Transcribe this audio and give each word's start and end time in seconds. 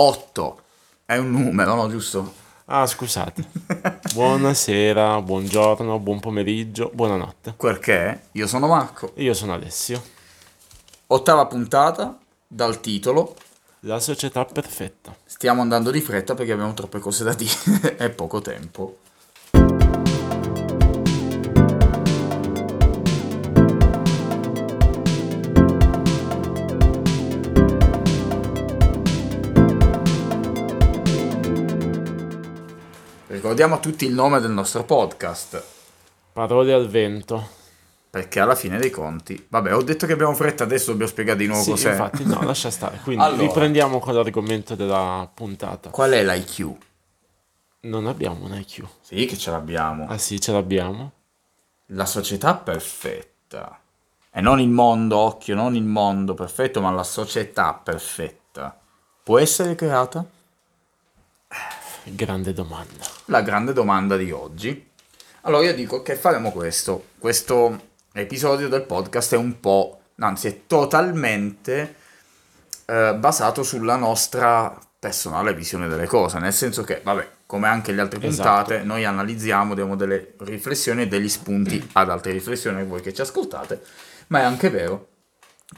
8 0.00 0.62
è 1.06 1.16
un 1.16 1.32
numero, 1.32 1.74
no? 1.74 1.88
Giusto? 1.88 2.32
Ah, 2.66 2.86
scusate. 2.86 3.44
Buonasera, 4.14 5.20
buongiorno, 5.20 5.98
buon 5.98 6.20
pomeriggio, 6.20 6.92
buonanotte. 6.94 7.54
Perché 7.56 8.28
io 8.32 8.46
sono 8.46 8.68
Marco. 8.68 9.10
Io 9.16 9.34
sono 9.34 9.54
Alessio. 9.54 10.00
Ottava 11.08 11.46
puntata 11.46 12.16
dal 12.46 12.80
titolo. 12.80 13.34
La 13.80 13.98
società 13.98 14.44
perfetta. 14.44 15.12
Stiamo 15.24 15.62
andando 15.62 15.90
di 15.90 16.00
fretta 16.00 16.34
perché 16.34 16.52
abbiamo 16.52 16.74
troppe 16.74 17.00
cose 17.00 17.24
da 17.24 17.34
dire 17.34 17.96
e 17.98 18.10
poco 18.10 18.40
tempo. 18.40 18.98
Ricordiamo 33.48 33.76
a 33.76 33.82
tutti 33.82 34.04
il 34.04 34.12
nome 34.12 34.40
del 34.40 34.50
nostro 34.50 34.84
podcast, 34.84 35.64
Parole 36.34 36.70
al 36.74 36.86
vento. 36.86 37.48
perché 38.10 38.40
alla 38.40 38.54
fine 38.54 38.76
dei 38.76 38.90
conti... 38.90 39.42
Vabbè, 39.48 39.74
ho 39.74 39.80
detto 39.80 40.04
che 40.04 40.12
abbiamo 40.12 40.34
fretta, 40.34 40.64
adesso 40.64 40.90
dobbiamo 40.90 41.10
spiegare 41.10 41.38
di 41.38 41.46
nuovo 41.46 41.62
Sì, 41.62 41.70
cos'è. 41.70 41.92
infatti, 41.92 42.26
no, 42.26 42.42
lascia 42.42 42.70
stare. 42.70 42.98
Quindi 43.02 43.24
Allora. 43.24 43.40
riprendiamo 43.40 44.00
con 44.00 44.12
l'argomento 44.12 44.74
della 44.74 45.26
puntata. 45.32 45.88
Qual 45.88 46.10
è 46.10 46.22
l'IQ? 46.22 46.70
Non 47.80 48.06
abbiamo 48.06 48.44
un 48.44 48.52
IQ. 48.54 48.84
Sì, 49.00 49.24
che 49.24 49.38
ce 49.38 49.50
l'abbiamo. 49.50 50.06
Ah 50.10 50.18
sì, 50.18 50.38
ce 50.38 50.52
l'abbiamo. 50.52 51.12
La 51.92 52.04
società 52.04 52.54
perfetta. 52.54 53.80
E 54.30 54.42
non 54.42 54.60
il 54.60 54.68
mondo, 54.68 55.16
occhio, 55.16 55.54
non 55.54 55.74
il 55.74 55.84
mondo 55.84 56.34
perfetto, 56.34 56.82
ma 56.82 56.90
la 56.90 57.02
società 57.02 57.72
perfetta. 57.72 58.78
Può 59.22 59.38
essere 59.38 59.74
creata? 59.74 60.22
Grande 62.12 62.52
domanda. 62.52 63.04
La 63.26 63.42
grande 63.42 63.72
domanda 63.72 64.16
di 64.16 64.30
oggi. 64.30 64.90
Allora 65.42 65.64
io 65.64 65.74
dico 65.74 66.02
che 66.02 66.16
faremo 66.16 66.50
questo. 66.52 67.06
Questo 67.18 67.80
episodio 68.12 68.68
del 68.68 68.82
podcast 68.82 69.34
è 69.34 69.36
un 69.36 69.60
po', 69.60 70.00
anzi 70.18 70.48
è 70.48 70.60
totalmente 70.66 71.94
eh, 72.86 73.14
basato 73.14 73.62
sulla 73.62 73.96
nostra 73.96 74.76
personale 74.98 75.54
visione 75.54 75.88
delle 75.88 76.06
cose, 76.06 76.38
nel 76.38 76.52
senso 76.52 76.82
che, 76.82 77.00
vabbè, 77.04 77.28
come 77.46 77.68
anche 77.68 77.92
le 77.92 78.00
altre 78.00 78.24
Esatto. 78.26 78.48
puntate, 78.48 78.82
noi 78.84 79.04
analizziamo, 79.04 79.74
diamo 79.74 79.94
delle 79.94 80.34
riflessioni 80.38 81.02
e 81.02 81.08
degli 81.08 81.28
spunti 81.28 81.88
ad 81.92 82.10
altre 82.10 82.32
riflessioni 82.32 82.84
voi 82.84 83.00
che 83.00 83.14
ci 83.14 83.20
ascoltate, 83.20 83.80
ma 84.28 84.40
è 84.40 84.42
anche 84.42 84.70
vero 84.70 85.08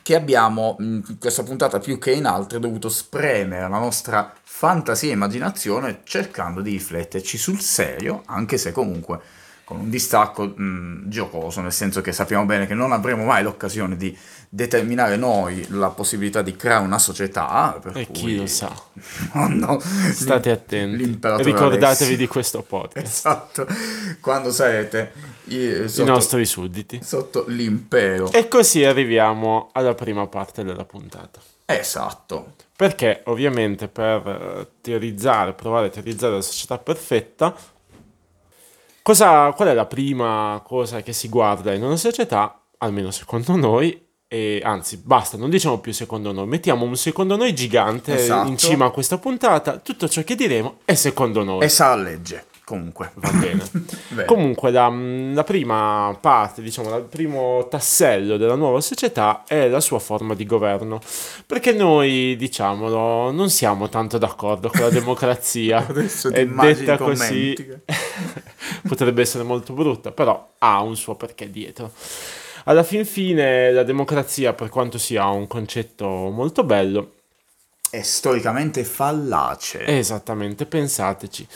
che 0.03 0.15
abbiamo 0.15 0.77
in 0.79 1.19
questa 1.19 1.43
puntata 1.43 1.79
più 1.79 1.99
che 1.99 2.13
in 2.13 2.27
altre 2.27 2.61
dovuto 2.61 2.89
spremere 2.89 3.69
la 3.69 3.79
nostra 3.79 4.33
fantasia 4.43 5.11
e 5.11 5.15
immaginazione 5.15 6.01
cercando 6.05 6.61
di 6.61 6.71
rifletterci 6.71 7.37
sul 7.37 7.61
serio, 7.61 8.23
anche 8.27 8.57
se 8.57 8.73
comunque 8.73 9.21
con 9.65 9.79
un 9.79 9.91
distacco 9.91 10.47
mh, 10.47 11.09
giocoso, 11.09 11.61
nel 11.61 11.73
senso 11.73 12.01
che 12.01 12.11
sappiamo 12.13 12.45
bene 12.45 12.67
che 12.67 12.75
non 12.75 12.91
avremo 12.91 13.25
mai 13.25 13.43
l'occasione 13.43 13.97
di 13.97 14.17
determinare 14.53 15.15
noi 15.17 15.65
la 15.71 15.91
possibilità 15.91 16.43
di 16.43 16.57
creare 16.57 16.85
una 16.85 16.99
società. 16.99 17.79
Per 17.81 17.97
E 17.97 18.07
cui... 18.07 18.13
chi 18.15 18.37
lo 18.37 18.47
sa. 18.47 18.71
No, 19.35 19.47
no, 19.49 19.81
State 19.81 20.51
attenti. 20.51 21.05
Ricordatevi 21.23 21.85
Alessio. 21.85 22.17
di 22.17 22.27
questo 22.27 22.63
podcast. 22.63 23.07
Esatto, 23.07 23.67
quando 24.21 24.51
sarete 24.51 25.13
i- 25.45 25.57
I 25.85 25.89
sotto, 25.89 26.11
nostri 26.11 26.45
sudditi. 26.45 27.01
sotto 27.03 27.45
l'impero. 27.47 28.31
E 28.33 28.49
così 28.49 28.85
arriviamo 28.85 29.71
alla 29.73 29.95
prima 29.95 30.27
parte 30.27 30.65
della 30.65 30.85
puntata. 30.85 31.41
Esatto. 31.65 32.55
Perché 32.75 33.23
ovviamente 33.27 33.87
per 33.89 34.27
eh, 34.27 34.69
teorizzare, 34.81 35.53
provare 35.53 35.87
a 35.87 35.91
teorizzare 35.91 36.35
la 36.35 36.41
società 36.41 36.79
perfetta, 36.79 37.55
cosa, 39.03 39.53
qual 39.53 39.69
è 39.69 39.75
la 39.75 39.87
prima 39.87 40.61
cosa 40.65 41.03
che 41.03 41.13
si 41.13 41.29
guarda 41.29 41.73
in 41.73 41.83
una 41.85 41.97
società, 41.97 42.61
almeno 42.79 43.11
secondo 43.11 43.55
noi, 43.57 44.09
e 44.33 44.61
anzi 44.63 44.99
basta, 44.99 45.37
non 45.37 45.51
diciamo 45.51 45.81
più 45.81 45.93
secondo 45.93 46.31
noi, 46.31 46.47
mettiamo 46.47 46.85
un 46.85 46.97
secondo 46.97 47.35
noi 47.35 47.53
gigante 47.53 48.15
Esatto. 48.15 48.49
in 48.49 48.57
cima 48.57 48.85
a 48.85 48.91
questa 48.91 49.19
puntata, 49.19 49.79
tutto 49.79 50.09
ciò 50.09 50.23
che 50.23 50.37
diremo 50.37 50.79
è 50.85 50.95
secondo 50.95 51.43
noi. 51.43 51.65
E 51.65 51.69
sa 51.69 51.97
la 51.97 52.03
legge, 52.03 52.45
comunque. 52.65 53.11
Va 53.15 53.33
bene. 53.33 53.65
Comunque 54.27 54.71
la, 54.71 54.89
la 54.89 55.43
prima 55.43 56.17
parte, 56.21 56.63
diciamo, 56.63 56.97
il 56.97 57.05
primo 57.05 57.67
tassello 57.69 58.37
della 58.37 58.55
nuova 58.55 58.81
società 58.81 59.43
è 59.49 59.67
la 59.67 59.81
sua 59.81 59.99
forma 59.99 60.35
di 60.35 60.47
governo. 60.47 61.01
Perché 61.45 61.73
noi, 61.73 62.37
diciamolo, 62.37 63.33
non 63.33 63.51
siamo 63.51 63.89
tanto 63.89 64.19
d'accordo 64.19 64.69
con 64.69 64.83
la 64.83 64.91
democrazia. 64.95 65.85
Adesso 65.85 66.31
è 66.31 66.47
detta 66.47 66.97
così 66.99 67.57
potrebbe 68.87 69.23
essere 69.23 69.43
molto 69.43 69.73
brutta, 69.73 70.13
però 70.13 70.53
ha 70.59 70.81
un 70.83 70.95
suo 70.95 71.17
perché 71.17 71.51
dietro. 71.51 71.91
Alla 72.65 72.83
fin 72.83 73.05
fine 73.05 73.71
la 73.73 73.83
democrazia, 73.83 74.53
per 74.53 74.69
quanto 74.69 74.99
sia 74.99 75.27
un 75.29 75.47
concetto 75.47 76.07
molto 76.07 76.65
bello, 76.65 77.13
È 77.91 78.03
storicamente 78.03 78.85
fallace. 78.85 79.85
Esattamente, 79.85 80.65
pensateci. 80.67 81.47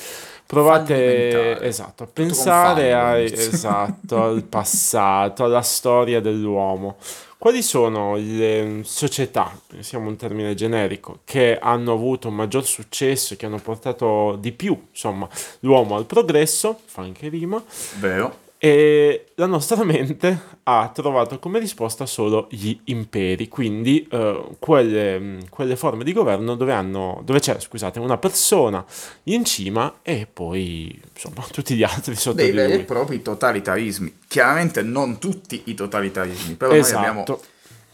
Provate 0.47 1.60
esatto, 1.60 2.03
a 2.04 2.06
pensare 2.06 2.91
fallo, 2.91 2.97
a- 2.97 3.19
inizio. 3.19 3.37
esatto, 3.37 4.22
al 4.22 4.43
passato, 4.44 5.44
alla 5.44 5.62
storia 5.62 6.20
dell'uomo. 6.20 6.97
Quali 7.38 7.62
sono 7.62 8.16
le 8.16 8.81
società, 8.84 9.56
siamo 9.81 10.09
un 10.09 10.16
termine 10.16 10.54
generico, 10.54 11.20
che 11.25 11.59
hanno 11.59 11.93
avuto 11.93 12.28
un 12.28 12.34
maggior 12.34 12.64
successo, 12.64 13.37
che 13.37 13.47
hanno 13.47 13.59
portato 13.60 14.37
di 14.41 14.53
più, 14.53 14.88
insomma, 14.91 15.28
l'uomo 15.60 15.97
al 15.97 16.06
progresso, 16.06 16.81
fa 16.87 17.03
anche 17.03 17.28
rima, 17.28 17.62
Vero? 17.98 18.43
E 18.64 19.26
la 19.34 19.44
nostra 19.44 19.84
mente 19.84 20.41
ha 20.62 20.91
trovato 20.94 21.38
come 21.38 21.58
risposta 21.58 22.06
solo 22.06 22.47
gli 22.48 22.75
imperi, 22.84 23.47
quindi 23.47 24.08
eh, 24.10 24.42
quelle, 24.58 25.19
mh, 25.19 25.48
quelle 25.50 25.76
forme 25.76 26.02
di 26.02 26.14
governo 26.14 26.54
dove, 26.54 26.72
hanno, 26.72 27.20
dove 27.25 27.41
c'è 27.41 27.60
scusate, 27.60 27.98
una 27.98 28.16
persona 28.16 28.82
in 29.25 29.44
cima 29.44 29.97
e 30.00 30.26
poi 30.32 30.98
insomma 31.12 31.44
tutti 31.52 31.75
gli 31.75 31.82
altri 31.82 32.14
sotto 32.16 32.36
Dei 32.36 32.52
di 32.52 32.56
veri 32.56 32.72
e 32.72 32.84
propri 32.84 33.20
totalitarismi. 33.20 34.20
Chiaramente 34.26 34.81
non 34.81 35.19
tutti 35.19 35.60
i 35.66 35.75
totalitarismi, 35.75 36.54
però 36.54 36.72
noi 36.72 36.91
abbiamo... 36.91 37.22
Esatto, 37.22 37.42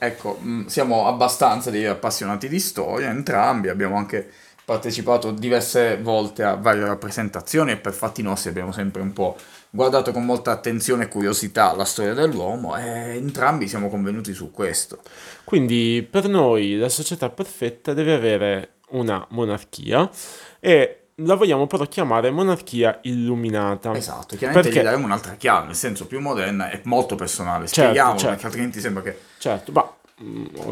Ecco, 0.03 0.39
mh, 0.41 0.67
siamo 0.67 1.07
abbastanza 1.07 1.71
dei 1.71 1.85
appassionati 1.85 2.49
di 2.49 2.59
storia, 2.59 3.11
entrambi, 3.11 3.69
abbiamo 3.69 3.97
anche 3.97 4.27
partecipato 4.65 5.33
diverse 5.33 5.99
volte 6.01 6.45
a 6.45 6.55
varie 6.55 6.87
rappresentazioni 6.87 7.73
e 7.73 7.77
per 7.77 7.93
fatti 7.93 8.23
nostri 8.23 8.49
abbiamo 8.49 8.73
sempre 8.73 9.03
un 9.03 9.13
po' 9.13 9.37
guardato 9.71 10.13
con 10.13 10.25
molta 10.25 10.51
attenzione 10.51 11.05
e 11.05 11.09
curiosità 11.09 11.75
la 11.75 11.85
storia 11.85 12.15
dell'uomo 12.15 12.77
e 12.77 13.17
entrambi 13.17 13.69
siamo 13.69 13.89
convenuti 13.89 14.35
su 14.35 14.51
questo. 14.51 14.99
quindi 15.45 16.07
per 16.09 16.29
noi 16.29 16.77
la 16.77 16.89
società 16.89 17.31
perfetta 17.31 17.95
deve 17.95 18.15
avere 18.15 18.75
una 18.91 19.25
monarchia 19.31 20.11
e 20.59 20.97
la 21.23 21.35
vogliamo 21.35 21.67
però 21.67 21.85
chiamare 21.85 22.31
monarchia 22.31 22.99
illuminata. 23.03 23.95
Esatto, 23.95 24.37
chiaramente 24.37 24.69
Perché? 24.69 24.81
gli 24.81 24.85
daremo 24.85 25.05
un'altra 25.05 25.35
chiave, 25.35 25.67
nel 25.67 25.75
senso 25.75 26.07
più 26.07 26.21
moderna 26.21 26.71
e 26.71 26.81
molto 26.85 27.15
personale. 27.15 27.67
Certo, 27.67 27.81
Spieghiamolo, 27.81 28.19
certo. 28.19 28.31
perché 28.33 28.47
altrimenti 28.47 28.81
sembra 28.81 29.03
che... 29.03 29.19
Certo, 29.39 29.73
ma 29.73 29.95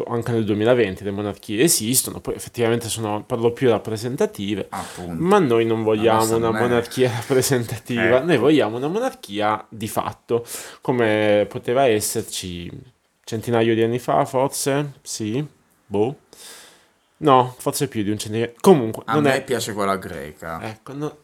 anche 0.09 0.33
nel 0.33 0.45
2020 0.45 1.05
le 1.05 1.11
monarchie 1.11 1.63
esistono, 1.63 2.21
poi 2.21 2.35
effettivamente 2.35 2.89
sono 2.89 3.23
per 3.25 3.39
lo 3.39 3.53
più 3.53 3.71
rappresentative, 3.71 4.67
Appunto. 4.69 5.23
ma 5.23 5.39
noi 5.39 5.65
non 5.65 5.83
vogliamo 5.83 6.37
una 6.37 6.49
è- 6.49 6.61
monarchia 6.61 7.11
rappresentativa, 7.17 8.17
Ecco. 8.19 8.25
noi 8.27 8.37
vogliamo 8.37 8.77
una 8.77 8.89
monarchia 8.89 9.65
di 9.69 9.89
fatto, 9.89 10.45
come 10.83 11.47
poteva 11.49 11.87
esserci 11.87 12.71
centinaio 13.25 13.75
di 13.75 13.83
anni 13.83 13.99
fa, 13.99 14.25
forse? 14.27 14.93
Sì? 15.03 15.45
Boh. 15.87 16.17
No, 17.21 17.55
forse 17.59 17.89
più 17.89 18.03
di 18.03 18.11
un 18.11 18.19
centinaio. 18.19 18.53
Comunque, 18.61 19.03
A 19.07 19.15
non 19.15 19.23
me 19.25 19.35
è... 19.35 19.43
piace 19.45 19.73
quella 19.73 19.97
greca. 19.97 20.61
Ecco, 20.63 20.93
no. 20.93 21.17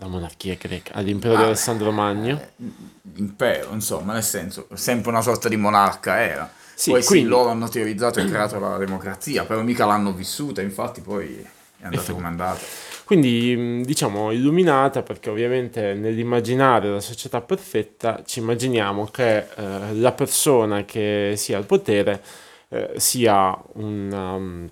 La 0.00 0.06
monarchia 0.06 0.54
greca, 0.56 0.92
all'impero 0.94 1.34
di 1.34 1.42
Ah, 1.42 1.46
Alessandro 1.46 1.90
Magno. 1.90 2.38
eh, 2.40 2.50
impero, 3.16 3.72
insomma, 3.72 4.12
nel 4.12 4.22
senso, 4.22 4.68
sempre 4.74 5.10
una 5.10 5.22
sorta 5.22 5.48
di 5.48 5.56
monarca 5.56 6.20
era. 6.20 6.52
Sì, 6.78 6.90
poi 6.90 7.02
sì, 7.02 7.08
quindi- 7.08 7.28
loro 7.28 7.48
hanno 7.48 7.68
teorizzato 7.68 8.20
e 8.20 8.26
creato 8.26 8.60
la 8.60 8.76
democrazia, 8.76 9.44
però 9.44 9.62
mica 9.62 9.84
l'hanno 9.84 10.12
vissuta, 10.12 10.62
infatti 10.62 11.00
poi 11.00 11.44
è 11.80 11.84
andata 11.84 12.12
come 12.12 12.24
è 12.24 12.28
andata. 12.28 12.60
Quindi 13.04 13.56
mh, 13.56 13.82
diciamo 13.82 14.30
illuminata 14.30 15.02
perché 15.02 15.28
ovviamente 15.28 15.94
nell'immaginare 15.94 16.88
la 16.88 17.00
società 17.00 17.40
perfetta 17.40 18.22
ci 18.24 18.38
immaginiamo 18.38 19.06
che 19.06 19.38
eh, 19.38 19.94
la 19.94 20.12
persona 20.12 20.84
che 20.84 21.32
sia 21.36 21.56
al 21.56 21.64
potere 21.64 22.22
eh, 22.68 22.92
sia 22.96 23.58
un, 23.72 24.12
um, 24.12 24.70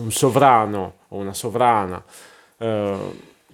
un 0.00 0.12
sovrano 0.12 0.94
o 1.08 1.16
una 1.16 1.34
sovrana 1.34 2.00
eh, 2.58 2.96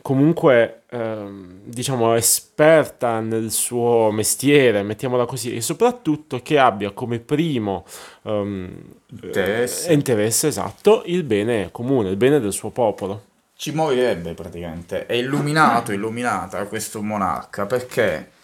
comunque 0.02 0.77
ehm, 0.90 1.61
diciamo 1.64 2.14
esperta 2.14 3.20
nel 3.20 3.50
suo 3.50 4.11
mestiere, 4.11 4.82
mettiamola 4.82 5.26
così, 5.26 5.55
e 5.55 5.61
soprattutto 5.61 6.40
che 6.43 6.58
abbia 6.58 6.90
come 6.93 7.19
primo 7.19 7.85
ehm, 8.23 8.82
Interesse. 9.11 9.88
eh, 9.88 9.93
interesse 9.94 10.49
esatto 10.49 11.02
il 11.06 11.25
bene 11.25 11.70
comune, 11.73 12.11
il 12.11 12.17
bene 12.17 12.40
del 12.40 12.52
suo 12.52 12.70
popolo. 12.70 13.25
ci 13.56 13.73
morirebbe 13.73 14.35
praticamente. 14.35 15.06
È 15.06 15.14
illuminato, 15.14 15.93
illuminata 15.93 16.64
questo 16.67 17.02
monarca 17.02 17.67
perché 17.67 18.37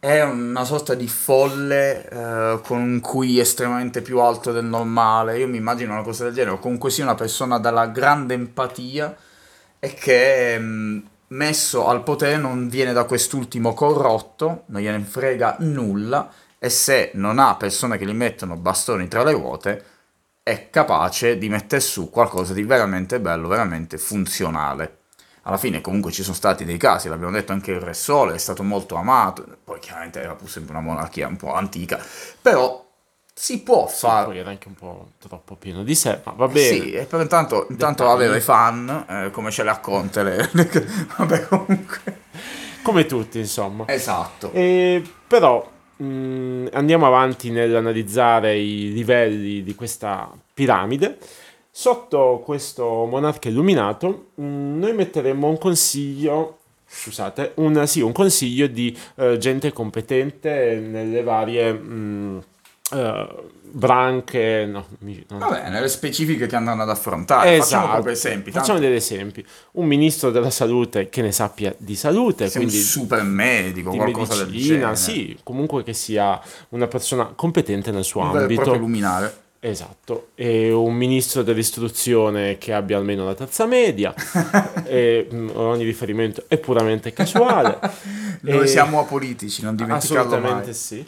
è 0.00 0.22
una 0.22 0.64
sorta 0.64 0.94
di 0.94 1.06
folle 1.06 2.08
eh, 2.08 2.60
con 2.62 2.80
un 2.80 3.00
QI 3.00 3.38
estremamente 3.38 4.00
più 4.00 4.18
alto 4.18 4.50
del 4.50 4.64
normale. 4.64 5.38
Io 5.38 5.46
mi 5.46 5.58
immagino 5.58 5.92
una 5.92 6.02
cosa 6.02 6.24
del 6.24 6.32
genere, 6.32 6.54
o 6.54 6.58
comunque 6.58 6.90
sia 6.90 7.04
una 7.04 7.14
persona 7.14 7.58
dalla 7.58 7.86
grande 7.86 8.32
empatia 8.32 9.14
e 9.78 9.94
che 9.94 10.58
mh, 10.58 10.64
mm, 10.64 10.98
messo 11.30 11.86
al 11.86 12.02
potere 12.02 12.36
non 12.36 12.68
viene 12.68 12.92
da 12.92 13.04
quest'ultimo 13.04 13.74
corrotto, 13.74 14.64
non 14.66 14.80
gliene 14.80 15.00
frega 15.00 15.56
nulla 15.60 16.30
e 16.58 16.68
se 16.68 17.10
non 17.14 17.38
ha 17.38 17.56
persone 17.56 17.98
che 17.98 18.06
gli 18.06 18.12
mettono 18.12 18.56
bastoni 18.56 19.08
tra 19.08 19.22
le 19.22 19.32
ruote 19.32 19.84
è 20.42 20.70
capace 20.70 21.38
di 21.38 21.48
mettere 21.48 21.80
su 21.80 22.10
qualcosa 22.10 22.52
di 22.52 22.64
veramente 22.64 23.20
bello, 23.20 23.48
veramente 23.48 23.98
funzionale. 23.98 24.98
Alla 25.42 25.56
fine 25.56 25.80
comunque 25.80 26.12
ci 26.12 26.22
sono 26.22 26.34
stati 26.34 26.64
dei 26.64 26.76
casi, 26.76 27.08
l'abbiamo 27.08 27.32
detto 27.32 27.52
anche 27.52 27.72
il 27.72 27.80
Re 27.80 27.94
Sole, 27.94 28.34
è 28.34 28.38
stato 28.38 28.62
molto 28.62 28.96
amato, 28.96 29.46
poi 29.64 29.78
chiaramente 29.78 30.20
era 30.20 30.34
pur 30.34 30.50
sempre 30.50 30.72
una 30.72 30.82
monarchia 30.82 31.28
un 31.28 31.36
po' 31.36 31.54
antica, 31.54 31.98
però 32.42 32.89
si 33.40 33.62
può 33.62 33.88
Sì, 33.88 34.00
fare... 34.00 34.26
poi 34.26 34.36
era 34.38 34.50
anche 34.50 34.68
un 34.68 34.74
po' 34.74 35.12
troppo 35.18 35.54
pieno 35.54 35.82
di 35.82 35.94
sé, 35.94 36.20
ma 36.24 36.32
va 36.36 36.46
bene. 36.46 36.78
Sì, 36.78 36.92
e 36.92 37.04
però 37.04 37.22
intanto, 37.22 37.66
intanto 37.70 38.06
aveva 38.10 38.36
i 38.36 38.40
fan, 38.42 39.06
eh, 39.08 39.30
come 39.30 39.50
ce 39.50 39.62
le 39.62 39.70
ha 39.70 39.78
Conte, 39.78 40.22
le- 40.22 40.50
vabbè 41.16 41.46
comunque... 41.48 42.18
Come 42.82 43.06
tutti, 43.06 43.38
insomma. 43.38 43.84
Esatto. 43.88 44.52
E, 44.52 45.02
però 45.26 45.66
mh, 45.96 46.66
andiamo 46.72 47.06
avanti 47.06 47.50
nell'analizzare 47.50 48.58
i 48.58 48.92
livelli 48.92 49.62
di 49.62 49.74
questa 49.74 50.30
piramide. 50.52 51.16
Sotto 51.70 52.42
questo 52.44 53.06
monarca 53.06 53.48
illuminato, 53.48 54.32
mh, 54.34 54.44
noi 54.78 54.92
metteremo 54.92 55.48
un 55.48 55.56
consiglio, 55.56 56.58
scusate, 56.86 57.52
un, 57.54 57.86
sì, 57.86 58.02
un 58.02 58.12
consiglio 58.12 58.66
di 58.66 58.94
eh, 59.16 59.38
gente 59.38 59.72
competente 59.72 60.74
nelle 60.78 61.22
varie 61.22 61.72
mh, 61.72 62.42
eh, 62.92 63.28
branche. 63.72 64.66
No, 64.70 64.86
mi- 65.00 65.24
non- 65.28 65.38
Va 65.38 65.48
bene, 65.50 65.80
le 65.80 65.88
specifiche 65.88 66.46
che 66.46 66.56
andranno 66.56 66.82
ad 66.82 66.90
affrontare. 66.90 67.58
Facciamo 67.58 67.62
Esatto, 67.64 67.92
proprio 67.92 68.12
esempi. 68.12 68.50
facciamo 68.50 68.66
tanto 68.78 68.82
degli 68.86 68.96
esempi. 68.96 69.46
Un 69.72 69.86
ministro 69.86 70.30
della 70.30 70.50
salute 70.50 71.08
che 71.08 71.22
ne 71.22 71.32
sappia 71.32 71.74
di 71.78 71.94
salute, 71.94 72.44
un 72.44 72.50
quindi 72.50 72.78
super 72.78 73.22
medico, 73.22 73.90
di 73.90 73.96
qualcosa 73.98 74.36
del 74.36 74.46
medicina, 74.46 74.74
genere. 74.76 74.96
sì, 74.96 75.38
comunque 75.42 75.82
che 75.82 75.92
sia 75.92 76.40
una 76.70 76.86
persona 76.88 77.32
competente 77.34 77.90
nel 77.90 78.04
suo 78.04 78.22
Un 78.22 78.28
e 78.28 78.30
proprio 78.30 78.56
ambito. 78.58 78.76
luminare. 78.76 79.34
Esatto, 79.62 80.28
e 80.36 80.72
un 80.72 80.94
ministro 80.94 81.42
dell'istruzione 81.42 82.56
che 82.56 82.72
abbia 82.72 82.96
almeno 82.96 83.26
la 83.26 83.34
terza 83.34 83.66
media, 83.66 84.14
e 84.86 85.28
ogni 85.52 85.84
riferimento 85.84 86.44
è 86.48 86.56
puramente 86.56 87.12
casuale. 87.12 87.78
Noi 88.40 88.64
E- 88.64 88.66
siamo 88.66 89.00
apolitici, 89.00 89.62
non 89.62 89.76
dimenticarlo 89.76 90.22
Assolutamente 90.22 90.64
mai. 90.68 90.74
sì. 90.74 91.06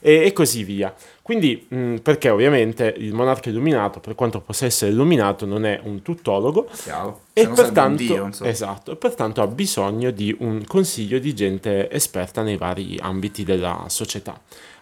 E, 0.00 0.24
e 0.26 0.32
così 0.32 0.62
via. 0.64 0.94
Quindi, 1.22 1.66
mh, 1.68 1.96
perché 1.96 2.30
ovviamente 2.30 2.94
il 2.96 3.12
monarca 3.12 3.50
illuminato, 3.50 4.00
per 4.00 4.14
quanto 4.14 4.40
possa 4.40 4.64
essere 4.64 4.90
illuminato, 4.92 5.44
non 5.44 5.66
è 5.66 5.78
un 5.82 6.00
tuttologo, 6.00 6.66
Chiaro. 6.82 7.22
e 7.34 7.48
pertanto, 7.48 8.02
dio, 8.02 8.30
esatto, 8.42 8.92
e 8.92 8.96
pertanto 8.96 9.42
ha 9.42 9.46
bisogno 9.46 10.10
di 10.10 10.34
un 10.38 10.64
consiglio 10.66 11.18
di 11.18 11.34
gente 11.34 11.90
esperta 11.90 12.42
nei 12.42 12.56
vari 12.56 12.96
ambiti 13.00 13.44
della 13.44 13.84
società. 13.88 14.40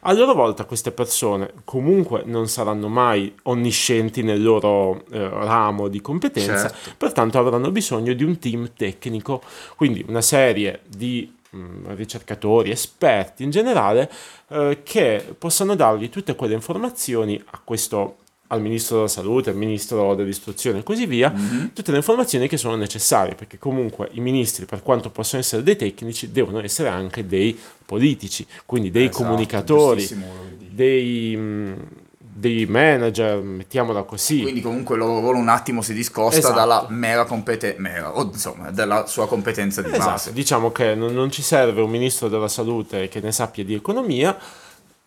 A 0.09 0.13
loro 0.13 0.35
volta 0.35 0.67
queste 0.67 0.93
persone 0.93 1.51
comunque 1.65 2.23
non 2.27 2.47
saranno 2.47 2.87
mai 2.87 3.35
onniscienti 3.45 4.23
nel 4.23 4.41
loro 4.41 5.03
eh, 5.11 5.29
ramo 5.29 5.89
di 5.89 6.01
competenza, 6.01 6.69
Certo. 6.69 6.91
pertanto 6.97 7.39
avranno 7.39 7.73
bisogno 7.73 8.12
di 8.12 8.23
un 8.23 8.39
team 8.39 8.71
tecnico, 8.77 9.43
quindi 9.75 10.05
una 10.07 10.21
serie 10.21 10.83
di 10.87 11.35
ricercatori, 11.94 12.70
esperti 12.70 13.43
in 13.43 13.50
generale, 13.50 14.11
eh, 14.49 14.81
che 14.82 15.35
possano 15.38 15.75
dargli 15.75 16.08
tutte 16.08 16.35
quelle 16.35 16.55
informazioni 16.55 17.41
a 17.53 17.61
questo 17.62 18.19
al 18.49 18.61
ministro 18.62 18.94
della 18.99 19.08
salute, 19.08 19.50
al 19.50 19.56
ministro 19.56 20.14
dell'istruzione 20.14 20.79
e 20.79 20.82
così 20.85 21.05
via, 21.06 21.31
Mhm. 21.35 21.73
tutte 21.73 21.91
le 21.91 21.97
informazioni 21.97 22.47
che 22.47 22.56
sono 22.56 22.76
necessarie, 22.76 23.35
perché 23.35 23.58
comunque 23.58 24.08
i 24.12 24.20
ministri, 24.20 24.67
per 24.67 24.82
quanto 24.85 25.11
possono 25.11 25.43
essere 25.43 25.64
dei 25.64 25.75
tecnici, 25.75 26.31
devono 26.31 26.61
essere 26.61 26.88
anche 26.88 27.26
dei 27.26 27.59
politici, 27.85 28.47
quindi 28.64 28.93
dei 28.93 29.06
Esatto, 29.06 29.25
comunicatori, 29.25 30.09
dei, 30.70 31.37
mh, 31.37 31.76
dei 32.38 32.67
manager, 32.67 33.41
mettiamola 33.41 34.03
così. 34.03 34.43
Quindi 34.43 34.61
comunque 34.61 34.94
il 34.97 35.00
loro 35.00 35.21
ruolo 35.21 35.38
un 35.38 35.49
attimo 35.49 35.81
si 35.81 35.94
discosta 35.94 36.38
Esatto. 36.38 36.55
dalla 36.55 36.87
mera 36.91 37.25
competenza, 37.25 38.17
o 38.17 38.23
insomma, 38.25 38.71
della 38.71 39.06
sua 39.06 39.27
competenza 39.27 39.81
di 39.81 39.88
Esatto, 39.88 40.05
base. 40.05 40.33
diciamo 40.35 40.71
che 40.71 40.94
non, 40.94 41.15
non 41.15 41.31
ci 41.31 41.41
serve 41.43 41.81
un 41.81 41.88
ministro 41.91 42.29
della 42.29 42.49
salute 42.49 43.09
che 43.09 43.21
ne 43.21 43.33
sappia 43.33 43.65
di 43.65 43.73
economia, 43.73 44.37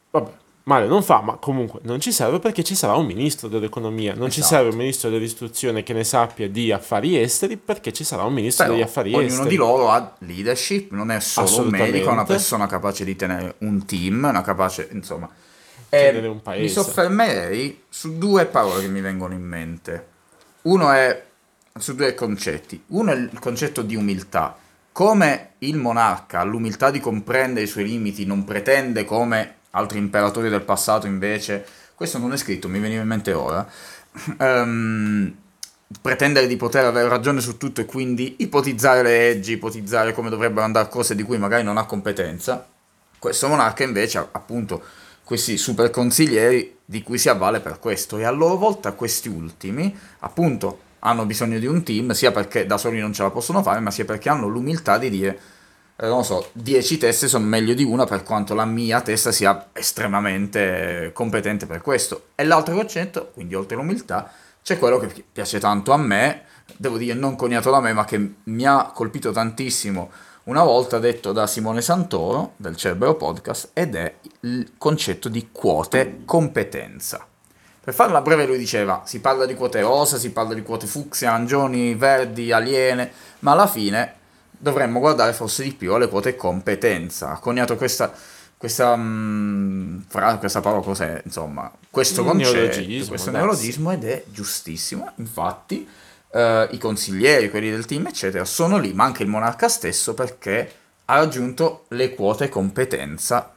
vabbè, 0.10 0.32
male 0.64 0.88
non 0.88 1.04
fa, 1.04 1.22
ma 1.22 1.36
comunque 1.36 1.80
non 1.84 2.00
ci 2.00 2.12
serve 2.12 2.40
perché 2.40 2.64
ci 2.64 2.74
sarà 2.76 2.94
un 2.96 3.06
ministro 3.06 3.48
dell'economia, 3.48 4.14
non 4.16 4.32
ci 4.32 4.40
Esatto. 4.40 4.56
serve 4.56 4.70
un 4.72 4.78
ministro 4.78 5.10
dell'istruzione 5.12 5.84
che 5.84 5.94
ne 5.94 6.04
sappia 6.04 6.50
di 6.50 6.72
affari 6.72 7.20
esteri 7.20 7.58
perché 7.58 7.94
ci 7.94 8.04
sarà 8.04 8.24
un 8.24 8.34
ministro 8.34 8.64
Però 8.66 8.76
degli 8.76 8.84
affari 8.86 9.14
ognuno 9.14 9.28
esteri. 9.28 9.50
di 9.50 9.56
loro 9.56 9.90
ha 9.92 10.16
leadership, 10.20 10.92
non 10.94 11.12
è 11.12 11.20
solo 11.20 11.62
un 11.62 11.68
medico, 11.70 12.10
è 12.10 12.12
una 12.12 12.26
persona 12.26 12.66
capace 12.66 13.04
di 13.06 13.16
tenere 13.16 13.54
un 13.60 13.86
team, 13.86 14.24
una 14.30 14.42
capace, 14.42 14.90
insomma. 14.94 15.30
Tenere 15.90 16.28
E 16.28 16.30
un 16.30 16.42
paese. 16.42 16.62
Mi 16.62 16.70
soffermerei 16.70 17.84
su 17.90 18.18
due 18.18 18.46
parole 18.46 18.82
che 18.82 18.88
mi 18.88 19.02
vengono 19.02 19.34
in 19.34 19.42
mente. 19.42 20.08
Uno 20.64 20.92
è 20.92 21.26
su 21.78 21.96
due 21.96 22.14
concetti. 22.14 22.84
Uno 22.88 23.12
è 23.12 23.16
il 23.16 23.40
concetto 23.40 23.82
di 23.82 23.96
umiltà. 23.96 24.58
Come 24.92 25.52
il 25.60 25.78
monarca 25.78 26.40
ha 26.40 26.44
l'umiltà 26.44 26.92
di 26.92 27.00
comprendere 27.00 27.66
i 27.66 27.70
suoi 27.70 27.86
limiti, 27.86 28.26
non 28.26 28.44
pretende 28.44 29.06
come 29.06 29.56
altri 29.72 29.98
imperatori 29.98 30.50
del 30.50 30.62
passato 30.62 31.08
invece, 31.08 31.66
questo 31.96 32.18
non 32.18 32.34
è 32.34 32.38
scritto, 32.38 32.68
mi 32.68 32.80
veniva 32.80 33.02
in 33.02 33.08
mente 33.08 33.34
ora, 33.34 33.68
ehm, 34.38 35.36
pretendere 36.02 36.48
di 36.48 36.56
poter 36.56 36.86
avere 36.86 37.08
ragione 37.08 37.40
su 37.40 37.58
tutto 37.58 37.82
e 37.82 37.86
quindi 37.86 38.36
ipotizzare 38.40 39.04
le 39.04 39.18
leggi, 39.18 39.54
ipotizzare 39.54 40.14
come 40.14 40.30
dovrebbero 40.30 40.66
andare 40.66 40.90
cose 40.90 41.16
di 41.16 41.24
cui 41.24 41.38
magari 41.38 41.64
non 41.64 41.78
ha 41.78 41.86
competenza, 41.86 42.68
questo 43.18 43.48
monarca 43.48 43.84
invece 43.84 44.18
appunto 44.18 44.82
questi 45.30 45.58
super 45.58 45.92
consiglieri 45.92 46.78
di 46.84 47.04
cui 47.04 47.20
si 47.20 47.30
avvale 47.30 47.60
per 47.60 47.78
questo 47.78 48.18
e 48.18 48.24
a 48.24 48.32
loro 48.32 48.56
volta 48.56 48.94
questi 48.94 49.30
ultimi 49.30 49.96
appunto 50.22 50.80
hanno 51.02 51.28
bisogno 51.28 51.60
di 51.60 51.68
un 51.68 51.84
team 51.84 52.14
sia 52.14 52.32
perché 52.32 52.66
da 52.66 52.80
soli 52.80 53.00
non 53.00 53.14
ce 53.14 53.22
la 53.22 53.30
possono 53.30 53.62
fare 53.62 53.80
ma 53.80 53.92
sia 53.92 54.06
perché 54.06 54.28
hanno 54.28 54.48
l'umiltà 54.48 54.98
di 54.98 55.12
dire 55.12 55.40
eh, 55.98 56.08
non 56.08 56.26
so, 56.26 56.50
10 56.54 56.98
teste 56.98 57.28
sono 57.28 57.46
meglio 57.46 57.76
di 57.76 57.84
una 57.84 58.06
per 58.06 58.24
quanto 58.24 58.56
la 58.56 58.66
mia 58.66 59.02
testa 59.02 59.32
sia 59.32 59.68
estremamente 59.72 61.12
competente 61.14 61.68
per 61.68 61.82
questo. 61.82 62.30
E 62.36 62.46
l'altro 62.46 62.74
concetto, 62.74 63.32
quindi 63.34 63.54
oltre 63.54 63.76
all'umiltà, 63.76 64.32
c'è 64.64 64.80
quello 64.80 64.98
che 64.98 65.08
pi- 65.08 65.26
piace 65.30 65.60
tanto 65.60 65.92
a 65.92 65.98
me, 65.98 66.44
devo 66.78 66.98
dire 66.98 67.14
non 67.16 67.36
coniato 67.36 67.70
da 67.70 67.82
me, 67.82 67.92
ma 67.92 68.06
che 68.06 68.34
mi 68.46 68.66
ha 68.66 68.92
colpito 68.94 69.32
tantissimo 69.32 70.10
una 70.50 70.64
volta 70.64 70.98
detto 70.98 71.32
da 71.32 71.46
Simone 71.46 71.80
Santoro 71.80 72.54
del 72.58 72.76
Cerbero 72.76 73.14
Podcast 73.14 73.70
ed 73.74 73.96
è 73.96 74.16
il 74.40 74.72
concetto 74.80 75.30
di 75.30 75.50
quote 75.52 76.22
competenza. 76.26 77.24
Per 77.80 77.94
farla 77.94 78.22
breve 78.22 78.48
lui 78.48 78.58
diceva, 78.58 79.04
si 79.06 79.22
parla 79.22 79.46
di 79.46 79.54
quote 79.54 79.80
rosa, 79.82 80.18
si 80.18 80.32
parla 80.32 80.56
di 80.56 80.64
quote 80.64 80.88
fucsia, 80.88 81.34
arancioni, 81.34 81.94
verdi, 81.94 82.52
aliene, 82.52 83.12
ma 83.40 83.52
alla 83.52 83.68
fine 83.68 84.16
dovremmo 84.50 85.00
guardare 85.00 85.34
forse 85.34 85.62
di 85.62 85.72
più 85.72 85.94
alle 85.94 86.10
quote 86.10 86.36
competenza. 86.36 87.30
Ha 87.30 87.38
coniato 87.38 87.76
questa, 87.76 88.12
questa, 88.58 88.96
mm, 88.96 90.00
fra- 90.08 90.38
questa 90.38 90.62
parola 90.62 90.82
cos'è, 90.82 91.22
insomma, 91.26 91.72
questo 91.92 92.24
concetto, 92.24 92.56
neologismo, 92.56 93.08
questo 93.08 93.30
neologismo 93.30 93.92
ed 93.92 94.04
è 94.04 94.24
giustissimo. 94.32 95.12
Infatti 95.18 95.88
eh, 96.32 96.68
i 96.72 96.78
consiglieri, 96.78 97.50
quelli 97.50 97.70
del 97.70 97.86
team, 97.86 98.08
eccetera, 98.08 98.46
sono 98.46 98.78
lì, 98.78 98.94
ma 98.94 99.06
anche 99.06 99.24
il 99.24 99.30
monarca 99.30 99.68
stesso 99.68 100.14
perché 100.14 100.72
ha 101.06 101.16
raggiunto 101.16 101.86
le 101.90 102.14
quote 102.14 102.50
competenza 102.50 103.54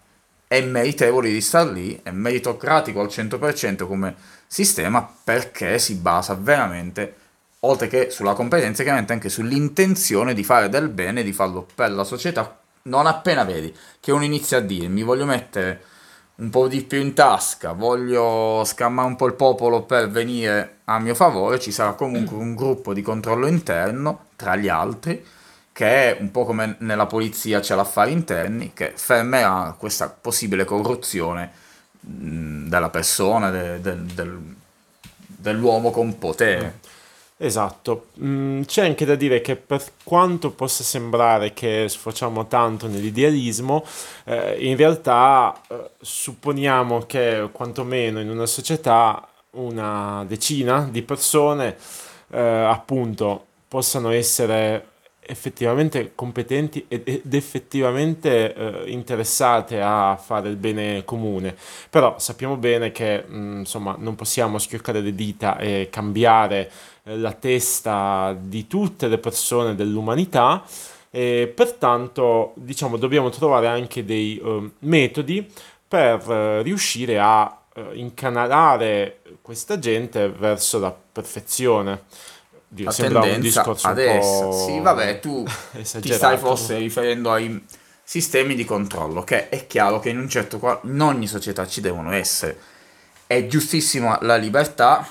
è 0.52 0.61
meritevole 0.61 1.31
di 1.31 1.41
star 1.41 1.67
lì, 1.67 1.99
è 2.02 2.11
meritocratico 2.11 3.00
al 3.00 3.07
100% 3.07 3.87
come 3.87 4.14
sistema 4.47 5.11
perché 5.25 5.79
si 5.79 5.95
basa 5.95 6.35
veramente, 6.35 7.17
oltre 7.61 7.88
che 7.88 8.11
sulla 8.11 8.35
competenza, 8.35 8.83
chiaramente 8.83 9.14
anche 9.14 9.31
sull'intenzione 9.31 10.35
di 10.35 10.45
fare 10.45 10.69
del 10.69 10.91
bene, 10.91 11.23
di 11.23 11.33
farlo 11.33 11.67
per 11.75 11.91
la 11.93 12.05
società. 12.05 12.61
Non 12.83 13.07
appena 13.07 13.45
vedi 13.45 13.75
che 13.99 14.12
uno 14.12 14.25
inizia 14.25 14.59
a 14.59 14.61
dire 14.61 14.88
mi 14.88 15.02
voglio 15.02 15.25
mettere 15.25 15.85
un 16.35 16.51
po' 16.51 16.67
di 16.67 16.83
più 16.83 17.01
in 17.01 17.15
tasca, 17.15 17.73
voglio 17.73 18.62
scammare 18.65 19.09
un 19.09 19.17
po' 19.17 19.27
il 19.27 19.35
popolo 19.35 19.83
per 19.83 20.11
venire 20.11 20.79
a 20.85 20.99
mio 20.99 21.15
favore, 21.15 21.61
ci 21.61 21.71
sarà 21.71 21.93
comunque 21.93 22.37
un 22.37 22.55
gruppo 22.55 22.93
di 22.95 23.03
controllo 23.03 23.47
interno 23.47 24.27
tra 24.37 24.57
gli 24.57 24.69
altri 24.69 25.25
che 25.73 25.87
è 25.87 26.21
un 26.21 26.31
po' 26.31 26.45
come 26.45 26.77
nella 26.81 27.07
polizia 27.07 27.61
c'è 27.61 27.75
l'affari 27.75 28.12
interni, 28.12 28.73
che 28.75 28.93
fermerà 28.95 29.75
questa 29.79 30.09
possibile 30.09 30.65
corruzione 30.65 31.51
della 31.99 32.91
persona, 32.91 33.51
de- 33.51 33.81
del- 33.81 34.03
del- 34.03 34.55
dell'uomo 35.27 35.91
con 35.91 36.19
potere. 36.19 36.81
Esatto, 37.45 38.07
mm, 38.21 38.63
c'è 38.63 38.85
anche 38.87 39.05
da 39.05 39.17
dire 39.17 39.41
che 39.41 39.57
per 39.57 39.83
quanto 40.05 40.53
possa 40.53 40.85
sembrare 40.85 41.53
che 41.53 41.87
sfociamo 41.89 42.47
tanto 42.47 42.87
nell'idealismo, 42.87 43.85
eh, 44.27 44.65
in 44.65 44.77
realtà 44.77 45.61
eh, 45.69 45.91
supponiamo 46.01 47.01
che 47.01 47.49
quantomeno 47.51 48.21
in 48.21 48.31
una 48.31 48.47
società 48.47 49.27
una 49.55 50.25
decina 50.29 50.87
di 50.89 51.03
persone 51.03 51.77
eh, 52.31 52.39
appunto 52.39 53.47
possano 53.67 54.11
essere 54.11 54.87
effettivamente 55.25 56.13
competenti 56.15 56.85
ed 56.89 57.33
effettivamente 57.33 58.83
interessate 58.87 59.81
a 59.81 60.17
fare 60.17 60.49
il 60.49 60.57
bene 60.57 61.05
comune. 61.05 61.57
Però 61.91 62.19
sappiamo 62.19 62.57
bene 62.57 62.91
che 62.93 63.25
mm, 63.29 63.59
insomma 63.61 63.95
non 63.99 64.15
possiamo 64.15 64.59
schioccare 64.59 65.01
le 65.01 65.15
dita 65.15 65.59
e 65.59 65.89
cambiare 65.91 66.71
la 67.04 67.32
testa 67.32 68.37
di 68.38 68.66
tutte 68.66 69.09
le 69.09 69.18
persone 69.18 69.75
dell'umanità 69.75 70.62
e 71.11 71.52
pertanto 71.54 72.52
diciamo 72.54 72.97
dobbiamo 72.97 73.28
trovare 73.28 73.66
anche 73.66 74.04
dei 74.04 74.40
uh, 74.42 74.71
metodi 74.80 75.47
per 75.87 76.26
uh, 76.26 76.62
riuscire 76.62 77.18
a 77.18 77.61
uh, 77.75 77.80
incanalare 77.92 79.21
questa 79.42 79.78
gente 79.78 80.28
verso 80.28 80.78
la 80.78 80.94
perfezione. 81.12 82.04
Dio, 82.66 82.87
la 82.87 82.90
sembra 82.90 83.21
un 83.21 83.40
discorso 83.40 83.87
ad 83.87 83.99
essa. 83.99 84.50
Sì, 84.52 84.80
vabbè, 84.80 85.21
tu 85.21 85.44
ti 86.00 86.12
stai 86.12 86.38
forse 86.38 86.78
riferendo 86.78 87.30
ai 87.30 87.62
sistemi 88.02 88.54
di 88.54 88.64
controllo, 88.64 89.23
che 89.23 89.50
è 89.50 89.66
chiaro 89.66 90.00
che 90.00 90.09
in, 90.09 90.18
un 90.18 90.28
certo, 90.30 90.80
in 90.85 91.00
ogni 91.00 91.26
società 91.26 91.66
ci 91.66 91.82
devono 91.82 92.12
essere. 92.12 92.59
È 93.26 93.47
giustissima 93.47 94.18
la 94.23 94.37
libertà, 94.37 95.06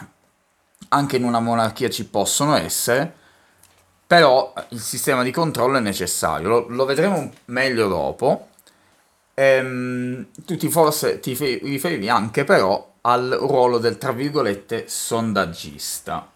anche 0.93 1.17
in 1.17 1.23
una 1.23 1.39
monarchia 1.39 1.89
ci 1.89 2.05
possono 2.05 2.55
essere, 2.55 3.19
però 4.05 4.53
il 4.69 4.79
sistema 4.79 5.23
di 5.23 5.31
controllo 5.31 5.77
è 5.77 5.81
necessario, 5.81 6.49
lo, 6.49 6.65
lo 6.67 6.85
vedremo 6.85 7.31
meglio 7.45 7.87
dopo. 7.87 8.47
Ehm, 9.33 10.27
tu 10.45 10.57
ti 10.57 10.69
forse 10.69 11.19
ti 11.21 11.33
riferivi 11.63 12.09
anche 12.09 12.43
però 12.43 12.91
al 13.01 13.37
ruolo 13.39 13.77
del, 13.77 13.97
tra 13.97 14.11
virgolette, 14.11 14.85
sondaggista. 14.87 16.29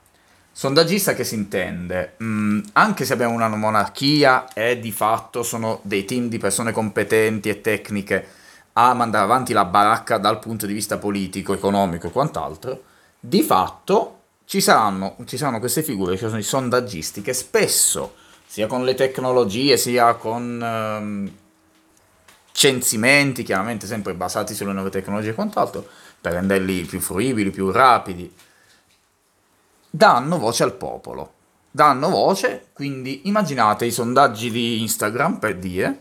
Sondaggista 0.51 1.13
che 1.13 1.25
si 1.25 1.35
intende? 1.35 2.15
Mm, 2.23 2.61
anche 2.73 3.03
se 3.03 3.11
abbiamo 3.11 3.33
una 3.33 3.49
monarchia 3.49 4.47
e 4.53 4.79
di 4.79 4.93
fatto 4.93 5.43
sono 5.43 5.79
dei 5.81 6.05
team 6.05 6.29
di 6.29 6.37
persone 6.37 6.71
competenti 6.71 7.49
e 7.49 7.59
tecniche 7.59 8.27
a 8.73 8.93
mandare 8.93 9.25
avanti 9.25 9.51
la 9.51 9.65
baracca 9.65 10.17
dal 10.17 10.39
punto 10.39 10.65
di 10.65 10.73
vista 10.73 10.97
politico, 10.97 11.53
economico 11.53 12.07
e 12.07 12.11
quant'altro, 12.11 12.83
di 13.19 13.41
fatto 13.43 14.14
ci 14.45 14.61
saranno, 14.61 15.15
ci 15.25 15.37
saranno 15.37 15.59
queste 15.59 15.83
figure, 15.83 16.15
che 16.15 16.27
sono 16.27 16.37
i 16.37 16.43
sondaggisti, 16.43 17.21
che 17.21 17.33
spesso, 17.33 18.15
sia 18.45 18.67
con 18.67 18.83
le 18.83 18.93
tecnologie, 18.93 19.75
sia 19.75 20.13
con 20.13 20.61
um, 20.61 21.31
censimenti, 22.51 23.43
chiaramente 23.43 23.87
sempre 23.87 24.13
basati 24.13 24.53
sulle 24.53 24.71
nuove 24.71 24.91
tecnologie 24.91 25.31
e 25.31 25.33
quant'altro, 25.33 25.85
per 26.21 26.33
renderli 26.33 26.83
più 26.83 26.99
fruibili, 26.99 27.49
più 27.49 27.71
rapidi, 27.71 28.31
danno 29.89 30.37
voce 30.37 30.63
al 30.63 30.73
popolo. 30.73 31.33
Danno 31.71 32.09
voce, 32.09 32.67
quindi 32.71 33.27
immaginate 33.27 33.85
i 33.85 33.91
sondaggi 33.91 34.49
di 34.49 34.81
Instagram, 34.81 35.39
per 35.39 35.57
dire, 35.57 35.99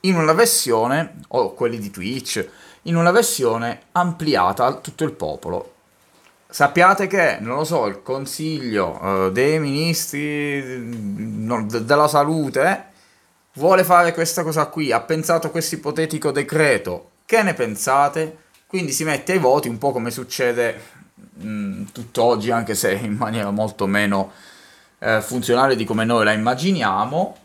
in 0.00 0.16
una 0.16 0.32
versione, 0.32 1.20
o 1.28 1.54
quelli 1.54 1.78
di 1.78 1.90
Twitch, 1.90 2.44
in 2.84 2.96
una 2.96 3.10
versione 3.12 3.82
ampliata 3.92 4.64
a 4.64 4.74
tutto 4.74 5.04
il 5.04 5.12
popolo 5.12 5.74
sappiate 6.50 7.06
che, 7.06 7.38
non 7.40 7.56
lo 7.56 7.64
so, 7.64 7.86
il 7.86 8.02
consiglio 8.02 8.98
uh, 9.00 9.30
dei 9.30 9.58
ministri 9.58 10.62
no, 10.84 11.64
de- 11.64 11.84
della 11.84 12.08
salute 12.08 12.62
eh, 12.62 12.82
vuole 13.54 13.84
fare 13.84 14.12
questa 14.12 14.42
cosa 14.42 14.66
qui, 14.66 14.92
ha 14.92 15.00
pensato 15.00 15.46
a 15.46 15.50
questo 15.50 15.76
ipotetico 15.76 16.30
decreto, 16.30 17.10
che 17.24 17.42
ne 17.42 17.54
pensate? 17.54 18.36
Quindi 18.66 18.92
si 18.92 19.04
mette 19.04 19.32
ai 19.32 19.38
voti 19.38 19.68
un 19.68 19.78
po' 19.78 19.92
come 19.92 20.10
succede 20.10 20.80
mh, 21.34 21.84
tutt'oggi, 21.92 22.50
anche 22.50 22.74
se 22.74 22.92
in 22.92 23.14
maniera 23.14 23.50
molto 23.50 23.86
meno 23.86 24.32
eh, 24.98 25.20
funzionale 25.22 25.76
di 25.76 25.84
come 25.84 26.04
noi 26.04 26.24
la 26.24 26.32
immaginiamo, 26.32 27.36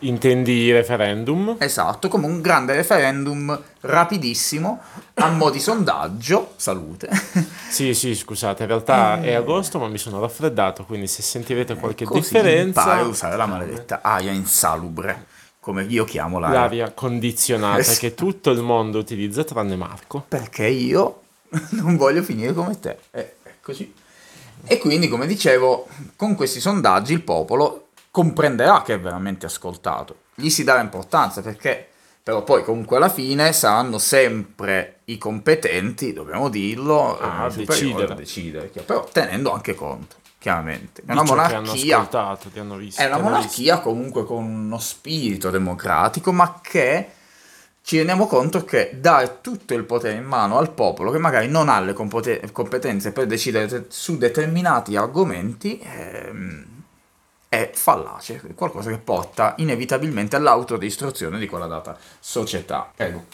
Intendi 0.00 0.72
referendum? 0.72 1.56
Esatto, 1.58 2.08
come 2.08 2.26
un 2.26 2.40
grande 2.40 2.74
referendum 2.74 3.60
rapidissimo, 3.80 4.80
a 5.14 5.28
mo' 5.28 5.50
di 5.50 5.60
sondaggio, 5.60 6.54
salute. 6.56 7.08
sì, 7.68 7.92
sì, 7.92 8.14
scusate, 8.14 8.62
in 8.62 8.68
realtà 8.68 9.20
è 9.20 9.34
agosto 9.34 9.78
ma 9.78 9.88
mi 9.88 9.98
sono 9.98 10.20
raffreddato, 10.20 10.84
quindi 10.84 11.06
se 11.06 11.22
sentirete 11.22 11.74
qualche 11.74 12.04
Così 12.04 12.20
differenza... 12.20 12.80
Impari 12.80 13.00
a 13.00 13.06
usare 13.08 13.36
la 13.36 13.46
maledetta 13.46 14.00
aria 14.02 14.32
insalubre, 14.32 15.26
come 15.60 15.84
io 15.84 16.04
chiamo 16.04 16.38
l'aria. 16.38 16.60
L'aria 16.60 16.90
condizionata 16.92 17.80
esatto. 17.80 17.98
che 17.98 18.14
tutto 18.14 18.50
il 18.50 18.62
mondo 18.62 18.98
utilizza 18.98 19.44
tranne 19.44 19.76
Marco. 19.76 20.24
Perché 20.26 20.66
io 20.66 21.20
non 21.70 21.96
voglio 21.96 22.22
finire 22.22 22.54
come 22.54 22.78
te, 22.80 22.98
è 23.10 23.34
così. 23.60 23.92
E 24.64 24.78
quindi, 24.78 25.08
come 25.08 25.26
dicevo, 25.26 25.88
con 26.16 26.34
questi 26.34 26.60
sondaggi 26.60 27.12
il 27.12 27.22
popolo 27.22 27.88
comprenderà 28.10 28.82
che 28.82 28.94
è 28.94 29.00
veramente 29.00 29.46
ascoltato, 29.46 30.16
gli 30.34 30.50
si 30.50 30.64
darà 30.64 30.80
importanza 30.80 31.42
perché 31.42 31.90
però 32.22 32.44
poi 32.44 32.62
comunque 32.62 32.98
alla 32.98 33.08
fine 33.08 33.52
saranno 33.52 33.98
sempre 33.98 35.00
i 35.06 35.16
competenti, 35.16 36.12
dobbiamo 36.12 36.48
dirlo, 36.48 37.18
ah, 37.18 37.44
a 37.44 37.50
decidere. 37.50 38.14
decidere, 38.14 38.70
però 38.84 39.08
tenendo 39.10 39.52
anche 39.52 39.74
conto, 39.74 40.16
chiaramente. 40.38 41.02
È 41.04 41.12
una 41.12 41.22
monarchia, 41.22 41.60
visto, 42.76 43.02
è 43.02 43.06
una 43.06 43.18
monarchia 43.18 43.80
comunque 43.80 44.24
con 44.24 44.44
uno 44.44 44.78
spirito 44.78 45.50
democratico, 45.50 46.30
ma 46.30 46.60
che 46.62 47.08
ci 47.82 47.96
rendiamo 47.96 48.26
conto 48.26 48.64
che 48.64 48.98
dare 49.00 49.38
tutto 49.40 49.72
il 49.72 49.84
potere 49.84 50.18
in 50.18 50.24
mano 50.24 50.58
al 50.58 50.70
popolo 50.70 51.10
che 51.10 51.18
magari 51.18 51.48
non 51.48 51.70
ha 51.70 51.80
le 51.80 51.94
competenze 51.94 53.12
per 53.12 53.26
decidere 53.26 53.86
su 53.88 54.18
determinati 54.18 54.94
argomenti 54.94 55.80
ehm, 55.82 56.79
è 57.50 57.68
fallace, 57.74 58.40
qualcosa 58.54 58.90
che 58.90 58.98
porta 58.98 59.54
inevitabilmente 59.58 60.36
all'autodistruzione 60.36 61.36
di 61.36 61.48
quella 61.48 61.66
data 61.66 61.98
società. 62.20 62.88
Prego. 62.94 63.24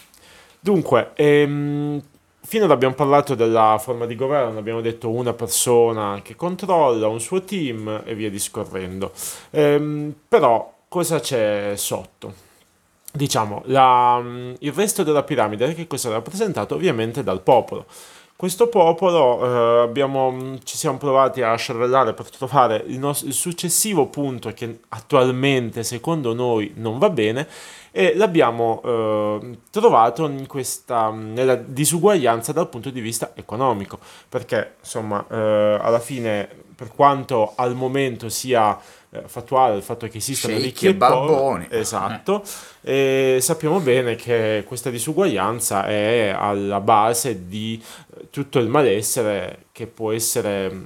Dunque, 0.58 1.10
ehm, 1.14 2.02
finora 2.40 2.72
abbiamo 2.72 2.94
parlato 2.94 3.34
della 3.34 3.76
forma 3.78 4.06
di 4.06 4.16
governo, 4.16 4.58
abbiamo 4.58 4.80
detto 4.80 5.10
una 5.10 5.34
persona 5.34 6.20
che 6.22 6.34
controlla, 6.34 7.08
un 7.08 7.20
suo 7.20 7.42
team 7.42 8.04
e 8.06 8.14
via 8.14 8.30
discorrendo. 8.30 9.12
Ehm, 9.50 10.14
però 10.26 10.72
cosa 10.88 11.20
c'è 11.20 11.74
sotto? 11.76 12.32
Diciamo, 13.12 13.64
la, 13.66 14.22
il 14.58 14.72
resto 14.72 15.02
della 15.02 15.24
piramide 15.24 15.74
che 15.74 15.86
cosa 15.86 16.08
è 16.08 16.12
rappresentato? 16.12 16.74
Ovviamente 16.74 17.22
dal 17.22 17.42
popolo. 17.42 17.84
Questo 18.36 18.68
popolo 18.68 19.40
eh, 19.42 19.82
abbiamo, 19.84 20.30
mm, 20.30 20.56
ci 20.62 20.76
siamo 20.76 20.98
provati 20.98 21.40
a 21.40 21.54
scervellare 21.54 22.12
per 22.12 22.28
trovare 22.28 22.84
il, 22.86 22.98
nostro, 22.98 23.28
il 23.28 23.32
successivo 23.32 24.08
punto 24.08 24.52
che 24.52 24.80
attualmente 24.88 25.82
secondo 25.82 26.34
noi 26.34 26.72
non 26.76 26.98
va 26.98 27.08
bene 27.08 27.48
e 27.90 28.14
l'abbiamo 28.14 28.82
eh, 28.84 29.58
trovato 29.70 30.26
in 30.28 30.46
questa, 30.46 31.10
mm, 31.10 31.32
nella 31.32 31.54
disuguaglianza 31.54 32.52
dal 32.52 32.68
punto 32.68 32.90
di 32.90 33.00
vista 33.00 33.32
economico, 33.34 33.98
perché 34.28 34.74
insomma 34.80 35.24
eh, 35.30 35.78
alla 35.80 36.00
fine 36.00 36.64
per 36.76 36.92
quanto 36.94 37.54
al 37.56 37.74
momento 37.74 38.28
sia 38.28 38.78
eh, 39.08 39.22
fattuale 39.24 39.76
il 39.76 39.82
fatto 39.82 40.06
che 40.08 40.18
esistano 40.18 40.58
ricchi 40.58 40.88
e 40.88 40.94
poveri, 40.94 41.68
esatto, 41.72 42.42
e 42.82 43.38
sappiamo 43.40 43.80
bene 43.80 44.14
che 44.14 44.62
questa 44.66 44.90
disuguaglianza 44.90 45.86
è 45.86 46.34
alla 46.36 46.80
base 46.80 47.48
di 47.48 47.82
tutto 48.30 48.58
il 48.58 48.68
malessere 48.68 49.66
che 49.72 49.86
può 49.86 50.12
essere 50.12 50.70
mm, 50.70 50.84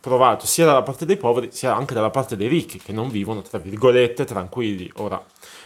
provato 0.00 0.46
sia 0.46 0.64
dalla 0.64 0.82
parte 0.82 1.04
dei 1.04 1.16
poveri 1.16 1.50
sia 1.52 1.74
anche 1.74 1.94
dalla 1.94 2.10
parte 2.10 2.36
dei 2.36 2.48
ricchi 2.48 2.78
che 2.78 2.92
non 2.92 3.10
vivono 3.10 3.42
tra 3.42 3.58
virgolette 3.58 4.24
tranquilli. 4.24 4.90
Ora, 4.96 5.22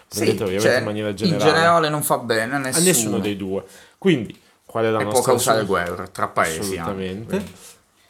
sì, 0.08 0.36
cioè, 0.36 0.78
in 0.78 0.84
maniera 0.84 1.14
generale. 1.14 1.42
In 1.42 1.54
generale 1.54 1.88
non 1.88 2.02
fa 2.02 2.18
bene 2.18 2.54
a 2.54 2.58
nessuno. 2.58 2.82
A 2.82 2.86
nessuno 2.86 3.18
dei 3.18 3.36
due. 3.36 3.64
Quindi, 3.98 4.38
qual 4.64 4.84
è 4.84 4.90
la 4.90 5.00
e 5.00 5.04
nostra 5.04 5.22
può 5.22 5.32
causare 5.32 5.64
guerra 5.64 6.06
tra 6.06 6.28
paesi. 6.28 6.58
Assolutamente. 6.58 7.36
Anche, 7.36 7.52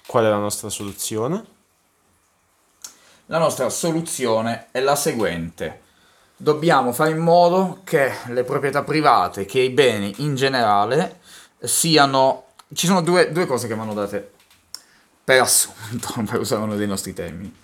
qual 0.07 0.25
è 0.25 0.29
la 0.29 0.39
nostra 0.39 0.69
soluzione? 0.69 1.45
La 3.27 3.39
nostra 3.39 3.69
soluzione 3.71 4.67
è 4.71 4.81
la 4.81 4.97
seguente. 4.97 5.81
Dobbiamo 6.37 6.93
fare 6.93 7.11
in 7.11 7.19
modo 7.19 7.81
che 7.85 8.13
le 8.27 8.45
proprietà 8.45 8.83
private, 8.83 9.47
che 9.47 9.61
i 9.61 9.71
beni 9.71 10.15
in 10.19 10.35
generale, 10.35 11.21
siano... 11.61 12.44
Ci 12.75 12.87
sono 12.87 13.03
due, 13.03 13.31
due 13.31 13.47
cose 13.47 13.69
che 13.69 13.75
vanno 13.75 13.95
date 13.95 14.33
per 15.23 15.41
assunto, 15.41 16.13
per 16.29 16.41
usare 16.41 16.63
uno 16.63 16.75
dei 16.75 16.89
nostri 16.89 17.13
termini. 17.13 17.55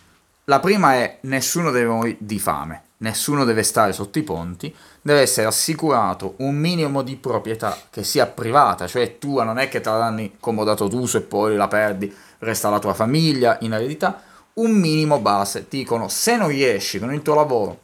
La 0.45 0.61
prima 0.61 0.95
è 0.95 1.19
nessuno 1.23 1.71
deve 1.71 1.89
morire 1.89 2.17
di 2.21 2.39
fame, 2.39 2.83
nessuno 2.99 3.45
deve 3.45 3.63
stare 3.65 3.93
sotto 3.93 4.19
i 4.19 4.23
ponti, 4.23 4.75
deve 5.03 5.21
essere 5.21 5.47
assicurato 5.47 6.35
un 6.39 6.55
minimo 6.55 7.03
di 7.03 7.17
proprietà 7.17 7.77
che 7.91 8.05
sia 8.05 8.27
privata, 8.27 8.87
cioè 8.87 9.19
tua, 9.19 9.45
non 9.45 9.59
è 9.59 9.69
che 9.69 9.81
te 9.81 9.91
la 9.91 10.15
comodato 10.39 10.89
d'uso 10.89 11.19
e 11.19 11.23
poi 11.23 11.57
la 11.57 11.69
perdi, 11.69 12.13
resta 12.39 12.71
la 12.71 12.79
tua 12.79 12.95
famiglia 12.95 13.59
in 13.61 13.73
eredità, 13.73 14.23
un 14.55 14.71
minimo 14.73 15.19
base. 15.19 15.67
Ti 15.69 15.79
dicono 15.79 16.09
se 16.09 16.37
non 16.37 16.49
riesci 16.49 16.99
con 16.99 17.13
il 17.13 17.23
tuo 17.23 17.35
lavoro 17.35 17.81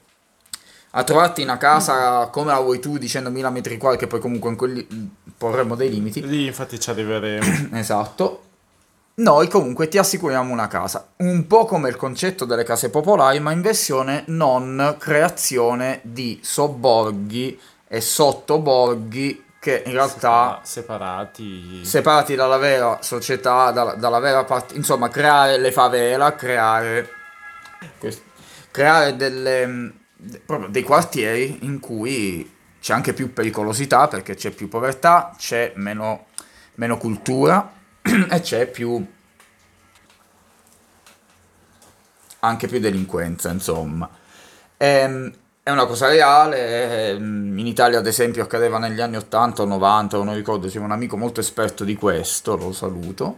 a 0.99 1.05
trovarti 1.05 1.43
una 1.43 1.59
casa 1.59 2.26
come 2.29 2.53
la 2.53 2.61
vuoi 2.61 2.81
tu 2.81 2.97
dicendo 2.97 3.31
1000 3.31 3.50
metri 3.50 3.76
quadri 3.76 3.99
che 3.99 4.07
poi 4.07 4.19
comunque 4.19 4.50
in 4.50 4.57
quelli 4.57 4.87
porremmo 5.37 5.75
dei 5.75 5.91
limiti. 5.91 6.26
Lì 6.26 6.47
infatti 6.47 6.81
ci 6.81 6.88
arriveremo. 6.88 7.69
esatto. 7.76 8.43
Noi 9.17 9.49
comunque 9.49 9.88
ti 9.88 9.99
assicuriamo 9.99 10.53
una 10.53 10.69
casa, 10.69 11.09
un 11.17 11.47
po' 11.47 11.65
come 11.65 11.88
il 11.88 11.97
concetto 11.97 12.45
delle 12.45 12.65
case 12.65 12.91
popolari, 12.91 13.41
ma 13.41 13.53
in 13.53 13.62
versione 13.62 14.25
non 14.26 14.97
creazione 14.99 16.00
di 16.03 16.38
sobborghi 16.43 17.59
e 17.88 18.00
sottoborghi 18.00 19.45
che 19.59 19.83
in 19.87 19.93
realtà 19.93 20.61
separati 20.62 21.83
separati 21.83 22.35
dalla 22.35 22.59
vera 22.59 22.99
società, 23.00 23.71
dalla, 23.71 23.95
dalla 23.95 24.19
vera 24.19 24.45
parte, 24.45 24.75
insomma, 24.76 25.09
creare 25.09 25.59
le 25.59 25.73
favela, 25.73 26.35
creare 26.35 27.09
creare 28.71 29.17
delle 29.17 30.05
proprio 30.45 30.68
dei 30.68 30.83
quartieri 30.83 31.59
in 31.62 31.80
cui 31.80 32.54
c'è 32.80 32.92
anche 32.92 33.12
più 33.12 33.33
pericolosità 33.33 34.09
perché 34.09 34.35
c'è 34.35 34.50
più 34.50 34.68
povertà, 34.68 35.35
c'è 35.37 35.73
meno, 35.76 36.26
meno 36.75 36.99
cultura 36.99 37.73
e 38.02 38.40
c'è 38.40 38.66
più 38.68 39.04
anche 42.40 42.68
più 42.68 42.78
delinquenza, 42.78 43.50
insomma. 43.50 44.09
E, 44.76 44.87
ehm, 44.87 45.33
è 45.62 45.71
una 45.71 45.87
cosa 45.87 46.06
reale, 46.06 47.11
ehm, 47.11 47.59
in 47.59 47.66
Italia 47.66 47.99
ad 47.99 48.06
esempio 48.06 48.42
accadeva 48.42 48.78
negli 48.78 49.00
anni 49.00 49.16
80 49.16 49.62
o 49.62 49.64
90, 49.64 50.23
non 50.23 50.35
ricordo, 50.35 50.68
c'è 50.68 50.78
un 50.78 50.92
amico 50.92 51.16
molto 51.16 51.40
esperto 51.40 51.83
di 51.83 51.97
questo, 51.97 52.56
lo 52.56 52.73
saluto. 52.73 53.37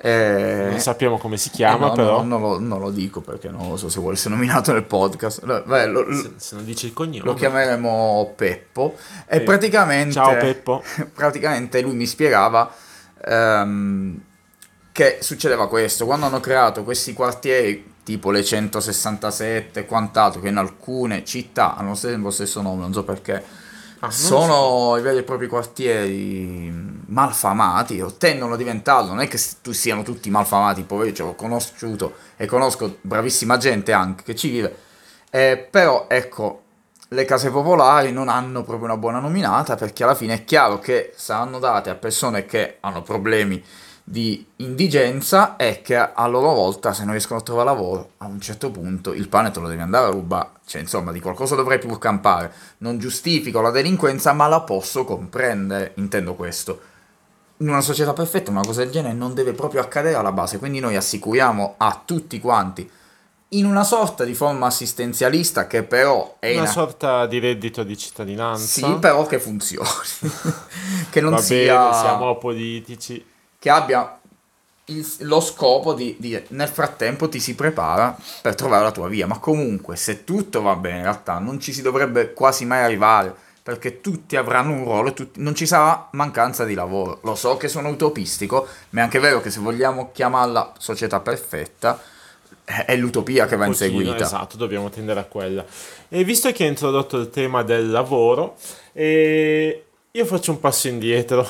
Eh, 0.00 0.66
non 0.70 0.78
sappiamo 0.78 1.18
come 1.18 1.36
si 1.36 1.50
chiama, 1.50 1.86
eh 1.86 1.88
no, 1.88 1.94
però. 1.94 2.22
No, 2.22 2.38
non, 2.38 2.40
lo, 2.40 2.58
non, 2.60 2.78
lo, 2.78 2.90
dico 2.90 3.20
perché 3.20 3.48
non 3.48 3.68
lo 3.68 3.76
so 3.76 3.88
se 3.88 3.98
vuole 3.98 4.14
essere 4.14 4.34
nominato 4.34 4.72
nel 4.72 4.84
podcast. 4.84 5.44
Beh, 5.44 5.86
lo, 5.86 6.06
se, 6.14 6.32
se, 6.36 6.54
non 6.54 6.64
dice 6.64 6.86
il 6.86 6.92
cognome. 6.92 7.24
Lo 7.24 7.34
chiameremo 7.34 8.32
Peppo. 8.36 8.96
E 9.26 9.40
praticamente. 9.40 10.12
Ciao 10.12 10.36
Peppo. 10.36 10.82
Praticamente 11.12 11.80
lui 11.80 11.94
mi 11.94 12.06
spiegava 12.06 12.72
ehm, 13.24 14.20
che 14.92 15.18
succedeva 15.20 15.68
questo. 15.68 16.06
Quando 16.06 16.26
hanno 16.26 16.40
creato 16.40 16.84
questi 16.84 17.12
quartieri 17.12 17.96
tipo 18.08 18.30
le 18.30 18.42
167 18.42 19.80
e 19.80 19.84
quant'altro, 19.84 20.40
che 20.40 20.48
in 20.48 20.56
alcune 20.56 21.24
città 21.26 21.76
hanno 21.76 21.94
sempre 21.94 22.22
lo 22.22 22.30
stesso 22.30 22.62
nome, 22.62 22.80
non 22.80 22.94
so 22.94 23.04
perché, 23.04 23.44
ah, 24.00 24.10
sono 24.10 24.92
so. 24.92 24.96
i 24.96 25.02
veri 25.02 25.18
e 25.18 25.22
propri 25.22 25.46
quartieri 25.46 26.70
malfamati, 27.06 28.00
o 28.00 28.12
tendono 28.14 28.54
a 28.54 28.56
diventarlo, 28.56 29.08
non 29.08 29.20
è 29.20 29.28
che 29.28 29.40
tu 29.62 29.72
siano 29.72 30.02
tutti 30.02 30.30
malfamati, 30.30 30.82
poi 30.82 31.12
io 31.14 31.26
ho 31.26 31.34
conosciuto 31.34 32.14
e 32.36 32.46
conosco 32.46 32.98
bravissima 33.00 33.56
gente 33.56 33.92
anche 33.92 34.22
che 34.22 34.34
ci 34.34 34.50
vive, 34.50 34.76
eh, 35.30 35.68
però 35.70 36.06
ecco, 36.08 36.62
le 37.08 37.24
case 37.24 37.50
popolari 37.50 38.12
non 38.12 38.28
hanno 38.28 38.62
proprio 38.62 38.84
una 38.84 38.98
buona 38.98 39.18
nominata 39.18 39.76
perché 39.76 40.04
alla 40.04 40.14
fine 40.14 40.34
è 40.34 40.44
chiaro 40.44 40.78
che 40.78 41.12
saranno 41.16 41.58
date 41.58 41.88
a 41.88 41.94
persone 41.94 42.44
che 42.44 42.76
hanno 42.80 43.02
problemi 43.02 43.62
di 44.10 44.42
indigenza 44.56 45.56
è 45.56 45.82
che 45.82 45.94
a 45.94 46.26
loro 46.26 46.54
volta 46.54 46.94
se 46.94 47.02
non 47.02 47.10
riescono 47.10 47.40
a 47.40 47.42
trovare 47.42 47.68
lavoro 47.68 48.10
a 48.18 48.24
un 48.24 48.40
certo 48.40 48.70
punto 48.70 49.12
il 49.12 49.28
pane 49.28 49.50
te 49.50 49.60
lo 49.60 49.68
devi 49.68 49.82
andare 49.82 50.06
a 50.06 50.10
rubare 50.10 50.48
cioè 50.64 50.80
insomma 50.80 51.12
di 51.12 51.20
qualcosa 51.20 51.54
dovrei 51.54 51.78
pur 51.78 51.98
campare. 51.98 52.50
Non 52.78 52.98
giustifico 52.98 53.60
la 53.60 53.70
delinquenza 53.70 54.32
ma 54.32 54.46
la 54.46 54.62
posso 54.62 55.04
comprendere 55.04 55.92
intendo 55.96 56.34
questo. 56.34 56.80
In 57.58 57.68
una 57.68 57.82
società 57.82 58.14
perfetta 58.14 58.50
una 58.50 58.62
cosa 58.62 58.82
del 58.82 58.90
genere 58.90 59.12
non 59.12 59.34
deve 59.34 59.52
proprio 59.52 59.82
accadere 59.82 60.14
alla 60.14 60.32
base 60.32 60.58
quindi 60.58 60.80
noi 60.80 60.96
assicuriamo 60.96 61.74
a 61.76 62.02
tutti 62.02 62.40
quanti 62.40 62.90
in 63.52 63.66
una 63.66 63.84
sorta 63.84 64.24
di 64.24 64.34
forma 64.34 64.66
assistenzialista 64.66 65.66
che 65.66 65.82
però 65.82 66.36
è 66.38 66.52
una, 66.52 66.62
una... 66.62 66.70
sorta 66.70 67.26
di 67.26 67.38
reddito 67.38 67.82
di 67.82 67.96
cittadinanza. 67.96 68.64
Sì 68.64 68.96
però 68.98 69.26
che 69.26 69.38
funzioni. 69.38 69.86
Che 71.10 71.20
non 71.20 71.32
Va 71.32 71.38
sia 71.38 71.78
bene, 71.78 71.94
siamo 71.94 72.38
politici 72.38 73.24
che 73.58 73.70
abbia 73.70 74.18
il, 74.86 75.06
lo 75.20 75.40
scopo 75.40 75.94
di 75.94 76.16
dire 76.18 76.46
nel 76.48 76.68
frattempo 76.68 77.28
ti 77.28 77.40
si 77.40 77.54
prepara 77.54 78.16
per 78.42 78.54
trovare 78.54 78.84
la 78.84 78.92
tua 78.92 79.08
via, 79.08 79.26
ma 79.26 79.38
comunque 79.38 79.96
se 79.96 80.24
tutto 80.24 80.62
va 80.62 80.76
bene 80.76 80.98
in 80.98 81.02
realtà 81.02 81.38
non 81.38 81.60
ci 81.60 81.72
si 81.72 81.82
dovrebbe 81.82 82.32
quasi 82.32 82.64
mai 82.64 82.82
arrivare 82.82 83.34
perché 83.62 84.00
tutti 84.00 84.34
avranno 84.34 84.72
un 84.72 84.84
ruolo 84.84 85.10
e 85.10 85.12
tutti, 85.12 85.42
non 85.42 85.54
ci 85.54 85.66
sarà 85.66 86.08
mancanza 86.12 86.64
di 86.64 86.72
lavoro. 86.72 87.20
Lo 87.24 87.34
so 87.34 87.58
che 87.58 87.68
sono 87.68 87.90
utopistico, 87.90 88.66
ma 88.90 89.00
è 89.00 89.02
anche 89.02 89.18
vero 89.18 89.42
che 89.42 89.50
se 89.50 89.60
vogliamo 89.60 90.10
chiamarla 90.10 90.72
società 90.78 91.20
perfetta 91.20 92.00
è 92.64 92.96
l'utopia 92.96 93.44
che 93.44 93.56
va 93.56 93.66
inseguita. 93.66 94.24
Esatto, 94.24 94.56
dobbiamo 94.56 94.88
tendere 94.88 95.20
a 95.20 95.24
quella. 95.24 95.66
E 96.08 96.24
visto 96.24 96.50
che 96.50 96.62
hai 96.62 96.70
introdotto 96.70 97.18
il 97.18 97.28
tema 97.28 97.62
del 97.62 97.90
lavoro, 97.90 98.56
eh, 98.94 99.84
io 100.10 100.24
faccio 100.24 100.50
un 100.50 100.60
passo 100.60 100.88
indietro 100.88 101.46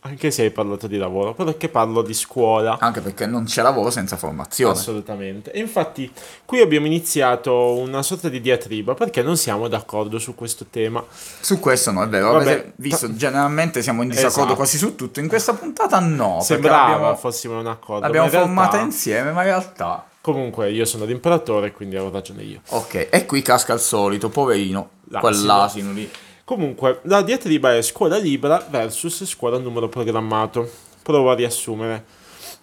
anche 0.00 0.30
se 0.30 0.42
hai 0.42 0.50
parlato 0.50 0.86
di 0.86 0.96
lavoro, 0.96 1.34
però 1.34 1.56
che 1.56 1.68
parlo 1.68 2.02
di 2.02 2.14
scuola. 2.14 2.78
Anche 2.78 3.00
perché 3.00 3.26
non 3.26 3.44
c'è 3.44 3.62
lavoro 3.62 3.90
senza 3.90 4.16
formazione. 4.16 4.72
Assolutamente. 4.72 5.50
E 5.50 5.58
infatti 5.58 6.10
qui 6.44 6.60
abbiamo 6.60 6.86
iniziato 6.86 7.74
una 7.74 8.02
sorta 8.02 8.28
di 8.28 8.40
diatriba 8.40 8.94
perché 8.94 9.22
non 9.22 9.36
siamo 9.36 9.66
d'accordo 9.68 10.18
su 10.18 10.34
questo 10.34 10.66
tema. 10.70 11.04
Su 11.40 11.58
questo 11.58 11.90
no, 11.90 12.02
è 12.02 12.08
vero. 12.08 12.32
Vabbè, 12.32 12.42
Avete 12.44 12.72
visto, 12.76 13.14
generalmente 13.14 13.82
siamo 13.82 14.02
in 14.02 14.08
disaccordo 14.08 14.40
esatto. 14.40 14.54
quasi 14.54 14.78
su 14.78 14.94
tutto. 14.94 15.20
In 15.20 15.28
questa 15.28 15.52
puntata 15.54 15.98
no. 15.98 16.40
Sembrava 16.42 16.94
abbiamo, 16.94 17.16
fossimo 17.16 17.60
in 17.60 17.66
accordo. 17.66 18.04
L'abbiamo 18.04 18.28
formata 18.28 18.76
realtà... 18.76 18.86
insieme, 18.86 19.32
ma 19.32 19.40
in 19.40 19.46
realtà... 19.48 20.04
Comunque 20.20 20.70
io 20.70 20.84
sono 20.84 21.06
l'imperatore, 21.06 21.72
quindi 21.72 21.96
ho 21.96 22.10
ragione 22.10 22.42
io. 22.42 22.60
Ok, 22.68 23.08
e 23.10 23.24
qui 23.24 23.40
casca 23.40 23.72
il 23.72 23.80
solito, 23.80 24.28
poverino, 24.28 24.90
L'asino. 25.04 25.20
quell'asino 25.20 25.92
lì. 25.92 26.10
Comunque, 26.48 27.00
la 27.02 27.20
diatriba 27.20 27.76
è 27.76 27.82
scuola 27.82 28.16
libera 28.16 28.66
versus 28.70 29.22
scuola 29.26 29.58
numero 29.58 29.90
programmato. 29.90 30.66
Provo 31.02 31.30
a 31.30 31.34
riassumere. 31.34 32.02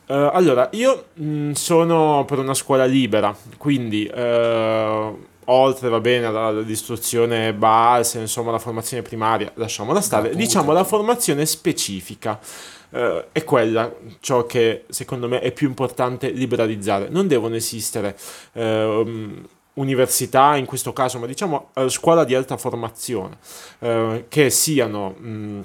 Uh, 0.08 0.14
allora, 0.34 0.70
io 0.72 1.10
mh, 1.14 1.24
mm, 1.24 1.52
sono 1.52 2.26
per 2.26 2.40
una 2.40 2.56
scuola 2.56 2.86
libera, 2.86 3.38
quindi 3.58 4.12
uh, 4.12 5.26
oltre 5.46 5.90
va 5.90 6.00
bene 6.00 6.26
all'istruzione 6.26 7.54
base, 7.54 8.18
insomma 8.18 8.50
la 8.50 8.58
formazione 8.58 9.04
primaria, 9.04 9.52
lasciamola 9.54 10.02
stare, 10.02 10.30
la 10.30 10.36
diciamo 10.36 10.72
la 10.72 10.84
formazione 10.84 11.46
specifica. 11.46 12.40
Uh, 12.90 13.26
è 13.32 13.44
quella 13.44 13.94
ciò 14.20 14.48
che 14.48 14.86
secondo 14.90 15.28
me 15.28 15.42
è 15.42 15.52
più 15.52 15.68
importante 15.68 16.32
liberalizzare. 16.32 17.08
Non 17.10 17.28
devono 17.28 17.54
esistere 17.54 18.18
uh, 18.54 19.44
università 19.76 20.56
in 20.56 20.66
questo 20.66 20.94
caso, 20.94 21.20
ma 21.20 21.26
diciamo 21.26 21.70
eh, 21.74 21.90
scuola 21.90 22.24
di 22.24 22.36
alta 22.36 22.58
formazione, 22.58 23.38
eh, 23.80 24.26
che 24.28 24.50
siano 24.50 25.12
mh, 25.12 25.62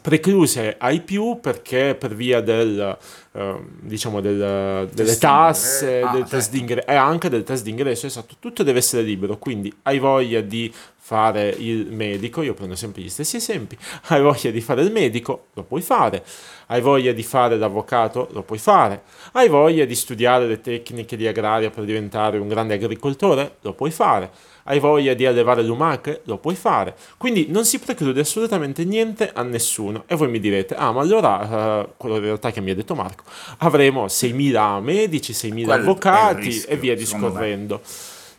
precluse 0.00 0.76
ai 0.78 1.00
più 1.00 1.38
perché 1.40 1.94
per 1.94 2.14
via 2.14 2.40
del, 2.40 2.96
eh, 3.36 3.56
diciamo 3.80 4.20
del, 4.20 4.88
delle 4.92 5.18
tasse, 5.18 6.02
ah, 6.02 6.12
del 6.12 6.24
test 6.24 6.52
d'ingresso 6.52 6.86
e 6.86 6.94
anche 6.94 7.28
del 7.28 7.42
test 7.42 7.64
d'ingresso, 7.64 8.06
esatto, 8.06 8.36
tutto 8.38 8.62
deve 8.62 8.78
essere 8.78 9.02
libero, 9.02 9.38
quindi 9.38 9.74
hai 9.82 9.98
voglia 9.98 10.40
di 10.40 10.72
fare 11.06 11.54
il 11.58 11.92
medico, 11.92 12.40
io 12.40 12.54
prendo 12.54 12.74
sempre 12.76 13.02
gli 13.02 13.10
stessi 13.10 13.36
esempi, 13.36 13.76
hai 14.08 14.22
voglia 14.22 14.50
di 14.50 14.62
fare 14.62 14.80
il 14.80 14.90
medico, 14.90 15.48
lo 15.52 15.62
puoi 15.62 15.82
fare, 15.82 16.24
hai 16.68 16.80
voglia 16.80 17.12
di 17.12 17.22
fare 17.22 17.58
l'avvocato, 17.58 18.28
lo 18.32 18.42
puoi 18.42 18.58
fare, 18.58 19.02
hai 19.32 19.48
voglia 19.48 19.84
di 19.84 19.94
studiare 19.94 20.46
le 20.46 20.62
tecniche 20.62 21.16
di 21.18 21.26
agraria 21.26 21.68
per 21.68 21.84
diventare 21.84 22.38
un 22.38 22.48
grande 22.48 22.72
agricoltore, 22.72 23.56
lo 23.60 23.74
puoi 23.74 23.90
fare, 23.90 24.30
hai 24.64 24.78
voglia 24.78 25.12
di 25.12 25.26
allevare 25.26 25.62
lumache, 25.62 26.22
lo 26.24 26.38
puoi 26.38 26.54
fare, 26.54 26.94
quindi 27.18 27.48
non 27.50 27.66
si 27.66 27.78
preclude 27.78 28.20
assolutamente 28.20 28.86
niente 28.86 29.30
a 29.30 29.42
nessuno 29.42 30.04
e 30.06 30.16
voi 30.16 30.28
mi 30.28 30.40
direte, 30.40 30.74
ah 30.74 30.90
ma 30.90 31.02
allora, 31.02 31.82
uh, 31.82 31.92
quello 31.98 32.16
in 32.16 32.22
realtà 32.22 32.50
che 32.50 32.62
mi 32.62 32.70
ha 32.70 32.74
detto 32.74 32.94
Marco, 32.94 33.23
avremo 33.58 34.06
6.000 34.06 34.80
medici, 34.80 35.32
6.000 35.32 35.64
Quel 35.64 35.80
avvocati 35.80 36.40
rischio, 36.46 36.68
e 36.68 36.76
via 36.76 36.94
discorrendo. 36.94 37.80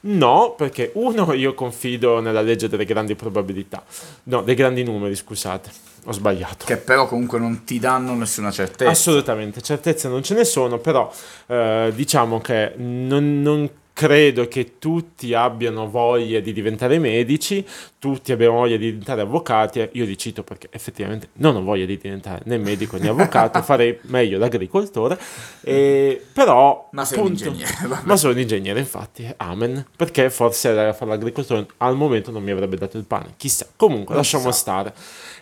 No, 0.08 0.54
perché 0.56 0.92
uno, 0.96 1.34
io 1.34 1.54
confido 1.56 2.20
nella 2.20 2.42
legge 2.42 2.70
delle 2.70 2.86
grandi 2.86 3.16
probabilità, 3.16 3.84
no, 4.24 4.44
dei 4.44 4.54
grandi 4.54 4.84
numeri, 4.84 5.16
scusate, 5.16 5.70
ho 6.06 6.12
sbagliato. 6.12 6.66
Che 6.66 6.78
però 6.78 7.08
comunque 7.08 7.40
non 7.40 7.64
ti 7.64 7.80
danno 7.80 8.14
nessuna 8.14 8.52
certezza. 8.52 8.92
Assolutamente, 8.92 9.62
certezze 9.62 10.08
non 10.08 10.22
ce 10.22 10.36
ne 10.36 10.44
sono, 10.44 10.78
però 10.78 11.12
eh, 11.48 11.92
diciamo 11.96 12.40
che 12.40 12.74
non, 12.78 13.42
non 13.42 13.70
credo 13.96 14.50
che 14.50 14.78
tutti 14.78 15.34
abbiano 15.34 15.90
voglia 15.90 16.42
di 16.42 16.52
diventare 16.52 17.00
medici, 17.00 17.66
tutti 17.98 18.34
abbiano 18.34 18.56
voglia 18.56 18.76
di 18.76 18.88
diventare 18.88 19.22
avvocati. 19.22 19.88
Io 19.94 20.04
li 20.04 20.18
cito 20.18 20.44
perché 20.44 20.68
effettivamente 20.72 21.30
non 21.36 21.56
ho 21.56 21.64
voglia 21.64 21.86
di 21.86 21.98
diventare 21.98 22.42
né 22.44 22.58
medico 22.58 22.98
né 22.98 23.08
avvocato, 23.08 23.62
farei 23.64 23.98
meglio 24.02 24.38
l'agricoltore. 24.38 25.18
E, 25.62 26.22
però, 26.34 26.90
ma 26.92 27.06
sei 27.06 27.20
appunto, 27.20 27.48
un 27.48 27.54
ingegnere. 27.54 27.88
Vabbè. 27.88 28.02
Ma 28.04 28.18
sono 28.18 28.34
un 28.34 28.40
ingegnere, 28.40 28.80
infatti. 28.80 29.34
Amen. 29.38 29.86
Perché 29.96 30.30
forse 30.30 30.78
a 30.78 30.92
fare 30.92 31.12
l'agricoltore 31.12 31.66
al 31.78 31.96
momento 31.96 32.32
non 32.32 32.44
mi 32.44 32.52
avrebbe 32.52 32.76
dato 32.76 32.98
il 32.98 33.06
pane. 33.06 33.36
Chissà. 33.38 33.66
Comunque, 33.78 34.10
non 34.10 34.18
lasciamo 34.18 34.52
so. 34.52 34.58
stare. 34.58 34.94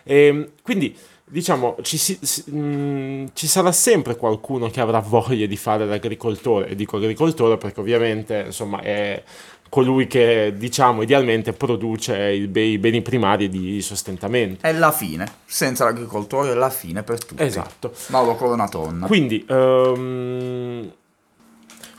E, 0.04 0.52
quindi 0.62 0.96
diciamo, 1.24 1.76
ci, 1.82 1.96
si, 1.98 2.18
si- 2.20 2.50
mh, 2.50 3.30
ci 3.32 3.46
sarà 3.46 3.72
sempre 3.72 4.16
qualcuno 4.16 4.68
che 4.70 4.80
avrà 4.80 5.00
voglia 5.00 5.46
di 5.46 5.56
fare 5.56 5.86
l'agricoltore, 5.86 6.68
e 6.68 6.74
dico 6.74 6.96
agricoltore 6.96 7.56
perché 7.56 7.80
ovviamente, 7.80 8.44
insomma, 8.46 8.80
è 8.80 9.22
colui 9.68 10.06
che, 10.06 10.52
diciamo, 10.56 11.02
idealmente 11.02 11.52
produce 11.52 12.38
be- 12.46 12.62
i 12.62 12.78
beni 12.78 13.02
primari 13.02 13.48
di 13.48 13.82
sostentamento. 13.82 14.64
È 14.64 14.72
la 14.72 14.92
fine. 14.92 15.26
Senza 15.44 15.84
l'agricoltore 15.84 16.52
è 16.52 16.54
la 16.54 16.70
fine 16.70 17.02
per 17.02 17.24
tutti. 17.24 17.42
Esatto. 17.42 17.92
Mauro 18.08 18.36
Coronatonna. 18.36 19.06
Quindi, 19.06 19.44
Queste 19.44 20.92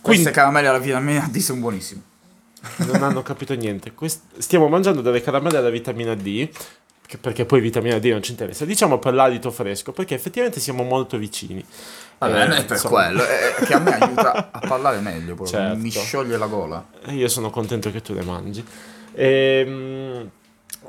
quindi 0.02 0.32
caramelle 0.32 0.68
alla 0.68 0.78
vitamina 0.78 1.28
D 1.30 1.38
sono 1.40 1.60
buonissime. 1.60 2.02
non 2.78 3.04
hanno 3.04 3.22
capito 3.24 3.54
niente. 3.56 3.94
Quest- 3.94 4.38
stiamo 4.38 4.68
mangiando 4.70 5.02
delle 5.02 5.22
caramelle 5.22 5.58
alla 5.58 5.70
vitamina 5.70 6.16
D, 6.16 6.48
perché 7.20 7.46
poi 7.46 7.62
vitamina 7.62 8.00
D 8.00 8.06
non 8.06 8.22
ci 8.24 8.32
interessa, 8.32 8.66
diciamo 8.66 9.00
per 9.00 9.14
l'alito 9.14 9.52
fresco, 9.52 9.92
perché 9.92 10.16
effettivamente 10.16 10.60
siamo 10.60 10.84
molto 10.84 11.18
vicini. 11.18 11.64
Vabbè, 12.18 12.34
Eh, 12.34 12.48
non 12.48 12.52
è 12.58 12.66
per 12.66 12.76
insomma, 12.78 13.04
quello, 13.06 13.26
è 13.26 13.54
che 13.66 13.74
a 13.74 13.80
me 13.80 13.92
aiuta 14.00 14.50
a 14.52 14.60
parlare 14.60 15.00
meglio. 15.00 15.36
Certo. 15.46 15.78
mi 15.78 15.90
scioglie 15.92 16.38
la 16.38 16.48
gola. 16.48 16.86
E 17.06 17.14
Io 17.14 17.28
sono 17.28 17.50
contento 17.50 17.92
che 17.92 18.02
tu 18.02 18.14
le 18.14 18.24
mangi. 18.24 18.64
Ehm, 19.14 20.30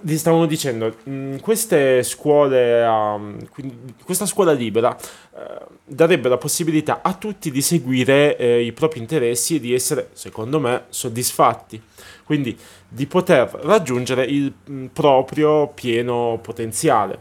vi 0.01 0.19
stavamo 0.19 0.47
dicendo, 0.47 0.95
mh, 1.05 1.39
queste 1.39 2.03
scuole, 2.03 2.85
um, 2.87 3.49
quindi 3.49 3.95
questa 4.05 4.27
scuola 4.27 4.53
libera 4.53 4.95
eh, 4.95 5.65
darebbe 5.85 6.29
la 6.29 6.37
possibilità 6.37 7.01
a 7.03 7.15
tutti 7.15 7.51
di 7.51 7.63
seguire 7.63 8.37
eh, 8.37 8.63
i 8.63 8.73
propri 8.73 9.01
interessi 9.01 9.57
e 9.57 9.61
di 9.61 9.73
essere, 9.75 10.11
secondo 10.13 10.61
me, 10.61 10.85
soddisfatti. 10.91 11.81
Quindi 12.27 12.59
di 12.89 13.07
poter 13.07 13.49
raggiungere 13.63 14.25
il 14.25 14.53
mh, 14.65 14.87
proprio 14.87 15.69
pieno 15.69 16.41
potenziale. 16.43 17.21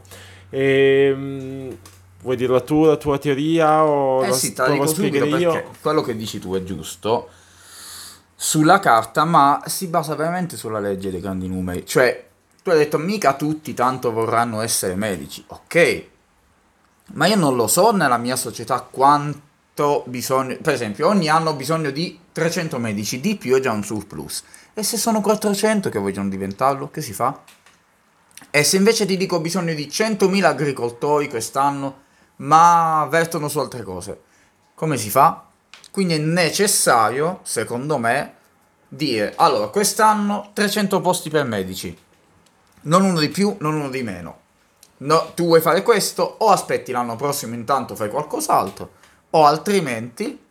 Ehm, 0.50 1.78
vuoi 2.22 2.36
dirla 2.36 2.60
tu, 2.62 2.86
la 2.86 2.98
tua 2.98 3.20
teoria? 3.20 3.86
O 3.86 4.24
Eh 4.24 4.30
la 4.30 4.34
sì, 4.34 4.54
te 4.54 4.64
la 4.64 4.70
dico 4.72 4.88
subito 4.88 5.24
io? 5.26 5.52
perché 5.52 5.70
quello 5.80 6.02
che 6.02 6.16
dici 6.16 6.40
tu 6.40 6.56
è 6.56 6.64
giusto 6.64 7.30
sulla 8.36 8.80
carta, 8.80 9.26
ma 9.26 9.62
si 9.66 9.88
basa 9.88 10.16
veramente 10.16 10.58
sulla 10.58 10.80
legge 10.80 11.12
dei 11.12 11.22
grandi 11.22 11.48
numeri. 11.48 11.86
Cioè, 11.86 12.28
tu 12.64 12.72
hai 12.72 12.78
detto 12.80 12.98
mica 12.98 13.36
tutti 13.36 13.74
tanto 13.76 14.12
vorranno 14.12 14.62
essere 14.62 14.96
medici, 14.96 15.44
ok, 15.48 16.06
ma 17.14 17.28
io 17.28 17.36
non 17.36 17.56
lo 17.56 17.68
so 17.68 17.92
nella 17.92 18.18
mia 18.18 18.36
società 18.36 18.82
quanto 18.82 19.54
bisogno, 20.06 20.58
per 20.62 20.74
esempio, 20.74 21.08
ogni 21.08 21.28
anno 21.28 21.52
ho 21.52 21.56
bisogno 21.56 21.92
di 21.92 22.20
300 22.32 22.80
medici, 22.80 23.20
di 23.20 23.36
più 23.36 23.56
è 23.56 23.60
già 23.60 23.72
un 23.72 23.84
surplus. 23.84 24.44
E 24.74 24.84
se 24.84 24.98
sono 24.98 25.22
400 25.22 25.90
che 25.90 26.00
vogliono 26.00 26.30
diventarlo, 26.30 26.90
che 26.90 27.02
si 27.02 27.14
fa? 27.14 27.42
E 28.50 28.64
se 28.64 28.78
invece 28.78 29.06
ti 29.06 29.18
dico 29.18 29.38
ho 29.38 29.42
bisogno 29.42 29.74
di 29.74 29.88
100.000 29.88 30.44
agricoltori 30.44 31.30
quest'anno, 31.30 32.04
ma 32.38 33.08
vertono 33.10 33.48
su 33.48 33.60
altre 33.60 33.84
cose, 33.84 34.22
come 34.76 34.98
si 34.98 35.10
fa? 35.10 35.46
Quindi 35.92 36.16
è 36.16 36.20
necessario, 36.20 37.40
secondo 37.44 37.98
me, 37.98 38.34
dire, 38.88 39.34
allora, 39.38 39.68
quest'anno 39.68 40.52
300 40.54 41.02
posti 41.02 41.30
per 41.30 41.46
medici, 41.46 41.98
non 42.82 43.04
uno 43.04 43.20
di 43.20 43.30
più, 43.30 43.56
non 43.60 43.76
uno 43.76 43.90
di 43.90 44.04
meno. 44.04 44.40
No, 44.98 45.32
tu 45.34 45.46
vuoi 45.46 45.62
fare 45.62 45.84
questo, 45.84 46.36
o 46.40 46.50
aspetti 46.50 46.92
l'anno 46.92 47.16
prossimo, 47.16 47.54
intanto 47.56 47.96
fai 47.96 48.10
qualcos'altro, 48.10 48.92
o 49.36 49.46
altrimenti 49.46 50.44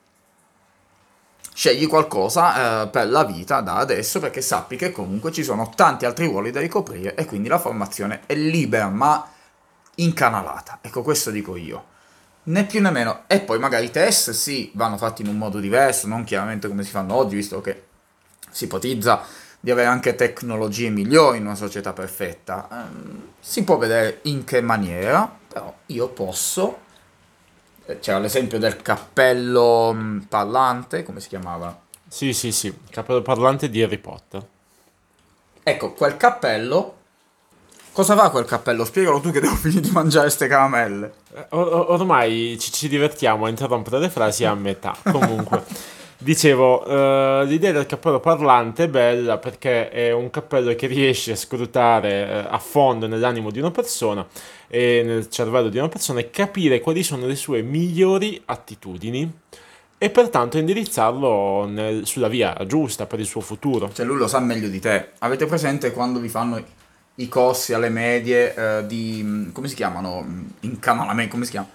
scegli 1.54 1.86
qualcosa 1.86 2.82
eh, 2.82 2.88
per 2.88 3.08
la 3.08 3.24
vita 3.24 3.60
da 3.60 3.76
adesso, 3.76 4.20
perché 4.20 4.42
sappi 4.42 4.76
che 4.76 4.92
comunque 4.92 5.32
ci 5.32 5.42
sono 5.42 5.70
tanti 5.74 6.04
altri 6.04 6.26
ruoli 6.26 6.50
da 6.50 6.60
ricoprire 6.60 7.14
e 7.14 7.24
quindi 7.24 7.48
la 7.48 7.58
formazione 7.58 8.22
è 8.26 8.34
libera, 8.34 8.88
ma 8.88 9.26
incanalata. 9.96 10.80
Ecco, 10.82 11.02
questo 11.02 11.30
dico 11.30 11.56
io. 11.56 11.92
Né 12.44 12.64
più 12.64 12.82
né 12.82 12.90
meno. 12.90 13.22
E 13.26 13.40
poi 13.40 13.58
magari 13.58 13.86
i 13.86 13.90
test 13.90 14.32
sì, 14.32 14.70
vanno 14.74 14.98
fatti 14.98 15.22
in 15.22 15.28
un 15.28 15.38
modo 15.38 15.60
diverso, 15.60 16.06
non 16.06 16.24
chiaramente 16.24 16.68
come 16.68 16.82
si 16.82 16.90
fanno 16.90 17.14
oggi, 17.14 17.36
visto 17.36 17.62
che 17.62 17.84
si 18.50 18.64
ipotizza 18.64 19.22
di 19.60 19.70
avere 19.70 19.88
anche 19.88 20.14
tecnologie 20.14 20.90
migliori 20.90 21.38
in 21.38 21.46
una 21.46 21.54
società 21.54 21.94
perfetta. 21.94 22.68
Ehm, 22.70 23.28
si 23.40 23.64
può 23.64 23.78
vedere 23.78 24.18
in 24.24 24.44
che 24.44 24.60
maniera, 24.60 25.30
però 25.48 25.74
io 25.86 26.08
posso. 26.08 26.82
C'era 28.00 28.18
l'esempio 28.18 28.58
del 28.58 28.80
cappello 28.80 29.92
mh, 29.92 30.26
parlante, 30.28 31.02
come 31.02 31.20
si 31.20 31.28
chiamava? 31.28 31.78
Sì, 32.08 32.32
sì, 32.32 32.50
sì, 32.50 32.74
cappello 32.90 33.20
parlante 33.20 33.68
di 33.68 33.82
Harry 33.82 33.98
Potter. 33.98 34.46
Ecco, 35.62 35.92
quel 35.92 36.16
cappello. 36.16 36.96
Cosa 37.92 38.16
fa 38.16 38.30
quel 38.30 38.44
cappello? 38.44 38.84
Spiegalo 38.84 39.20
tu 39.20 39.30
che 39.30 39.40
devo 39.40 39.54
finire 39.56 39.80
di 39.80 39.90
mangiare 39.90 40.30
ste 40.30 40.46
caramelle. 40.46 41.12
Eh, 41.34 41.46
or- 41.50 41.90
ormai 41.90 42.56
ci, 42.58 42.72
ci 42.72 42.88
divertiamo 42.88 43.44
a 43.44 43.48
interrompere 43.50 43.98
le 43.98 44.08
frasi 44.08 44.44
a 44.44 44.54
metà. 44.54 44.96
Comunque, 45.04 45.64
dicevo, 46.24 46.84
eh, 46.84 47.44
l'idea 47.46 47.70
del 47.72 47.86
cappello 47.86 48.18
parlante 48.18 48.84
è 48.84 48.88
bella 48.88 49.38
perché 49.38 49.90
è 49.90 50.10
un 50.10 50.30
cappello 50.30 50.74
che 50.74 50.86
riesce 50.88 51.32
a 51.32 51.36
scrutare 51.36 52.10
eh, 52.28 52.46
a 52.50 52.58
fondo 52.58 53.06
nell'animo 53.06 53.50
di 53.50 53.58
una 53.60 53.70
persona 53.70 54.26
e 54.66 55.02
nel 55.04 55.28
cervello 55.28 55.68
di 55.68 55.78
una 55.78 55.88
persona 55.88 56.20
e 56.20 56.30
capire 56.30 56.80
quali 56.80 57.02
sono 57.02 57.26
le 57.26 57.36
sue 57.36 57.62
migliori 57.62 58.40
attitudini 58.46 59.30
e 59.96 60.10
pertanto 60.10 60.58
indirizzarlo 60.58 61.66
nel- 61.66 62.06
sulla 62.06 62.28
via 62.28 62.56
giusta 62.66 63.06
per 63.06 63.20
il 63.20 63.26
suo 63.26 63.40
futuro. 63.40 63.90
Cioè, 63.92 64.04
lui 64.04 64.16
lo 64.16 64.26
sa 64.26 64.40
meglio 64.40 64.68
di 64.68 64.80
te. 64.80 65.10
Avete 65.18 65.46
presente 65.46 65.92
quando 65.92 66.18
vi 66.18 66.28
fanno 66.28 66.62
i- 67.16 67.28
corsi 67.28 67.72
alle 67.72 67.90
medie 67.90 68.54
eh, 68.54 68.86
di. 68.86 69.22
mh, 69.22 69.52
come 69.52 69.68
si 69.68 69.74
chiamano? 69.76 70.20
Mh, 70.22 70.46
Incanalamento, 70.60 71.32
come 71.32 71.44
si 71.44 71.52
chiama? 71.52 71.68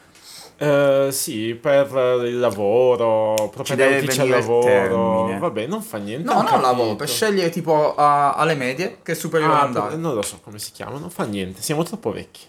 Eh, 0.61 1.07
sì, 1.11 1.57
per 1.59 1.87
il 2.25 2.37
lavoro, 2.37 3.33
Ci 3.63 3.75
deve 3.75 3.99
propedeutici 3.99 4.19
al 4.19 4.27
venire 4.27 4.37
il 4.39 4.43
lavoro. 4.43 4.65
termine. 4.65 5.39
Vabbè, 5.39 5.67
non 5.67 5.81
fa 5.81 5.97
niente. 5.99 6.25
No, 6.27 6.33
non 6.33 6.43
capito. 6.45 6.61
lavoro, 6.61 6.95
per 6.95 7.07
scegliere 7.07 7.49
tipo 7.49 7.95
a- 7.95 8.33
alle 8.33 8.55
medie 8.55 8.97
che 9.01 9.13
è 9.13 9.15
superiore 9.15 9.53
Ah, 9.53 9.61
andare. 9.61 9.95
non 9.95 10.13
lo 10.13 10.21
so 10.21 10.39
come 10.43 10.59
si 10.59 10.71
chiama, 10.73 10.99
non 10.99 11.09
fa 11.09 11.23
niente, 11.23 11.61
siamo 11.61 11.83
troppo 11.83 12.11
vecchi. 12.11 12.41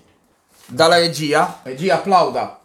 Dalla 0.66 0.98
regia, 0.98 1.60
regia 1.62 1.94
applauda. 1.96 2.58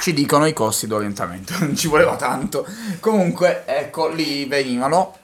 Ci 0.00 0.12
dicono 0.12 0.46
i 0.46 0.52
corsi 0.52 0.88
d'orientamento, 0.88 1.52
non 1.60 1.76
ci 1.76 1.86
voleva 1.86 2.16
tanto. 2.16 2.66
Comunque, 2.98 3.62
ecco, 3.64 4.08
lì 4.08 4.44
venivano 4.46 5.16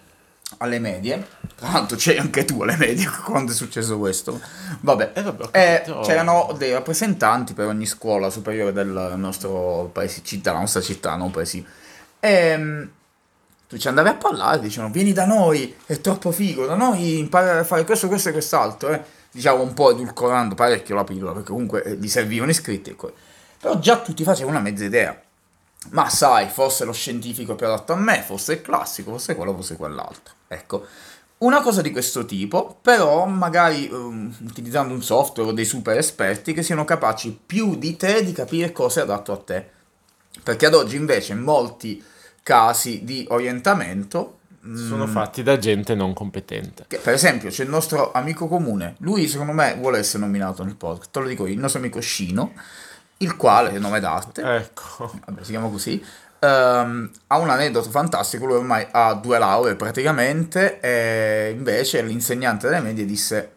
alle 0.58 0.78
medie. 0.78 1.26
Tra 1.58 1.72
l'altro 1.72 1.96
c'eri 1.96 2.18
anche 2.18 2.44
tu 2.44 2.62
alle 2.62 2.76
medie 2.76 3.08
quando 3.24 3.50
è 3.50 3.54
successo 3.54 3.98
questo. 3.98 4.40
Vabbè. 4.80 5.10
Eh, 5.14 5.22
vabbè, 5.22 5.48
Eh, 5.50 5.82
c'erano 6.04 6.54
dei 6.56 6.72
rappresentanti 6.72 7.52
per 7.52 7.66
ogni 7.66 7.86
scuola 7.86 8.30
superiore 8.30 8.72
del 8.72 9.14
nostro 9.16 9.90
paese, 9.92 10.20
città, 10.22 10.52
la 10.52 10.60
nostra 10.60 10.80
città, 10.80 11.16
non 11.16 11.32
paesi. 11.32 11.64
E 12.20 12.88
tu 13.68 13.76
ci 13.76 13.86
andavi 13.86 14.08
a 14.08 14.14
parlare, 14.14 14.60
dicevano 14.60 14.90
vieni 14.92 15.12
da 15.12 15.26
noi, 15.26 15.76
è 15.84 16.00
troppo 16.00 16.30
figo, 16.32 16.64
da 16.64 16.74
noi 16.74 17.18
impari 17.18 17.50
a 17.50 17.64
fare 17.64 17.84
questo, 17.84 18.08
questo 18.08 18.30
e 18.30 18.32
quest'altro, 18.32 18.90
eh. 18.90 19.16
Diciamo 19.30 19.60
un 19.60 19.74
po' 19.74 19.90
edulcorando 19.90 20.54
parecchio 20.54 20.94
la 20.94 21.04
pillola, 21.04 21.32
perché 21.32 21.50
comunque 21.50 21.82
eh, 21.82 21.96
gli 21.96 22.08
servivano 22.08 22.50
iscritti. 22.50 22.90
Ecco. 22.90 23.12
Però 23.60 23.78
già 23.78 23.98
tutti 23.98 24.24
facevano 24.24 24.56
una 24.58 24.64
mezza 24.70 24.84
idea. 24.84 25.20
Ma 25.90 26.08
sai, 26.08 26.48
forse 26.48 26.86
lo 26.86 26.92
scientifico 26.92 27.52
è 27.52 27.56
più 27.56 27.66
adatto 27.66 27.92
a 27.92 27.96
me, 27.96 28.22
forse 28.22 28.54
il 28.54 28.62
classico, 28.62 29.10
forse 29.10 29.34
quello, 29.34 29.52
forse 29.52 29.76
quell'altro. 29.76 30.34
Ecco. 30.48 30.86
Una 31.38 31.60
cosa 31.60 31.82
di 31.82 31.92
questo 31.92 32.24
tipo, 32.24 32.78
però 32.82 33.24
magari 33.26 33.88
ehm, 33.88 34.34
utilizzando 34.44 34.92
un 34.92 35.02
software 35.02 35.50
o 35.50 35.52
dei 35.52 35.64
super 35.64 35.96
esperti 35.96 36.52
che 36.52 36.62
siano 36.64 36.84
capaci 36.84 37.38
più 37.46 37.76
di 37.76 37.96
te 37.96 38.24
di 38.24 38.32
capire 38.32 38.72
cosa 38.72 39.00
è 39.00 39.02
adatto 39.04 39.32
a 39.32 39.36
te. 39.36 39.64
Perché 40.42 40.66
ad 40.66 40.74
oggi 40.74 40.96
invece 40.96 41.32
in 41.32 41.40
molti 41.40 42.02
casi 42.42 43.04
di 43.04 43.24
orientamento, 43.30 44.38
Sono 44.74 45.06
fatti 45.06 45.42
da 45.44 45.58
gente 45.58 45.94
non 45.94 46.12
competente. 46.12 46.84
che, 46.88 46.98
per 46.98 47.14
esempio 47.14 47.50
c'è 47.50 47.62
il 47.62 47.70
nostro 47.70 48.10
amico 48.12 48.48
comune, 48.48 48.96
lui 48.98 49.28
secondo 49.28 49.52
me 49.52 49.76
vuole 49.78 49.98
essere 49.98 50.24
nominato 50.24 50.64
nel 50.64 50.74
podcast, 50.74 51.10
te 51.12 51.20
lo 51.20 51.26
dico 51.28 51.46
io, 51.46 51.54
il 51.54 51.60
nostro 51.60 51.78
amico 51.80 52.00
Scino, 52.00 52.52
il 53.18 53.36
quale, 53.36 53.70
è 53.72 53.78
nome 53.78 54.00
d'arte, 54.00 54.42
Ecco. 54.42 55.12
vabbè, 55.26 55.42
si 55.44 55.50
chiama 55.50 55.68
così, 55.68 56.02
ehm, 56.38 57.10
ha 57.28 57.38
un 57.38 57.50
aneddoto 57.50 57.90
fantastico, 57.90 58.46
lui 58.46 58.56
ormai 58.56 58.86
ha 58.90 59.14
due 59.14 59.38
lauree 59.38 59.74
praticamente, 59.74 60.80
e 60.80 61.52
invece 61.56 62.02
l'insegnante 62.02 62.68
delle 62.68 62.80
medie 62.80 63.04
disse 63.04 63.52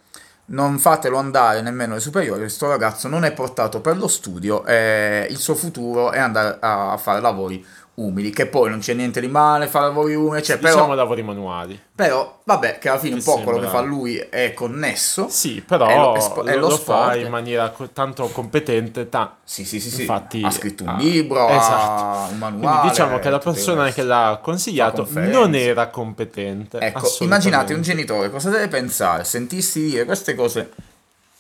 non 0.51 0.79
fatelo 0.79 1.17
andare 1.17 1.61
nemmeno 1.61 1.93
alle 1.93 2.01
superiori, 2.01 2.41
questo 2.41 2.67
ragazzo 2.67 3.07
non 3.07 3.23
è 3.23 3.31
portato 3.31 3.79
per 3.79 3.97
lo 3.97 4.07
studio, 4.07 4.65
e 4.65 5.25
il 5.29 5.37
suo 5.37 5.55
futuro 5.55 6.11
è 6.11 6.19
andare 6.19 6.57
a 6.59 6.97
fare 6.97 7.21
lavori 7.21 7.65
umili, 7.93 8.32
che 8.32 8.45
poi 8.47 8.69
non 8.69 8.80
c'è 8.80 8.93
niente 8.93 9.19
di 9.19 9.27
male 9.27 9.67
fare 9.67 9.86
lavori 9.86 10.15
umili, 10.15 10.41
cioè, 10.43 10.58
Diciamo 10.58 10.82
però, 10.84 10.93
lavori 10.95 11.21
manuali. 11.23 11.80
però, 11.93 12.39
vabbè, 12.45 12.80
che 12.80 12.89
alla 12.89 12.97
fine 12.97 13.15
un 13.15 13.23
po' 13.23 13.34
quello 13.41 13.60
che 13.60 13.65
sembra- 13.65 13.80
fa 13.82 13.86
lui 13.86 14.15
è 14.17 14.54
connesso, 14.54 15.27
Sì, 15.30 15.62
però 15.62 15.86
È 15.88 15.95
lo- 15.97 16.13
lo, 16.13 16.43
è 16.45 16.56
lo 16.56 16.69
lo 16.69 16.77
fa 16.77 17.15
in 17.15 17.30
maniera 17.30 17.69
co- 17.69 17.89
tanto 17.89 18.27
competente. 18.30 19.08
ta- 19.10 19.36
Sì, 19.43 19.65
sì, 19.65 19.80
sì, 19.80 19.89
sì. 19.91 20.01
Infatti, 20.01 20.41
ha 20.43 20.49
scritto 20.49 20.84
un 20.84 20.89
ah, 20.89 20.97
libro, 20.97 21.47
esatto. 21.49 22.32
un 22.32 22.38
manuale. 22.39 22.67
Quindi 22.67 22.88
diciamo 22.89 23.19
che 23.19 23.30
la 23.30 23.39
persona 23.39 23.91
che 23.91 24.04
l'ha 24.04 24.39
consigliato 24.41 25.06
Fa 25.06 25.19
non 25.21 25.54
era 25.54 25.88
competente. 25.89 26.80
Ecco, 26.80 27.08
immaginate 27.19 27.73
un 27.73 27.82
genitore 27.82 28.32
cosa 28.32 28.49
deve 28.49 28.67
pensare, 28.67 29.23
sentirsi 29.25 29.82
dire 29.84 30.06
queste 30.06 30.34
cose 30.34 30.71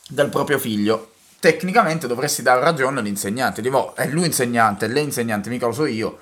del 0.09 0.27
proprio 0.29 0.59
figlio. 0.59 1.07
Tecnicamente 1.39 2.05
dovresti 2.05 2.43
dare 2.43 2.59
ragione 2.61 2.99
all'insegnante, 2.99 3.61
dico, 3.63 3.95
è 3.95 4.05
lui 4.07 4.25
insegnante, 4.27 4.85
è 4.85 4.89
lei 4.89 5.05
insegnante, 5.05 5.49
mica 5.49 5.65
lo 5.65 5.71
so 5.71 5.85
io. 5.85 6.19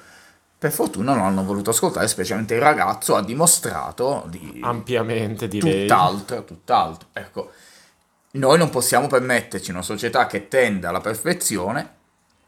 Per 0.59 0.71
fortuna 0.71 1.13
non 1.13 1.23
hanno 1.23 1.45
voluto 1.45 1.69
ascoltare, 1.69 2.09
specialmente 2.09 2.53
il 2.55 2.59
ragazzo 2.59 3.15
ha 3.15 3.23
dimostrato 3.23 4.25
di... 4.27 4.59
Ampiamente 4.61 5.47
direi. 5.47 5.87
Tutt'altro, 5.87 6.43
tutt'altro. 6.43 7.07
Ecco, 7.13 7.51
noi 8.31 8.57
non 8.57 8.69
possiamo 8.69 9.07
permetterci 9.07 9.69
in 9.69 9.75
una 9.77 9.85
società 9.85 10.27
che 10.27 10.49
tende 10.49 10.85
alla 10.85 10.99
perfezione 10.99 11.95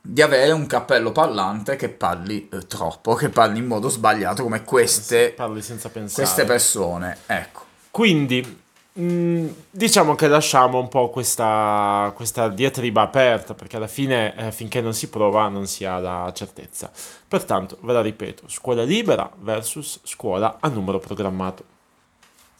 di 0.01 0.21
avere 0.21 0.51
un 0.51 0.65
cappello 0.67 1.11
parlante 1.11 1.75
che 1.75 1.87
parli 1.87 2.49
eh, 2.51 2.67
troppo, 2.67 3.13
che 3.13 3.29
parli 3.29 3.59
in 3.59 3.67
modo 3.67 3.87
sbagliato 3.87 4.43
come 4.43 4.63
queste, 4.63 5.31
Parli 5.31 5.61
senza 5.61 5.89
pensare. 5.89 6.23
queste 6.23 6.43
persone. 6.43 7.17
Ecco. 7.27 7.65
Quindi, 7.91 8.60
mh, 8.93 9.47
diciamo 9.69 10.15
che 10.15 10.27
lasciamo 10.27 10.79
un 10.79 10.87
po' 10.87 11.09
questa, 11.09 12.11
questa 12.15 12.47
diatriba 12.49 13.01
aperta, 13.01 13.53
perché 13.53 13.77
alla 13.77 13.87
fine, 13.87 14.35
eh, 14.35 14.51
finché 14.51 14.81
non 14.81 14.93
si 14.93 15.09
prova, 15.09 15.47
non 15.47 15.67
si 15.67 15.85
ha 15.85 15.99
la 15.99 16.31
certezza. 16.33 16.91
Pertanto, 17.27 17.77
ve 17.81 17.93
la 17.93 18.01
ripeto, 18.01 18.43
scuola 18.47 18.83
libera 18.83 19.29
versus 19.39 19.99
scuola 20.03 20.57
a 20.59 20.67
numero 20.67 20.99
programmato. 20.99 21.63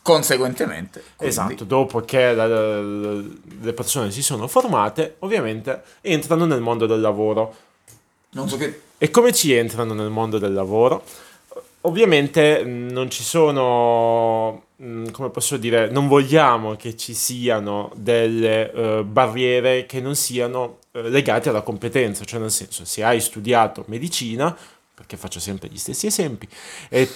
Conseguentemente. 0.03 1.03
quindi- 1.15 1.25
Esatto, 1.35 1.63
dopo 1.63 2.01
che 2.01 2.33
la- 2.33 2.47
la- 2.47 3.21
le 3.61 3.73
persone 3.73 4.09
si 4.09 4.23
sono 4.23 4.47
formate, 4.47 5.17
ovviamente 5.19 5.83
entrano 6.01 6.45
nel 6.45 6.59
mondo 6.61 6.87
del 6.87 6.99
lavoro. 7.01 7.55
Non 8.31 8.49
so 8.49 8.57
che... 8.57 8.81
E 8.97 9.11
come 9.11 9.31
ci 9.31 9.53
entrano 9.53 9.93
nel 9.93 10.09
mondo 10.09 10.39
del 10.39 10.53
lavoro? 10.53 11.03
Ovviamente 11.81 12.63
mh, 12.63 12.91
non 12.91 13.09
ci 13.09 13.23
sono, 13.23 14.65
mh, 14.75 15.09
come 15.11 15.29
posso 15.31 15.57
dire, 15.57 15.89
non 15.89 16.07
vogliamo 16.07 16.75
che 16.75 16.95
ci 16.95 17.13
siano 17.15 17.91
delle 17.95 18.71
eh, 18.71 19.03
barriere 19.03 19.87
che 19.87 19.99
non 19.99 20.15
siano 20.15 20.77
eh, 20.91 21.09
legate 21.09 21.49
alla 21.49 21.61
competenza, 21.63 22.23
cioè 22.23 22.39
nel 22.39 22.51
senso, 22.51 22.85
se 22.85 23.03
hai 23.03 23.19
studiato 23.19 23.83
medicina, 23.87 24.55
perché 24.93 25.17
faccio 25.17 25.39
sempre 25.39 25.69
gli 25.69 25.77
stessi 25.77 26.05
esempi, 26.05 26.47
e 26.89 27.09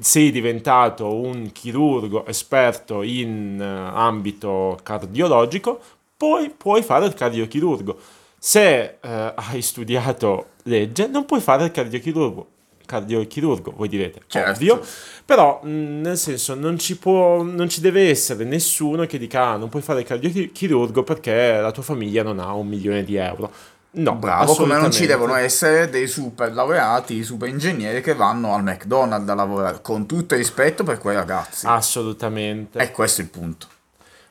sei 0.00 0.30
diventato 0.30 1.14
un 1.14 1.52
chirurgo 1.52 2.24
esperto 2.24 3.02
in 3.02 3.60
eh, 3.60 3.64
ambito 3.64 4.78
cardiologico, 4.82 5.78
poi 6.16 6.48
puoi 6.48 6.82
fare 6.82 7.04
il 7.04 7.12
cardiochirurgo. 7.12 7.98
Se 8.38 8.98
eh, 9.00 9.32
hai 9.36 9.60
studiato 9.60 10.46
legge, 10.62 11.06
non 11.08 11.26
puoi 11.26 11.40
fare 11.40 11.64
il 11.64 11.70
cardiochirurgo. 11.70 12.46
Cardiochirurgo, 12.86 13.72
voi 13.76 13.88
direte, 13.88 14.20
Certo. 14.26 14.50
ovvio, 14.50 14.80
però 15.24 15.60
mh, 15.62 15.68
nel 16.00 16.16
senso 16.18 16.54
non 16.54 16.78
ci 16.78 16.96
può, 16.96 17.42
non 17.42 17.68
ci 17.68 17.80
deve 17.80 18.08
essere 18.08 18.44
nessuno 18.44 19.06
che 19.06 19.18
dica 19.18 19.48
ah, 19.48 19.56
non 19.56 19.68
puoi 19.68 19.82
fare 19.82 20.00
il 20.00 20.06
cardiochirurgo 20.06 21.02
perché 21.02 21.58
la 21.60 21.70
tua 21.72 21.82
famiglia 21.82 22.22
non 22.22 22.38
ha 22.38 22.52
un 22.54 22.66
milione 22.66 23.04
di 23.04 23.16
euro. 23.16 23.50
No, 23.94 24.14
Bravo, 24.14 24.54
come 24.54 24.78
non 24.78 24.90
ci 24.90 25.04
devono 25.04 25.34
essere 25.34 25.90
dei 25.90 26.06
super 26.06 26.50
laureati, 26.54 27.22
super 27.22 27.46
ingegneri 27.50 28.00
che 28.00 28.14
vanno 28.14 28.54
al 28.54 28.62
McDonald's 28.62 29.28
a 29.28 29.34
lavorare, 29.34 29.80
con 29.82 30.06
tutto 30.06 30.32
il 30.32 30.40
rispetto 30.40 30.82
per 30.82 30.96
quei 30.96 31.14
ragazzi. 31.14 31.66
Assolutamente. 31.66 32.78
E 32.78 32.90
questo 32.90 33.20
è 33.20 33.24
il 33.24 33.30
punto. 33.30 33.66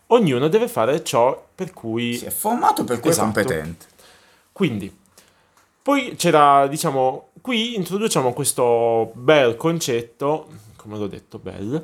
Ognuno 0.08 0.48
deve 0.48 0.68
fare 0.68 1.04
ciò 1.04 1.48
per 1.54 1.74
cui 1.74 2.16
Si 2.18 2.26
è 2.26 2.32
formato 2.32 2.84
per 2.84 3.00
cui 3.00 3.10
è 3.10 3.14
Esatto. 3.14 3.32
competente. 3.32 3.86
Quindi, 4.52 4.94
poi 5.84 6.16
c'era, 6.18 6.66
diciamo, 6.68 7.30
qui 7.41 7.75
introduciamo 7.75 8.34
questo 8.34 9.12
bel 9.15 9.56
concetto, 9.56 10.47
come 10.75 10.97
l'ho 10.97 11.08
detto, 11.08 11.38
bel, 11.39 11.84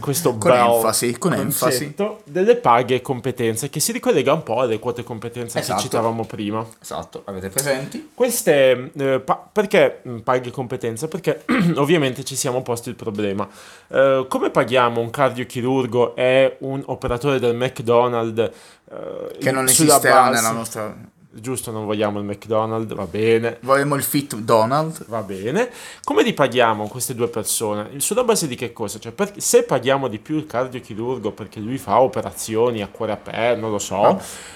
questo 0.00 0.36
Con 0.36 0.50
bel 0.50 0.58
enfasi, 0.58 1.18
con 1.18 1.32
enfasi. 1.34 1.78
concetto 1.94 2.20
delle 2.24 2.56
paghe 2.56 2.96
e 2.96 3.00
competenze, 3.00 3.70
che 3.70 3.78
si 3.80 3.92
ricollega 3.92 4.32
un 4.32 4.42
po' 4.42 4.60
alle 4.60 4.78
quote 4.80 5.04
competenze 5.04 5.58
Esatto. 5.60 5.76
che 5.78 5.82
citavamo 5.84 6.24
prima. 6.24 6.66
Esatto, 6.80 7.22
avete 7.26 7.48
presenti? 7.48 8.10
Queste, 8.14 8.90
eh, 8.96 9.20
pa- 9.20 9.48
perché 9.52 10.00
mh, 10.02 10.18
paghe 10.18 10.48
e 10.48 10.52
competenze? 10.52 11.06
Perché 11.08 11.44
ovviamente 11.76 12.24
ci 12.24 12.34
siamo 12.34 12.62
posti 12.62 12.88
il 12.88 12.96
problema. 12.96 13.48
Eh, 13.88 14.26
come 14.28 14.50
paghiamo 14.50 15.00
un 15.00 15.10
cardiochirurgo 15.10 16.16
e 16.16 16.56
un 16.60 16.82
operatore 16.86 17.38
del 17.38 17.54
McDonald's? 17.54 18.50
eh, 18.90 19.36
Che 19.38 19.50
non 19.52 19.66
esisterà 19.68 20.22
base- 20.22 20.34
nella 20.34 20.50
nostra... 20.52 20.96
Giusto, 21.30 21.70
non 21.70 21.84
vogliamo 21.84 22.18
il 22.18 22.24
McDonald's, 22.24 22.94
va 22.94 23.04
bene. 23.04 23.58
Vorremmo 23.60 23.94
il 23.96 24.02
fit 24.02 24.34
Donald. 24.36 25.04
Va 25.08 25.20
bene. 25.22 25.70
Come 26.02 26.22
li 26.22 26.32
paghiamo 26.32 26.88
queste 26.88 27.14
due 27.14 27.28
persone? 27.28 28.00
Sulla 28.00 28.24
base 28.24 28.48
di 28.48 28.54
che 28.56 28.72
cosa? 28.72 28.98
Cioè, 28.98 29.12
per- 29.12 29.34
se 29.36 29.62
paghiamo 29.62 30.08
di 30.08 30.18
più 30.18 30.36
il 30.36 30.46
cardiochirurgo 30.46 31.32
perché 31.32 31.60
lui 31.60 31.76
fa 31.76 32.00
operazioni 32.00 32.82
a 32.82 32.88
cuore 32.88 33.12
aperto, 33.12 33.60
non 33.60 33.70
lo 33.70 33.78
so, 33.78 34.02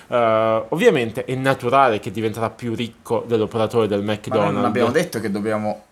Ah. 0.09 0.57
eh, 0.61 0.65
ovviamente 0.71 1.25
è 1.27 1.35
naturale 1.35 2.01
che 2.01 2.11
diventerà 2.11 2.49
più 2.51 2.75
ricco 2.75 3.23
dell'operatore 3.27 3.87
del 3.87 4.03
Ma 4.03 4.13
McDonald's. 4.15 4.55
non 4.55 4.65
abbiamo 4.65 4.91
detto 4.91 5.21
che 5.21 5.31
dobbiamo... 5.31 5.85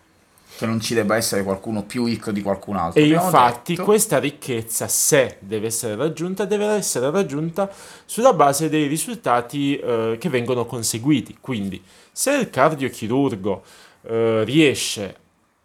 che 0.61 0.67
non 0.67 0.79
ci 0.79 0.93
debba 0.93 1.15
essere 1.15 1.43
qualcuno 1.43 1.83
più 1.83 2.05
ricco 2.05 2.31
di 2.31 2.43
qualcun 2.43 2.75
altro. 2.75 3.01
E 3.01 3.05
Abbiamo 3.05 3.25
infatti 3.25 3.73
detto- 3.73 3.83
questa 3.83 4.19
ricchezza, 4.19 4.87
se 4.87 5.37
deve 5.39 5.67
essere 5.67 5.95
raggiunta, 5.95 6.45
deve 6.45 6.67
essere 6.67 7.09
raggiunta 7.09 7.67
sulla 8.05 8.33
base 8.33 8.69
dei 8.69 8.85
risultati 8.85 9.75
eh, 9.75 10.17
che 10.19 10.29
vengono 10.29 10.65
conseguiti. 10.65 11.37
Quindi, 11.41 11.81
se 12.11 12.33
il 12.33 12.51
cardiochirurgo 12.51 13.63
eh, 14.03 14.43
riesce 14.43 15.15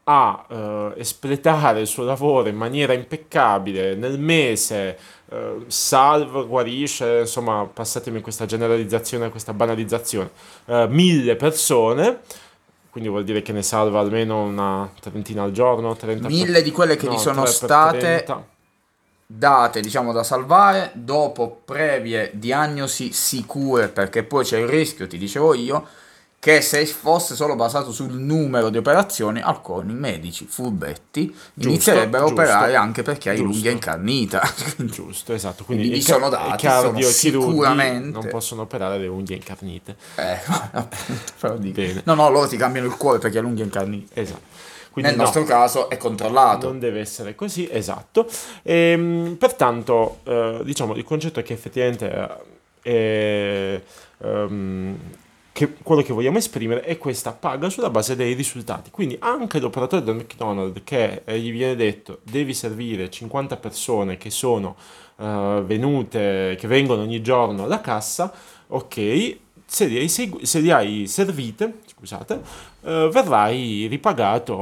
a 0.05 0.47
eh, 0.49 0.93
espletare 0.97 1.81
il 1.81 1.87
suo 1.87 2.05
lavoro 2.05 2.49
in 2.49 2.57
maniera 2.57 2.95
impeccabile 2.95 3.95
nel 3.97 4.19
mese, 4.19 4.97
eh, 5.29 5.57
salva, 5.67 6.43
guarisce, 6.45 7.19
insomma, 7.21 7.69
passatemi 7.71 8.23
questa 8.23 8.47
generalizzazione, 8.47 9.29
questa 9.29 9.53
banalizzazione, 9.53 10.31
eh, 10.65 10.87
mille 10.89 11.37
persone. 11.37 12.21
Quindi 12.97 13.13
vuol 13.13 13.27
dire 13.27 13.43
che 13.43 13.53
ne 13.53 13.63
salva 13.63 14.01
almeno 14.01 14.41
una 14.45 14.91
trentina 15.01 15.43
al 15.43 15.53
giorno, 15.53 15.95
30 15.95 16.29
per- 16.29 16.31
Mille 16.31 16.63
di 16.63 16.71
quelle 16.71 16.97
che 16.97 17.05
no, 17.05 17.13
gli 17.13 17.19
sono 17.19 17.43
3 17.43 17.43
per 17.43 17.53
state 17.53 17.99
30. 17.99 18.47
date, 19.27 19.81
diciamo, 19.83 20.13
da 20.15 20.23
salvare 20.23 20.93
dopo 20.95 21.61
previe 21.63 22.31
diagnosi 22.33 23.13
sicure, 23.13 23.89
perché 23.89 24.23
poi 24.23 24.45
c'è 24.45 24.61
il 24.61 24.67
rischio, 24.67 25.07
ti 25.07 25.19
dicevo 25.19 25.53
io, 25.53 25.87
che 26.47 26.61
se 26.61 26.87
fosse 26.87 27.35
solo 27.35 27.57
basato 27.57 27.91
sul 27.91 28.13
numero 28.13 28.69
di 28.69 28.77
operazioni, 28.77 29.41
alcuni 29.41 29.95
medici 29.95 30.47
furbetti 30.49 31.35
inizierebbero 31.55 32.27
a 32.27 32.29
giusto, 32.29 32.41
operare 32.41 32.77
anche 32.77 33.03
perché 33.03 33.31
hai 33.31 33.37
giusto. 33.37 33.51
l'unghia 33.51 33.71
incarnita. 33.73 34.49
Giusto, 34.79 35.33
esatto. 35.33 35.65
Quindi, 35.65 35.91
gli 35.91 36.01
sono 36.01 36.29
dati, 36.29 36.69
sono 36.69 37.01
sicuramente- 37.01 38.11
non 38.13 38.29
possono 38.29 38.63
operare 38.63 38.97
le 38.99 39.09
unghie 39.09 39.35
incarnite. 39.35 39.97
eh, 40.15 40.39
appunto. 40.71 42.01
No, 42.05 42.15
no, 42.15 42.31
loro 42.31 42.47
ti 42.47 42.57
cambiano 42.57 42.87
il 42.87 42.95
cuore 42.97 43.19
perché 43.19 43.39
hai 43.39 43.43
l'unghia 43.43 43.65
incarnita. 43.65 44.21
Esatto. 44.21 44.55
Quindi 44.93 45.11
Nel 45.11 45.19
no, 45.19 45.25
nostro 45.25 45.43
caso 45.43 45.91
è 45.91 45.97
controllato. 45.97 46.69
non 46.69 46.79
deve 46.79 47.01
essere 47.01 47.35
così, 47.35 47.69
esatto. 47.69 48.29
Ehm, 48.63 49.35
pertanto, 49.37 50.21
eh, 50.23 50.61
diciamo, 50.63 50.95
il 50.95 51.03
concetto 51.03 51.41
è 51.41 51.43
che 51.43 51.55
effettivamente 51.55 52.39
eh, 52.83 53.83
è, 53.83 53.83
ehm, 54.25 54.97
che 55.57 55.73
quello 55.83 56.03
che 56.03 56.13
vogliamo 56.13 56.37
esprimere 56.37 56.83
è 56.83 56.99
questa 56.99 57.33
paga 57.33 57.71
sulla 57.71 57.89
base 57.89 58.15
dei 58.15 58.35
risultati. 58.35 58.91
Quindi 58.91 59.17
anche 59.21 59.59
l'operatore 59.59 60.03
del 60.03 60.15
McDonald's 60.17 60.83
che 60.85 61.23
eh, 61.25 61.39
gli 61.39 61.51
viene 61.51 61.75
detto 61.75 62.19
devi 62.25 62.53
servire 62.53 63.09
50 63.09 63.57
persone 63.57 64.19
che 64.19 64.29
sono 64.29 64.77
eh, 65.17 65.63
venute, 65.65 66.57
che 66.61 66.69
vengono 66.69 67.01
ogni 67.01 67.23
giorno 67.23 67.65
alla 67.65 67.81
cassa, 67.81 68.31
ok, 68.67 69.37
se 69.65 69.87
li 69.87 69.97
hai, 69.97 70.11
segu- 70.11 70.43
se 70.43 70.61
li 70.61 70.71
hai 70.71 71.07
servite, 71.07 71.79
scusate, 71.87 72.35
eh, 72.83 73.09
verrai 73.11 73.87
ripagato 73.87 74.55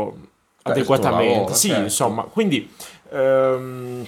tuo 0.62 0.72
adeguatamente. 0.72 1.34
lavoro, 1.34 1.54
sì, 1.54 1.68
certo. 1.70 1.82
insomma, 1.82 2.22
quindi 2.22 2.70
ehm, 3.10 4.06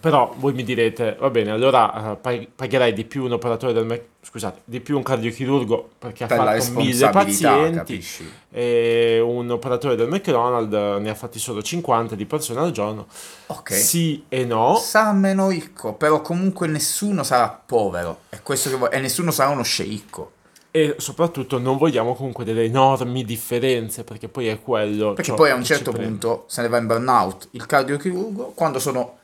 però 0.00 0.34
voi 0.38 0.52
mi 0.52 0.62
direte, 0.64 1.16
va 1.18 1.30
bene, 1.30 1.50
allora 1.50 2.12
eh, 2.12 2.16
pag- 2.16 2.48
pagherai 2.54 2.92
di 2.92 3.04
più 3.04 3.24
un 3.24 3.32
operatore 3.32 3.72
del 3.72 3.84
Mac- 3.84 4.04
scusate, 4.22 4.60
di 4.64 4.80
più 4.80 4.96
un 4.96 5.02
cardiochirurgo 5.02 5.90
perché 5.98 6.24
ha 6.24 6.26
per 6.26 6.38
fatto 6.38 6.72
mille 6.72 7.08
pazienti 7.10 7.76
capisci? 7.76 8.30
e 8.50 9.20
un 9.24 9.50
operatore 9.50 9.96
del 9.96 10.08
McDonald's 10.08 10.74
eh, 10.74 11.00
ne 11.00 11.10
ha 11.10 11.14
fatti 11.14 11.38
solo 11.38 11.62
50 11.62 12.14
di 12.14 12.26
persone 12.26 12.60
al 12.60 12.70
giorno. 12.70 13.06
Ok. 13.46 13.72
Sì 13.72 14.24
e 14.28 14.44
no. 14.44 14.76
Sarà 14.76 15.12
meno 15.12 15.48
ricco, 15.48 15.94
però 15.94 16.20
comunque 16.20 16.66
nessuno 16.66 17.22
sarà 17.22 17.48
povero. 17.64 18.20
È 18.28 18.40
questo 18.42 18.70
che 18.70 18.76
vo- 18.76 18.90
e 18.90 19.00
nessuno 19.00 19.30
sarà 19.30 19.50
uno 19.50 19.62
sceicco. 19.62 20.32
E 20.70 20.96
soprattutto 20.98 21.58
non 21.58 21.78
vogliamo 21.78 22.14
comunque 22.14 22.44
delle 22.44 22.64
enormi 22.64 23.24
differenze 23.24 24.04
perché 24.04 24.28
poi 24.28 24.48
è 24.48 24.60
quello. 24.60 25.14
Perché 25.14 25.32
poi 25.32 25.50
a 25.50 25.54
un 25.54 25.64
certo 25.64 25.92
punto 25.92 26.44
se 26.46 26.60
ne 26.60 26.68
va 26.68 26.76
in 26.76 26.86
burnout 26.86 27.48
il 27.52 27.64
cardiochirurgo, 27.64 28.52
quando 28.54 28.78
sono 28.78 29.17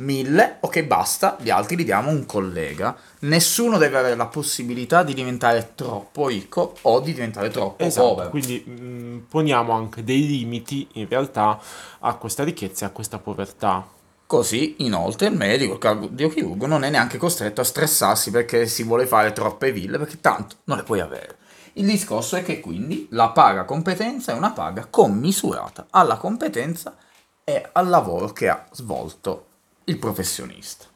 mille, 0.00 0.56
ok 0.60 0.82
basta, 0.84 1.36
gli 1.40 1.50
altri 1.50 1.76
li 1.76 1.84
diamo 1.84 2.08
a 2.10 2.12
un 2.12 2.26
collega. 2.26 2.96
Nessuno 3.20 3.78
deve 3.78 3.98
avere 3.98 4.16
la 4.16 4.26
possibilità 4.26 5.02
di 5.02 5.14
diventare 5.14 5.72
troppo 5.74 6.28
ricco 6.28 6.74
o 6.82 7.00
di 7.00 7.12
diventare 7.12 7.48
troppo 7.50 7.82
Esatto, 7.84 8.08
povero. 8.08 8.30
quindi 8.30 8.58
mh, 8.64 9.26
poniamo 9.28 9.72
anche 9.72 10.02
dei 10.04 10.26
limiti 10.26 10.88
in 10.94 11.08
realtà 11.08 11.58
a 12.00 12.14
questa 12.14 12.44
ricchezza 12.44 12.84
e 12.84 12.88
a 12.88 12.92
questa 12.92 13.18
povertà. 13.18 13.86
Così, 14.26 14.76
inoltre, 14.78 15.26
il 15.26 15.36
medico, 15.36 15.72
il 15.72 15.78
cardiochirurgo, 15.80 16.66
non 16.66 16.84
è 16.84 16.90
neanche 16.90 17.18
costretto 17.18 17.60
a 17.62 17.64
stressarsi 17.64 18.30
perché 18.30 18.66
si 18.66 18.84
vuole 18.84 19.06
fare 19.06 19.32
troppe 19.32 19.72
ville, 19.72 19.98
perché 19.98 20.20
tanto 20.20 20.56
non 20.64 20.76
le 20.76 20.84
puoi 20.84 21.00
avere. 21.00 21.36
Il 21.74 21.86
discorso 21.86 22.36
è 22.36 22.44
che 22.44 22.60
quindi 22.60 23.08
la 23.10 23.30
paga 23.30 23.64
competenza 23.64 24.32
è 24.32 24.36
una 24.36 24.52
paga 24.52 24.86
commisurata 24.88 25.86
alla 25.90 26.16
competenza 26.16 26.96
e 27.42 27.68
al 27.72 27.88
lavoro 27.88 28.32
che 28.32 28.48
ha 28.48 28.66
svolto 28.70 29.46
il 29.90 29.98
professionista. 29.98 30.86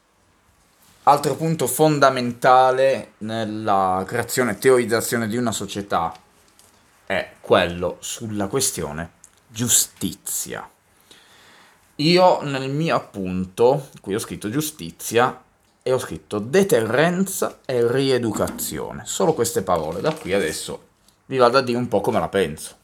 Altro 1.03 1.35
punto 1.35 1.67
fondamentale 1.67 3.15
nella 3.19 4.05
creazione 4.07 4.53
e 4.53 4.59
teorizzazione 4.59 5.27
di 5.27 5.37
una 5.37 5.53
società 5.53 6.15
è 7.05 7.33
quello 7.41 7.97
sulla 8.01 8.47
questione 8.47 9.11
giustizia. 9.49 10.69
Io 11.97 12.43
nel 12.43 12.71
mio 12.71 12.97
appunto, 12.97 13.91
qui 14.01 14.15
ho 14.15 14.19
scritto 14.19 14.49
giustizia 14.49 15.43
e 15.83 15.93
ho 15.93 15.99
scritto 15.99 16.39
deterrenza 16.39 17.61
e 17.67 17.87
rieducazione. 17.87 19.03
Solo 19.05 19.35
queste 19.35 19.63
parole. 19.63 20.01
Da 20.01 20.15
qui 20.15 20.33
adesso 20.33 20.87
vi 21.27 21.37
vado 21.37 21.59
a 21.59 21.63
dire 21.63 21.77
un 21.77 21.89
po' 21.89 22.01
come 22.01 22.21
la 22.21 22.29
penso. 22.29 22.77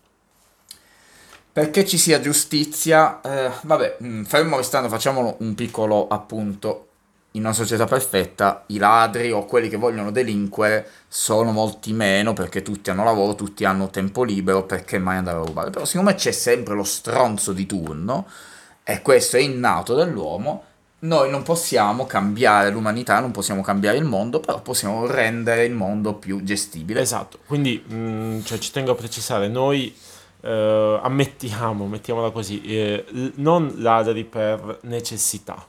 Perché 1.52 1.84
ci 1.84 1.98
sia 1.98 2.20
giustizia, 2.20 3.20
eh, 3.22 3.50
vabbè, 3.62 3.96
mm, 4.02 4.22
fermo 4.22 4.56
restando, 4.56 4.88
facciamolo 4.88 5.36
un 5.40 5.54
piccolo 5.54 6.06
appunto. 6.08 6.86
In 7.32 7.42
una 7.42 7.52
società 7.52 7.84
perfetta 7.86 8.64
i 8.68 8.78
ladri 8.78 9.30
o 9.30 9.44
quelli 9.44 9.68
che 9.68 9.76
vogliono 9.76 10.10
delinquere 10.10 10.88
sono 11.06 11.52
molti 11.52 11.92
meno 11.92 12.32
perché 12.32 12.62
tutti 12.62 12.90
hanno 12.90 13.04
lavoro, 13.04 13.36
tutti 13.36 13.64
hanno 13.64 13.88
tempo 13.88 14.24
libero, 14.24 14.64
perché 14.64 14.98
mai 14.98 15.16
andare 15.16 15.38
a 15.38 15.44
rubare. 15.44 15.70
Però 15.70 15.84
siccome 15.84 16.14
c'è 16.14 16.32
sempre 16.32 16.74
lo 16.74 16.82
stronzo 16.82 17.52
di 17.52 17.66
turno, 17.66 18.26
e 18.82 19.02
questo 19.02 19.36
è 19.36 19.40
innato 19.40 19.94
dell'uomo, 19.94 20.64
noi 21.00 21.30
non 21.30 21.42
possiamo 21.42 22.06
cambiare 22.06 22.70
l'umanità, 22.70 23.20
non 23.20 23.30
possiamo 23.30 23.62
cambiare 23.62 23.96
il 23.96 24.04
mondo, 24.04 24.40
però 24.40 24.60
possiamo 24.60 25.06
rendere 25.06 25.64
il 25.64 25.72
mondo 25.72 26.14
più 26.14 26.42
gestibile. 26.42 27.00
Esatto, 27.00 27.38
quindi 27.46 27.82
mh, 27.86 27.94
mm, 27.94 28.40
cioè, 28.42 28.58
ci 28.58 28.72
tengo 28.72 28.92
a 28.92 28.96
precisare, 28.96 29.48
noi 29.48 29.94
eh, 30.40 31.00
ammettiamo, 31.02 31.86
mettiamola 31.86 32.30
così, 32.30 32.62
eh, 32.62 33.04
non 33.36 33.74
ladri 33.76 34.24
per 34.24 34.78
necessità, 34.82 35.64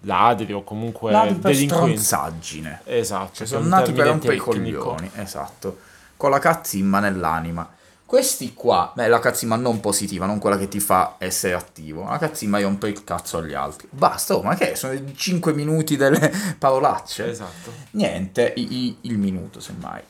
ladri 0.00 0.52
o 0.52 0.62
comunque 0.62 1.10
ladri 1.10 1.34
per 1.34 1.54
stronzaggine. 1.54 2.82
Esatto. 2.84 3.34
Cioè, 3.34 3.46
sono 3.46 3.66
nati 3.66 3.92
per 3.92 4.06
rompere 4.06 4.34
i 4.34 4.38
coglioni, 4.38 5.10
esatto, 5.16 5.78
con 6.16 6.30
la 6.30 6.38
cazzimma 6.38 7.00
nell'anima. 7.00 7.68
Questi 8.10 8.54
qua, 8.54 8.90
beh, 8.92 9.06
la 9.06 9.20
cazzimma 9.20 9.54
non 9.54 9.78
positiva, 9.78 10.26
non 10.26 10.40
quella 10.40 10.58
che 10.58 10.66
ti 10.66 10.80
fa 10.80 11.14
essere 11.18 11.54
attivo. 11.54 12.02
La 12.02 12.18
cazzimma 12.18 12.60
rompe 12.60 12.88
il 12.88 13.04
cazzo 13.04 13.38
agli 13.38 13.54
altri. 13.54 13.86
Basta, 13.88 14.34
oh, 14.34 14.42
ma 14.42 14.56
che 14.56 14.72
è? 14.72 14.74
Sono 14.74 14.98
5 15.14 15.52
minuti 15.52 15.96
delle 15.96 16.32
parolacce. 16.58 17.30
Esatto. 17.30 17.72
Niente, 17.92 18.52
i, 18.56 18.78
i, 18.78 18.96
il 19.02 19.16
minuto, 19.16 19.60
semmai. 19.60 20.02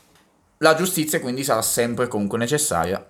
La 0.62 0.75
giustizia 0.75 1.20
quindi 1.20 1.44
sarà 1.44 1.61
sempre 1.61 2.09
comunque 2.09 2.38
necessaria. 2.38 3.07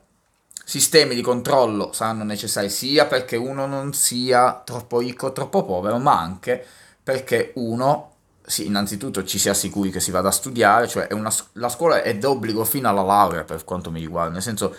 Sistemi 0.71 1.17
di 1.17 1.21
controllo 1.21 1.91
saranno 1.93 2.23
necessari 2.23 2.71
sia 2.71 3.07
perché 3.07 3.35
uno 3.35 3.67
non 3.67 3.93
sia 3.93 4.63
troppo 4.65 5.01
ricco 5.01 5.27
o 5.27 5.33
troppo 5.33 5.65
povero, 5.65 5.99
ma 5.99 6.21
anche 6.21 6.65
perché 7.03 7.51
uno 7.57 8.13
sì, 8.47 8.67
innanzitutto 8.67 9.25
ci 9.25 9.41
sia 9.41 9.53
sicuri 9.53 9.91
che 9.91 9.99
si 9.99 10.13
vada 10.13 10.29
a 10.29 10.31
studiare, 10.31 10.87
cioè 10.87 11.09
una, 11.11 11.29
la 11.55 11.69
scuola 11.69 12.03
è 12.03 12.17
d'obbligo 12.17 12.65
fino 12.65 12.89
alla 12.89 13.03
laurea 13.03 13.43
per 13.43 13.65
quanto 13.65 13.91
mi 13.91 13.99
riguarda, 13.99 14.35
nel 14.35 14.43
senso 14.43 14.73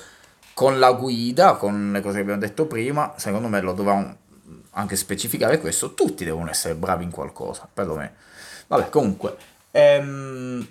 con 0.54 0.80
la 0.80 0.94
guida, 0.94 1.56
con 1.56 1.92
le 1.92 2.00
cose 2.00 2.16
che 2.16 2.22
abbiamo 2.22 2.40
detto 2.40 2.68
prima, 2.68 3.14
secondo 3.18 3.50
me 3.50 3.60
lo 3.60 3.74
dovevamo 3.74 4.16
anche 4.70 4.96
specificare 4.96 5.60
questo, 5.60 5.94
tutti 5.94 6.24
devono 6.24 6.50
essere 6.50 6.76
bravi 6.76 7.04
in 7.04 7.12
qualcosa, 7.12 7.68
perlomeno. 7.72 8.14
Vabbè, 8.68 8.88
comunque, 8.88 9.36
ehm, 9.72 10.68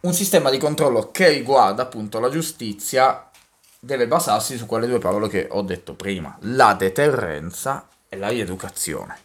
un 0.00 0.12
sistema 0.12 0.50
di 0.50 0.58
controllo 0.58 1.10
che 1.10 1.30
riguarda 1.30 1.82
appunto 1.82 2.20
la 2.20 2.28
giustizia 2.28 3.25
deve 3.86 4.08
basarsi 4.08 4.58
su 4.58 4.66
quelle 4.66 4.88
due 4.88 4.98
parole 4.98 5.28
che 5.28 5.46
ho 5.50 5.62
detto 5.62 5.94
prima, 5.94 6.36
la 6.40 6.74
deterrenza 6.74 7.88
e 8.08 8.16
la 8.16 8.28
rieducazione. 8.28 9.16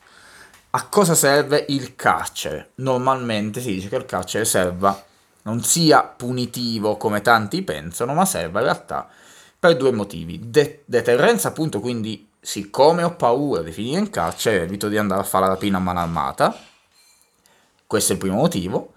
A 0.69 0.85
cosa 0.85 1.15
serve 1.15 1.65
il 1.69 1.95
carcere? 1.95 2.71
Normalmente 2.75 3.59
si 3.59 3.73
dice 3.73 3.89
che 3.89 3.97
il 3.97 4.05
carcere 4.05 4.45
serva 4.45 5.03
non 5.43 5.63
sia 5.63 6.03
punitivo 6.03 6.95
come 6.95 7.21
tanti 7.21 7.63
pensano, 7.63 8.13
ma 8.13 8.23
serve 8.25 8.59
in 8.59 8.65
realtà 8.65 9.09
per 9.59 9.75
due 9.75 9.91
motivi. 9.91 10.39
De- 10.49 10.83
deterrenza, 10.85 11.49
appunto, 11.49 11.79
quindi 11.79 12.29
siccome 12.39 13.03
ho 13.03 13.15
paura 13.15 13.63
di 13.63 13.71
finire 13.71 13.99
in 13.99 14.09
carcere, 14.11 14.63
evito 14.63 14.87
di 14.87 14.97
andare 14.97 15.21
a 15.21 15.25
fare 15.25 15.45
la 15.45 15.53
rapina 15.53 15.77
a 15.77 15.81
mano 15.81 15.99
armata. 15.99 16.55
Questo 17.87 18.11
è 18.11 18.15
il 18.15 18.21
primo 18.21 18.37
motivo. 18.37 18.93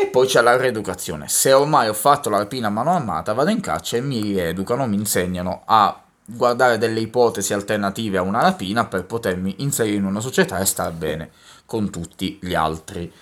E 0.00 0.06
poi 0.06 0.28
c'è 0.28 0.40
la 0.42 0.56
rieducazione. 0.56 1.26
Se 1.26 1.52
ormai 1.52 1.88
ho 1.88 1.92
fatto 1.92 2.30
la 2.30 2.38
rapina 2.38 2.68
a 2.68 2.70
mano 2.70 2.94
armata, 2.94 3.32
vado 3.32 3.50
in 3.50 3.58
carcere 3.58 4.00
e 4.00 4.06
mi 4.06 4.20
rieducano, 4.20 4.86
mi 4.86 4.94
insegnano 4.94 5.62
a 5.64 6.00
guardare 6.24 6.78
delle 6.78 7.00
ipotesi 7.00 7.52
alternative 7.52 8.18
a 8.18 8.22
una 8.22 8.40
rapina 8.40 8.86
per 8.86 9.06
potermi 9.06 9.56
inserire 9.58 9.96
in 9.96 10.04
una 10.04 10.20
società 10.20 10.60
e 10.60 10.66
stare 10.66 10.92
bene 10.92 11.32
con 11.66 11.90
tutti 11.90 12.38
gli 12.40 12.54
altri. 12.54 13.12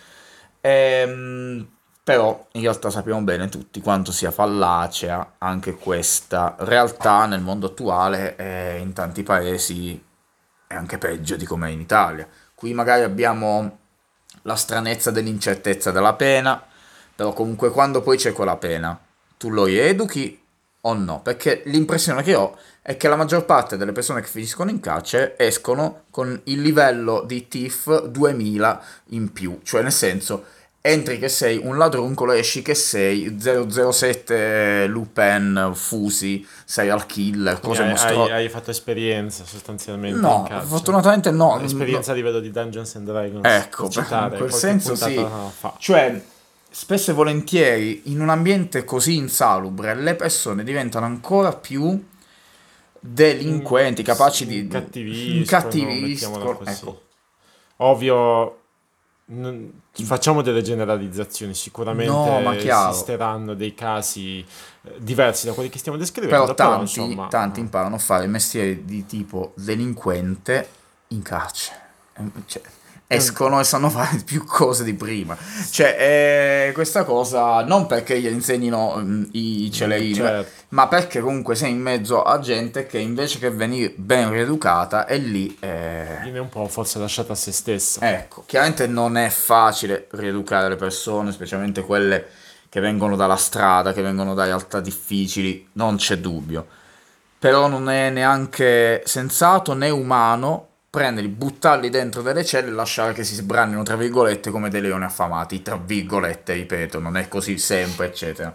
Ehm, 0.61 1.67
però 2.05 2.47
in 2.53 2.61
realtà 2.61 2.91
sappiamo 2.91 3.23
bene 3.23 3.49
tutti 3.49 3.81
quanto 3.81 4.13
sia 4.13 4.31
fallacea 4.31 5.37
anche 5.39 5.77
questa 5.77 6.57
realtà 6.59 7.25
nel 7.25 7.41
mondo 7.41 7.69
attuale 7.69 8.37
e 8.37 8.81
in 8.81 8.93
tanti 8.93 9.23
paesi 9.23 10.05
è 10.67 10.75
anche 10.75 10.99
peggio 10.99 11.37
di 11.37 11.47
come 11.47 11.69
è 11.69 11.71
in 11.71 11.81
Italia. 11.81 12.29
Qui 12.55 12.75
magari 12.75 13.03
abbiamo 13.03 13.79
la 14.43 14.57
stranezza 14.57 15.11
dell'incertezza 15.11 15.91
della 15.91 16.15
pena, 16.15 16.63
però 17.17 17.33
comunque 17.33 17.71
quando 17.71 18.03
poi 18.03 18.17
c'è 18.17 18.33
quella 18.33 18.57
pena, 18.57 18.99
tu 19.37 19.51
lo 19.51 19.65
rieduchi 19.65 20.41
o 20.83 20.95
no? 20.95 21.21
Perché 21.23 21.63
l'impressione 21.65 22.23
che 22.23 22.37
ho 22.37 22.57
è 22.83 22.97
che 22.97 23.09
la 23.09 23.17
maggior 23.17 23.45
parte 23.45 23.77
delle 23.77 23.91
persone 23.93 24.21
che 24.21 24.29
finiscono 24.29 24.71
in 24.71 24.79
carcere 24.79 25.35
escono 25.39 26.03
con 26.11 26.41
il 26.45 26.61
livello 26.61 27.23
di 27.27 27.49
TIF 27.49 28.05
2000 28.05 28.83
in 29.11 29.33
più, 29.33 29.59
cioè 29.65 29.83
nel 29.83 29.93
senso 29.93 30.45
entri 30.87 31.19
che 31.19 31.29
sei 31.29 31.61
un 31.61 31.77
ladruncolo, 31.77 32.31
esci 32.31 32.63
che 32.63 32.75
sei 32.75 33.37
007 33.41 34.87
Lupin, 34.87 35.73
Fusi, 35.75 36.47
sei 36.65 36.91
al 36.91 37.07
killer, 37.07 37.59
cose 37.59 37.83
hai, 37.83 37.89
mostro... 37.89 38.25
hai, 38.25 38.31
hai 38.31 38.49
fatto 38.49 38.71
esperienza 38.71 39.45
sostanzialmente 39.45 40.21
No, 40.21 40.49
fortunatamente 40.65 41.33
no. 41.33 41.61
Esperienza 41.61 42.13
no. 42.13 42.19
a 42.19 42.21
livello 42.21 42.41
di 42.41 42.53
Dungeons 42.53 42.95
and 42.95 43.07
Dragons. 43.07 43.45
Ecco, 43.45 43.89
citare, 43.89 44.37
in 44.37 44.39
quel 44.39 44.53
senso 44.53 44.95
sì. 44.95 45.27
Fa. 45.51 45.75
Cioè, 45.77 46.23
spesso 46.77 47.11
e 47.11 47.15
volentieri 47.15 48.03
in 48.11 48.21
un 48.21 48.29
ambiente 48.29 48.85
così 48.85 49.17
insalubre 49.17 49.95
le 49.95 50.15
persone 50.15 50.63
diventano 50.63 51.07
ancora 51.07 51.55
più 51.55 52.07
delinquenti, 53.01 54.03
capaci 54.03 54.45
di 54.45 54.59
incattiviscono. 55.39 56.61
Ecco. 56.67 57.03
Ovvio, 57.77 58.61
non, 59.27 59.81
facciamo 59.91 60.43
delle 60.43 60.61
generalizzazioni, 60.61 61.55
sicuramente 61.55 62.13
no, 62.13 62.53
esisteranno 62.53 63.55
dei 63.55 63.73
casi 63.73 64.41
eh, 64.41 64.95
diversi 64.99 65.47
da 65.47 65.55
quelli 65.55 65.71
che 65.71 65.79
stiamo 65.79 65.97
descrivendo. 65.97 66.45
Però 66.45 66.55
tanti, 66.55 66.63
però, 66.63 66.81
insomma, 66.83 67.29
tanti 67.29 67.61
imparano 67.61 67.95
a 67.95 68.01
fare 68.01 68.27
mestieri 68.27 68.85
di 68.85 69.07
tipo 69.07 69.55
delinquente 69.57 70.69
in 71.09 71.23
carcere. 71.23 71.85
Cioè, 72.45 72.61
escono 73.07 73.61
e 73.61 73.65
sanno 73.65 73.89
fare 73.91 74.19
più 74.25 74.45
cose 74.45 74.85
di 74.85 74.95
prima. 74.95 75.37
Cioè, 75.71 76.69
eh, 76.69 76.73
questa 76.73 77.05
cosa 77.05 77.63
non 77.65 77.87
perché 77.87 78.21
gli 78.21 78.27
insegnino 78.27 78.97
mm, 78.97 79.25
i 79.33 79.71
celerini, 79.73 80.15
certo. 80.15 80.65
ma 80.71 80.89
perché 80.89 81.21
comunque 81.21 81.55
sei 81.55 81.71
in 81.71 81.81
mezzo 81.81 82.23
a 82.23 82.39
gente 82.39 82.87
che 82.87 82.99
invece 82.99 83.39
che 83.39 83.51
venire 83.51 83.93
ben 83.97 84.31
rieducata 84.31 85.07
è 85.07 85.19
lì. 85.19 85.57
Eh... 85.61 86.19
Viene 86.23 86.39
un 86.39 86.49
po' 86.49 86.67
forse 86.69 86.99
lasciata 86.99 87.33
a 87.33 87.37
se 87.37 87.53
stessa. 87.53 88.01
Ecco, 88.09 88.45
chiaramente 88.47 88.87
non 88.87 89.17
è 89.17 89.29
facile 89.29 90.09
rieducare 90.13 90.69
le 90.69 90.77
persone, 90.77 91.33
specialmente 91.33 91.83
quelle 91.83 92.27
che 92.69 92.81
vengono 92.81 93.17
dalla 93.17 93.37
strada, 93.37 93.93
che 93.93 94.03
vengono 94.03 94.35
da 94.35 94.45
realtà 94.45 94.81
difficili, 94.81 95.69
non 95.73 95.97
c'è 95.97 96.19
dubbio. 96.19 96.67
Però 97.39 97.69
non 97.69 97.89
è 97.89 98.11
neanche 98.11 99.03
sensato 99.05 99.73
né 99.75 99.89
umano 99.91 100.69
prenderli, 100.89 101.29
buttarli 101.29 101.91
dentro 101.91 102.23
delle 102.23 102.45
celle 102.45 102.69
e 102.69 102.73
lasciare 102.73 103.13
che 103.13 103.25
si 103.25 103.35
sbrannino, 103.35 103.83
tra 103.83 103.97
virgolette, 103.97 104.51
come 104.51 104.71
dei 104.71 104.81
leoni 104.81 105.05
affamati, 105.05 105.63
tra 105.63 105.77
virgolette, 105.77 106.55
ripeto, 106.55 106.99
non 106.99 107.17
è 107.17 107.29
così 107.29 107.59
sempre, 107.59 108.07
eccetera. 108.07 108.55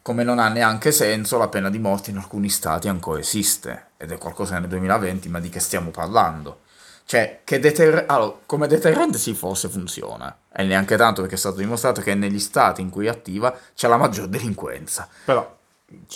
Come 0.00 0.24
non 0.24 0.38
ha 0.38 0.48
neanche 0.48 0.90
senso 0.90 1.36
la 1.36 1.48
pena 1.48 1.68
di 1.68 1.78
morte 1.78 2.10
in 2.10 2.16
alcuni 2.16 2.48
stati 2.48 2.88
ancora 2.88 3.20
esiste, 3.20 3.88
ed 3.98 4.10
è 4.10 4.18
qualcosa 4.18 4.58
nel 4.58 4.68
2020, 4.68 5.28
ma 5.28 5.38
di 5.38 5.50
che 5.50 5.60
stiamo 5.60 5.90
parlando? 5.90 6.60
Cioè, 7.04 7.40
che 7.44 7.58
deter- 7.58 8.04
allora, 8.10 8.36
come 8.46 8.66
deterrente 8.66 9.18
sì, 9.18 9.34
forse 9.34 9.68
funziona, 9.68 10.34
e 10.52 10.62
neanche 10.64 10.96
tanto 10.96 11.20
perché 11.20 11.36
è 11.36 11.38
stato 11.38 11.56
dimostrato 11.56 12.00
che 12.00 12.14
negli 12.14 12.38
stati 12.38 12.80
in 12.80 12.90
cui 12.90 13.06
è 13.06 13.08
attiva 13.08 13.54
c'è 13.74 13.88
la 13.88 13.96
maggior 13.96 14.28
delinquenza. 14.28 15.08
Però 15.24 15.56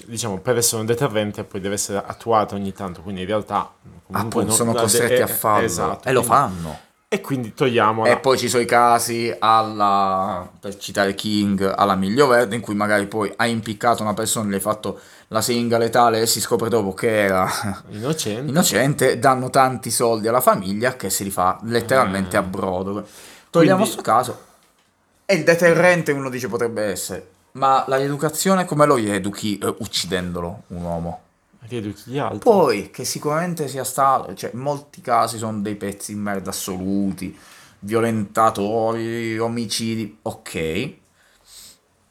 diciamo, 0.05 0.39
per 0.39 0.59
essere 0.59 0.81
un 0.81 0.87
deterrente 0.87 1.45
poi 1.45 1.61
deve 1.61 1.75
essere 1.75 2.03
attuato 2.05 2.55
ogni 2.55 2.73
tanto, 2.73 3.01
quindi 3.01 3.23
in 3.23 3.27
realtà 3.27 3.73
Appunto, 4.13 4.53
sono 4.53 4.73
costretti 4.73 5.21
a 5.21 5.27
farlo 5.27 5.65
esatto, 5.65 6.09
e 6.09 6.13
lo 6.13 6.23
fanno. 6.23 6.79
E 7.09 7.21
quindi 7.21 7.53
togliamo. 7.53 8.07
E 8.07 8.17
poi 8.17 8.39
ci 8.39 8.49
sono 8.49 8.63
i 8.63 8.67
casi 8.67 9.35
alla, 9.39 10.49
per 10.59 10.79
citare 10.79 11.15
King, 11.15 11.71
alla 11.77 11.95
miglio 11.95 12.27
verde, 12.27 12.55
in 12.55 12.63
cui 12.63 12.75
magari 12.75 13.07
poi 13.07 13.31
hai 13.37 13.51
impiccato 13.51 14.03
una 14.03 14.15
persona, 14.15 14.49
le 14.49 14.55
hai 14.55 14.63
fatto 14.63 14.99
la 15.29 15.43
siringa 15.43 15.77
letale 15.77 16.23
e 16.23 16.27
si 16.27 16.41
scopre 16.41 16.71
dopo 16.71 16.95
che 16.95 17.25
era 17.25 17.47
innocente. 17.91 18.49
innocente, 18.49 19.19
danno 19.19 19.51
tanti 19.51 19.91
soldi 19.91 20.27
alla 20.29 20.41
famiglia 20.41 20.97
che 20.97 21.11
si 21.11 21.23
rifà 21.23 21.59
letteralmente 21.65 22.37
eh. 22.37 22.39
a 22.39 22.43
brodo. 22.43 23.07
Togliamo 23.51 23.83
questo 23.83 24.01
caso. 24.01 24.45
E 25.27 25.35
il 25.35 25.45
deterrente 25.45 26.13
uno 26.13 26.31
dice 26.31 26.49
potrebbe 26.49 26.85
essere, 26.85 27.29
ma 27.53 27.85
la 27.89 27.97
rieducazione 27.97 28.65
come 28.65 28.87
lo 28.87 28.95
rieduchi 28.95 29.59
eh, 29.59 29.75
uccidendolo 29.81 30.63
un 30.69 30.83
uomo? 30.83 31.21
Rieduchi 31.69 32.11
gli 32.11 32.19
altri. 32.19 32.39
Poi, 32.39 32.91
che 32.91 33.05
sicuramente 33.05 33.69
sia 33.69 33.85
stato, 33.85 34.35
cioè, 34.35 34.51
in 34.53 34.61
molti 34.61 35.01
casi 35.01 35.39
sono 35.39 35.61
dei 35.61 35.77
pezzi 35.77 36.13
in 36.13 36.21
merda 36.21 36.51
assoluti, 36.51 37.37
violentatori, 37.81 39.39
omicidi, 39.39 40.19
ok. 40.23 41.01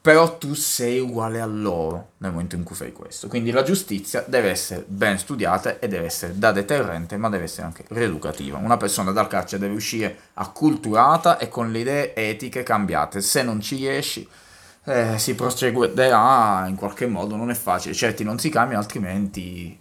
Però 0.02 0.36
tu 0.36 0.54
sei 0.54 0.98
uguale 0.98 1.40
a 1.40 1.46
loro 1.46 2.08
nel 2.16 2.32
momento 2.32 2.56
in 2.56 2.64
cui 2.64 2.74
fai 2.74 2.92
questo. 2.92 3.28
Quindi 3.28 3.52
la 3.52 3.62
giustizia 3.62 4.24
deve 4.26 4.50
essere 4.50 4.84
ben 4.84 5.16
studiata 5.16 5.78
e 5.78 5.86
deve 5.86 6.06
essere 6.06 6.36
da 6.36 6.50
deterrente, 6.50 7.16
ma 7.16 7.28
deve 7.28 7.44
essere 7.44 7.66
anche 7.66 7.84
rieducativa. 7.86 8.58
Una 8.58 8.76
persona 8.76 9.12
dal 9.12 9.28
carcere 9.28 9.60
deve 9.60 9.76
uscire 9.76 10.18
acculturata 10.34 11.38
e 11.38 11.48
con 11.48 11.70
le 11.70 11.78
idee 11.78 12.14
etiche 12.16 12.64
cambiate. 12.64 13.20
Se 13.20 13.44
non 13.44 13.60
ci 13.60 13.76
riesci, 13.76 14.28
eh, 14.84 15.18
si 15.18 15.34
proseguirà 15.34 16.64
in 16.68 16.76
qualche 16.76 17.06
modo, 17.06 17.36
non 17.36 17.50
è 17.50 17.54
facile, 17.54 17.94
certi 17.94 18.24
non 18.24 18.38
si 18.38 18.48
cambiano, 18.48 18.82
altrimenti 18.82 19.80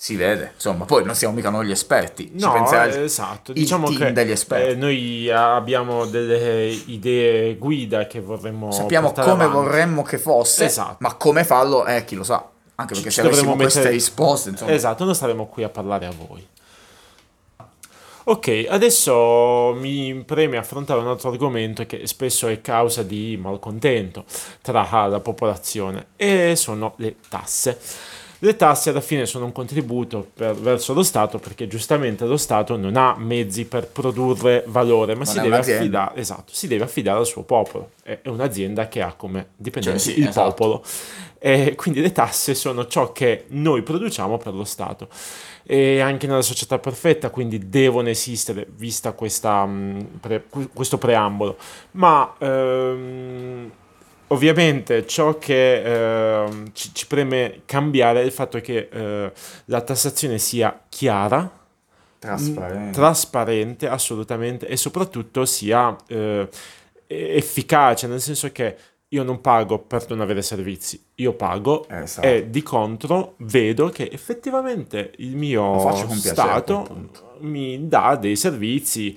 si 0.00 0.14
vede, 0.14 0.52
insomma, 0.54 0.84
poi 0.84 1.04
non 1.04 1.16
siamo 1.16 1.34
mica 1.34 1.50
noi 1.50 1.66
gli 1.66 1.72
esperti, 1.72 2.30
no, 2.34 2.70
esatto. 2.70 3.52
diciamo 3.52 3.88
che 3.88 4.12
degli 4.12 4.30
esperti. 4.30 4.70
Eh, 4.70 4.74
noi 4.76 5.28
abbiamo 5.28 6.06
delle 6.06 6.66
idee 6.66 7.56
guida 7.56 8.06
che 8.06 8.20
vorremmo 8.20 8.70
Sappiamo 8.70 9.10
come 9.10 9.26
avanti. 9.28 9.52
vorremmo 9.52 10.02
che 10.04 10.18
fosse, 10.18 10.66
esatto. 10.66 10.98
ma 11.00 11.14
come 11.14 11.42
farlo, 11.42 11.84
eh, 11.84 12.04
chi 12.04 12.14
lo 12.14 12.22
sa. 12.22 12.48
Anche 12.76 12.94
perché 12.94 13.10
ci 13.10 13.20
se 13.20 13.26
avessimo 13.26 13.56
mettere... 13.56 13.72
queste 13.72 13.88
risposte, 13.90 14.50
insomma... 14.50 14.70
Esatto, 14.70 15.04
non 15.04 15.16
staremo 15.16 15.46
qui 15.46 15.64
a 15.64 15.68
parlare 15.68 16.06
a 16.06 16.12
voi. 16.16 16.46
Ok, 18.30 18.66
adesso 18.68 19.74
mi 19.78 20.22
preme 20.22 20.58
affrontare 20.58 21.00
un 21.00 21.06
altro 21.06 21.30
argomento 21.30 21.86
che 21.86 22.06
spesso 22.06 22.46
è 22.46 22.60
causa 22.60 23.02
di 23.02 23.38
malcontento 23.40 24.26
tra 24.60 25.06
la 25.06 25.20
popolazione 25.20 26.08
e 26.14 26.54
sono 26.54 26.92
le 26.98 27.16
tasse. 27.30 27.78
Le 28.40 28.54
tasse 28.54 28.90
alla 28.90 29.00
fine 29.00 29.24
sono 29.24 29.46
un 29.46 29.52
contributo 29.52 30.28
per, 30.34 30.54
verso 30.54 30.92
lo 30.92 31.02
Stato 31.02 31.38
perché 31.38 31.66
giustamente 31.66 32.26
lo 32.26 32.36
Stato 32.36 32.76
non 32.76 32.96
ha 32.96 33.16
mezzi 33.16 33.64
per 33.64 33.88
produrre 33.88 34.62
valore, 34.66 35.14
ma 35.14 35.24
si 35.24 35.40
deve, 35.40 35.56
affidare, 35.56 36.20
esatto, 36.20 36.52
si 36.52 36.68
deve, 36.68 36.84
affidare, 36.84 37.18
al 37.18 37.26
suo 37.26 37.44
popolo. 37.44 37.92
È, 38.02 38.20
un'azienda 38.26 38.88
che 38.88 39.00
ha 39.00 39.14
come 39.14 39.48
dipendenti 39.56 40.00
cioè, 40.00 40.12
sì, 40.12 40.20
il 40.20 40.28
esatto. 40.28 40.50
popolo. 40.50 40.84
E 41.40 41.74
quindi 41.76 42.00
le 42.00 42.12
tasse 42.12 42.54
sono 42.54 42.86
ciò 42.86 43.12
che 43.12 43.44
noi 43.48 43.82
produciamo 43.82 44.38
per 44.38 44.54
lo 44.54 44.64
Stato 44.64 45.08
e 45.70 46.00
anche 46.00 46.26
nella 46.26 46.42
società 46.42 46.78
perfetta, 46.78 47.28
quindi 47.28 47.68
devono 47.68 48.08
esistere, 48.08 48.66
vista 48.70 49.12
questa, 49.12 49.66
mm, 49.66 50.00
pre, 50.18 50.44
questo 50.72 50.96
preambolo. 50.96 51.58
Ma 51.92 52.34
ehm, 52.38 53.70
ovviamente 54.28 55.06
ciò 55.06 55.36
che 55.36 56.44
eh, 56.44 56.48
ci, 56.72 56.94
ci, 56.94 57.06
preme 57.06 57.60
cambiare 57.66 58.22
è 58.22 58.24
il 58.24 58.32
fatto 58.32 58.60
che 58.60 58.88
eh, 58.90 59.32
la 59.66 59.80
tassazione 59.82 60.38
sia 60.38 60.84
chiara, 60.88 61.50
trasparente, 62.18 62.92
trasparente 62.92 63.88
assolutamente, 63.88 64.66
e 64.66 64.76
soprattutto 64.78 65.44
sia 65.44 65.94
eh, 66.06 66.48
efficace, 67.06 68.06
nel 68.06 68.22
senso 68.22 68.50
che 68.52 68.76
io 69.08 69.22
non 69.22 69.40
pago 69.40 69.78
per 69.78 70.04
non 70.08 70.20
avere 70.20 70.42
servizi, 70.42 71.02
io 71.16 71.32
pago 71.32 71.88
esatto. 71.88 72.26
e 72.26 72.50
di 72.50 72.62
contro 72.62 73.34
vedo 73.38 73.88
che 73.88 74.08
effettivamente 74.12 75.12
il 75.18 75.34
mio 75.34 76.06
Stato 76.10 77.26
mi 77.40 77.88
dà 77.88 78.16
dei 78.16 78.36
servizi 78.36 79.16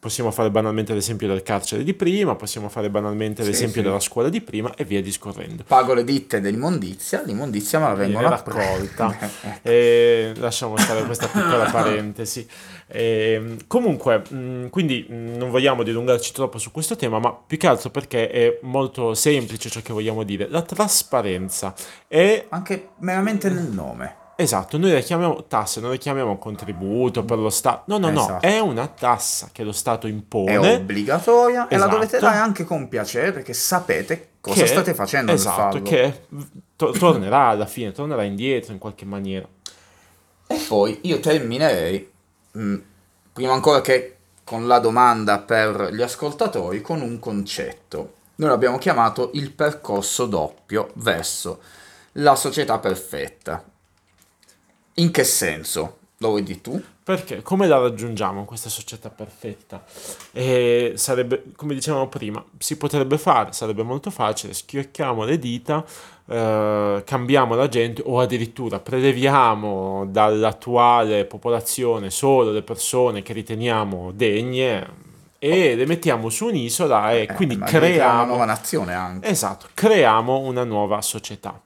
Possiamo 0.00 0.30
fare 0.30 0.50
banalmente 0.50 0.94
l'esempio 0.94 1.28
del 1.28 1.42
carcere 1.42 1.84
di 1.84 1.92
prima, 1.92 2.34
possiamo 2.34 2.70
fare 2.70 2.88
banalmente 2.88 3.42
sì, 3.42 3.50
l'esempio 3.50 3.82
sì. 3.82 3.86
della 3.86 4.00
scuola 4.00 4.30
di 4.30 4.40
prima 4.40 4.72
e 4.74 4.84
via 4.84 5.02
discorrendo. 5.02 5.62
Pago 5.66 5.92
le 5.92 6.04
ditte 6.04 6.40
dell'immondizia, 6.40 7.20
l'immondizia 7.22 7.80
me 7.80 7.88
la 7.88 7.94
vengono 7.94 8.30
raccolta. 8.30 9.14
e 9.60 10.32
lasciamo 10.36 10.78
stare 10.78 11.04
questa 11.04 11.26
piccola 11.26 11.70
parentesi. 11.70 12.48
E, 12.86 13.58
comunque, 13.66 14.22
mh, 14.26 14.70
quindi 14.70 15.04
mh, 15.06 15.36
non 15.36 15.50
vogliamo 15.50 15.82
dilungarci 15.82 16.32
troppo 16.32 16.56
su 16.56 16.70
questo 16.70 16.96
tema, 16.96 17.18
ma 17.18 17.34
più 17.34 17.58
che 17.58 17.66
altro 17.66 17.90
perché 17.90 18.30
è 18.30 18.58
molto 18.62 19.12
semplice 19.12 19.68
ciò 19.68 19.82
che 19.82 19.92
vogliamo 19.92 20.22
dire. 20.22 20.48
La 20.48 20.62
trasparenza 20.62 21.74
è... 22.08 22.46
Anche 22.48 22.92
meramente 23.00 23.50
nel 23.50 23.68
nome 23.68 24.19
Esatto, 24.40 24.78
noi 24.78 24.92
le 24.92 25.02
chiamiamo 25.02 25.44
tasse, 25.44 25.80
non 25.80 25.90
le 25.90 25.98
chiamiamo 25.98 26.38
contributo 26.38 27.24
per 27.24 27.36
lo 27.36 27.50
Stato. 27.50 27.82
No, 27.86 27.98
no, 27.98 28.08
esatto. 28.08 28.32
no, 28.32 28.38
è 28.40 28.58
una 28.58 28.86
tassa 28.86 29.50
che 29.52 29.62
lo 29.62 29.72
Stato 29.72 30.06
impone. 30.06 30.52
È 30.52 30.76
obbligatoria 30.76 31.68
esatto. 31.68 31.74
e 31.74 31.76
la 31.76 31.86
dovete 31.86 32.16
esatto. 32.16 32.32
dare 32.32 32.38
anche 32.38 32.64
con 32.64 32.88
piacere 32.88 33.32
perché 33.32 33.52
sapete 33.52 34.28
cosa 34.40 34.62
che, 34.62 34.66
state 34.66 34.94
facendo 34.94 35.32
esatto, 35.32 35.82
che 35.82 36.22
to- 36.74 36.92
tornerà 36.92 37.48
alla 37.48 37.66
fine, 37.66 37.92
tornerà 37.92 38.22
indietro 38.22 38.72
in 38.72 38.78
qualche 38.78 39.04
maniera. 39.04 39.46
E 40.46 40.64
poi 40.66 41.00
io 41.02 41.20
terminerei, 41.20 42.10
mh, 42.52 42.62
mm, 42.62 42.76
prima 43.34 43.52
ancora 43.52 43.82
che 43.82 44.16
con 44.42 44.66
la 44.66 44.78
domanda 44.78 45.38
per 45.40 45.90
gli 45.92 46.00
ascoltatori, 46.00 46.80
con 46.80 47.02
un 47.02 47.18
concetto. 47.18 48.14
Noi 48.36 48.48
l'abbiamo 48.48 48.78
chiamato 48.78 49.32
il 49.34 49.52
percorso 49.52 50.24
doppio 50.24 50.88
verso 50.94 51.60
la 52.12 52.34
società 52.34 52.78
perfetta. 52.78 53.62
In 55.00 55.10
che 55.10 55.24
senso? 55.24 55.96
Lo 56.18 56.28
vuoi 56.28 56.42
dire 56.42 56.60
tu? 56.60 56.80
Perché 57.02 57.40
come 57.40 57.66
la 57.66 57.78
raggiungiamo 57.78 58.44
questa 58.44 58.68
società 58.68 59.08
perfetta? 59.08 59.82
E 60.30 60.92
sarebbe, 60.96 61.44
come 61.56 61.72
dicevamo 61.72 62.06
prima, 62.08 62.44
si 62.58 62.76
potrebbe 62.76 63.16
fare, 63.16 63.52
sarebbe 63.52 63.82
molto 63.82 64.10
facile, 64.10 64.52
schiocchiamo 64.52 65.24
le 65.24 65.38
dita, 65.38 65.82
eh, 66.26 67.02
cambiamo 67.06 67.54
la 67.54 67.66
gente 67.68 68.02
o 68.04 68.20
addirittura 68.20 68.78
preleviamo 68.78 70.06
dall'attuale 70.06 71.24
popolazione 71.24 72.10
solo 72.10 72.52
le 72.52 72.62
persone 72.62 73.22
che 73.22 73.32
riteniamo 73.32 74.12
degne 74.12 75.08
e 75.38 75.74
le 75.74 75.86
mettiamo 75.86 76.28
su 76.28 76.44
un'isola 76.44 77.12
e 77.12 77.22
eh, 77.22 77.32
quindi 77.32 77.58
creiamo 77.58 78.16
una 78.16 78.24
nuova 78.26 78.44
nazione 78.44 78.92
anche. 78.92 79.28
Esatto, 79.28 79.68
creiamo 79.72 80.40
una 80.40 80.64
nuova 80.64 81.00
società. 81.00 81.58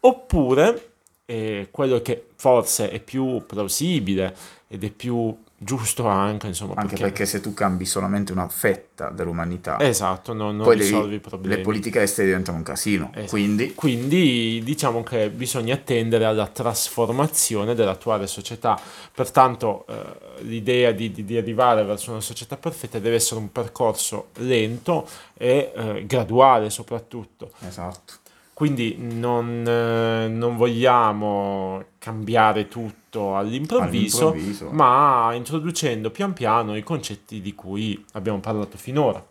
Oppure 0.00 0.94
e 1.26 1.68
quello 1.72 2.00
che 2.00 2.28
forse 2.36 2.88
è 2.90 3.00
più 3.00 3.44
plausibile 3.44 4.34
ed 4.68 4.84
è 4.84 4.90
più 4.90 5.36
giusto 5.58 6.06
anche 6.06 6.48
insomma 6.48 6.74
anche 6.74 6.90
perché, 6.90 7.02
perché 7.02 7.26
se 7.26 7.40
tu 7.40 7.54
cambi 7.54 7.86
solamente 7.86 8.30
una 8.30 8.46
fetta 8.46 9.08
dell'umanità 9.08 9.80
esatto 9.80 10.34
non, 10.34 10.54
non 10.54 10.66
poi 10.66 10.76
risolvi 10.76 11.14
i 11.14 11.18
problemi. 11.18 11.56
le 11.56 11.62
politiche 11.62 12.02
estere 12.02 12.26
diventano 12.28 12.58
un 12.58 12.62
casino. 12.62 13.10
Esatto. 13.14 13.30
quindi 13.30 13.74
quindi 13.74 14.60
diciamo 14.62 15.02
che 15.02 15.30
bisogna 15.30 15.74
attendere 15.74 16.26
alla 16.26 16.46
trasformazione 16.46 17.74
dell'attuale 17.74 18.26
società. 18.26 18.78
Pertanto 19.14 19.86
eh, 19.88 20.42
l'idea 20.42 20.92
di, 20.92 21.10
di, 21.10 21.24
di, 21.24 21.36
arrivare 21.38 21.82
verso 21.84 22.10
una 22.10 22.20
società 22.20 22.56
perfetta 22.56 22.98
deve 22.98 23.16
essere 23.16 23.40
un 23.40 23.50
percorso 23.50 24.28
lento 24.34 25.08
e 25.34 25.72
eh, 25.74 26.04
graduale 26.06 26.68
soprattutto. 26.68 27.50
Esatto 27.66 28.24
quindi 28.56 28.96
non, 28.98 29.64
eh, 29.68 30.28
non, 30.28 30.56
vogliamo 30.56 31.84
cambiare 31.98 32.68
tutto 32.68 33.36
all'improvviso, 33.36 34.28
all'improvviso, 34.28 34.70
ma 34.70 35.30
introducendo 35.34 36.10
pian 36.10 36.32
piano 36.32 36.74
i 36.74 36.82
concetti 36.82 37.42
di 37.42 37.54
cui 37.54 38.02
abbiamo 38.12 38.38
parlato 38.38 38.78
finora. 38.78 39.22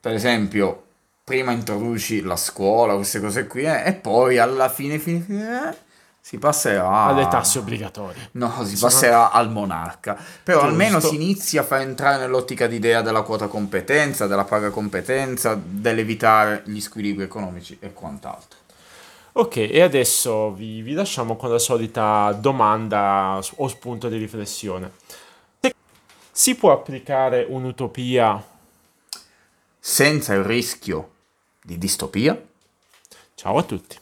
Per 0.00 0.14
esempio, 0.14 0.84
prima 1.22 1.52
introduci 1.52 2.22
la 2.22 2.36
scuola, 2.36 2.94
queste 2.94 3.20
cose 3.20 3.46
qui, 3.46 3.64
eh, 3.64 3.84
e 3.84 3.92
poi 3.92 4.38
alla 4.38 4.70
fine, 4.70 4.98
fine, 4.98 5.20
fine 5.20 5.68
eh, 5.68 5.76
si 6.18 6.38
passerà 6.38 6.88
alle 6.88 7.28
tasse 7.28 7.58
obbligatorie. 7.58 8.30
No, 8.32 8.64
si 8.64 8.78
passerà 8.78 9.30
al 9.30 9.50
monarca. 9.50 10.16
Però 10.42 10.60
Giusto. 10.60 10.72
almeno 10.72 11.00
si 11.00 11.16
inizia 11.16 11.60
a 11.60 11.64
far 11.64 11.82
entrare 11.82 12.16
nell'ottica 12.16 12.66
d'idea 12.66 13.02
della 13.02 13.20
quota 13.20 13.46
competenza, 13.46 14.26
della 14.26 14.44
paga 14.44 14.70
competenza, 14.70 15.60
dell'evitare 15.62 16.62
gli 16.64 16.80
squilibri 16.80 17.24
economici 17.24 17.76
e 17.78 17.92
quant'altro. 17.92 18.59
Ok, 19.32 19.56
e 19.56 19.80
adesso 19.80 20.52
vi, 20.52 20.82
vi 20.82 20.92
lasciamo 20.92 21.36
con 21.36 21.50
la 21.50 21.58
solita 21.60 22.32
domanda 22.32 23.40
o 23.56 23.68
spunto 23.68 24.08
di 24.08 24.16
riflessione. 24.16 24.92
Si 26.32 26.56
può 26.56 26.72
applicare 26.72 27.46
un'utopia 27.48 28.44
senza 29.78 30.34
il 30.34 30.42
rischio 30.42 31.10
di 31.62 31.78
distopia? 31.78 32.40
Ciao 33.34 33.56
a 33.56 33.62
tutti. 33.62 33.96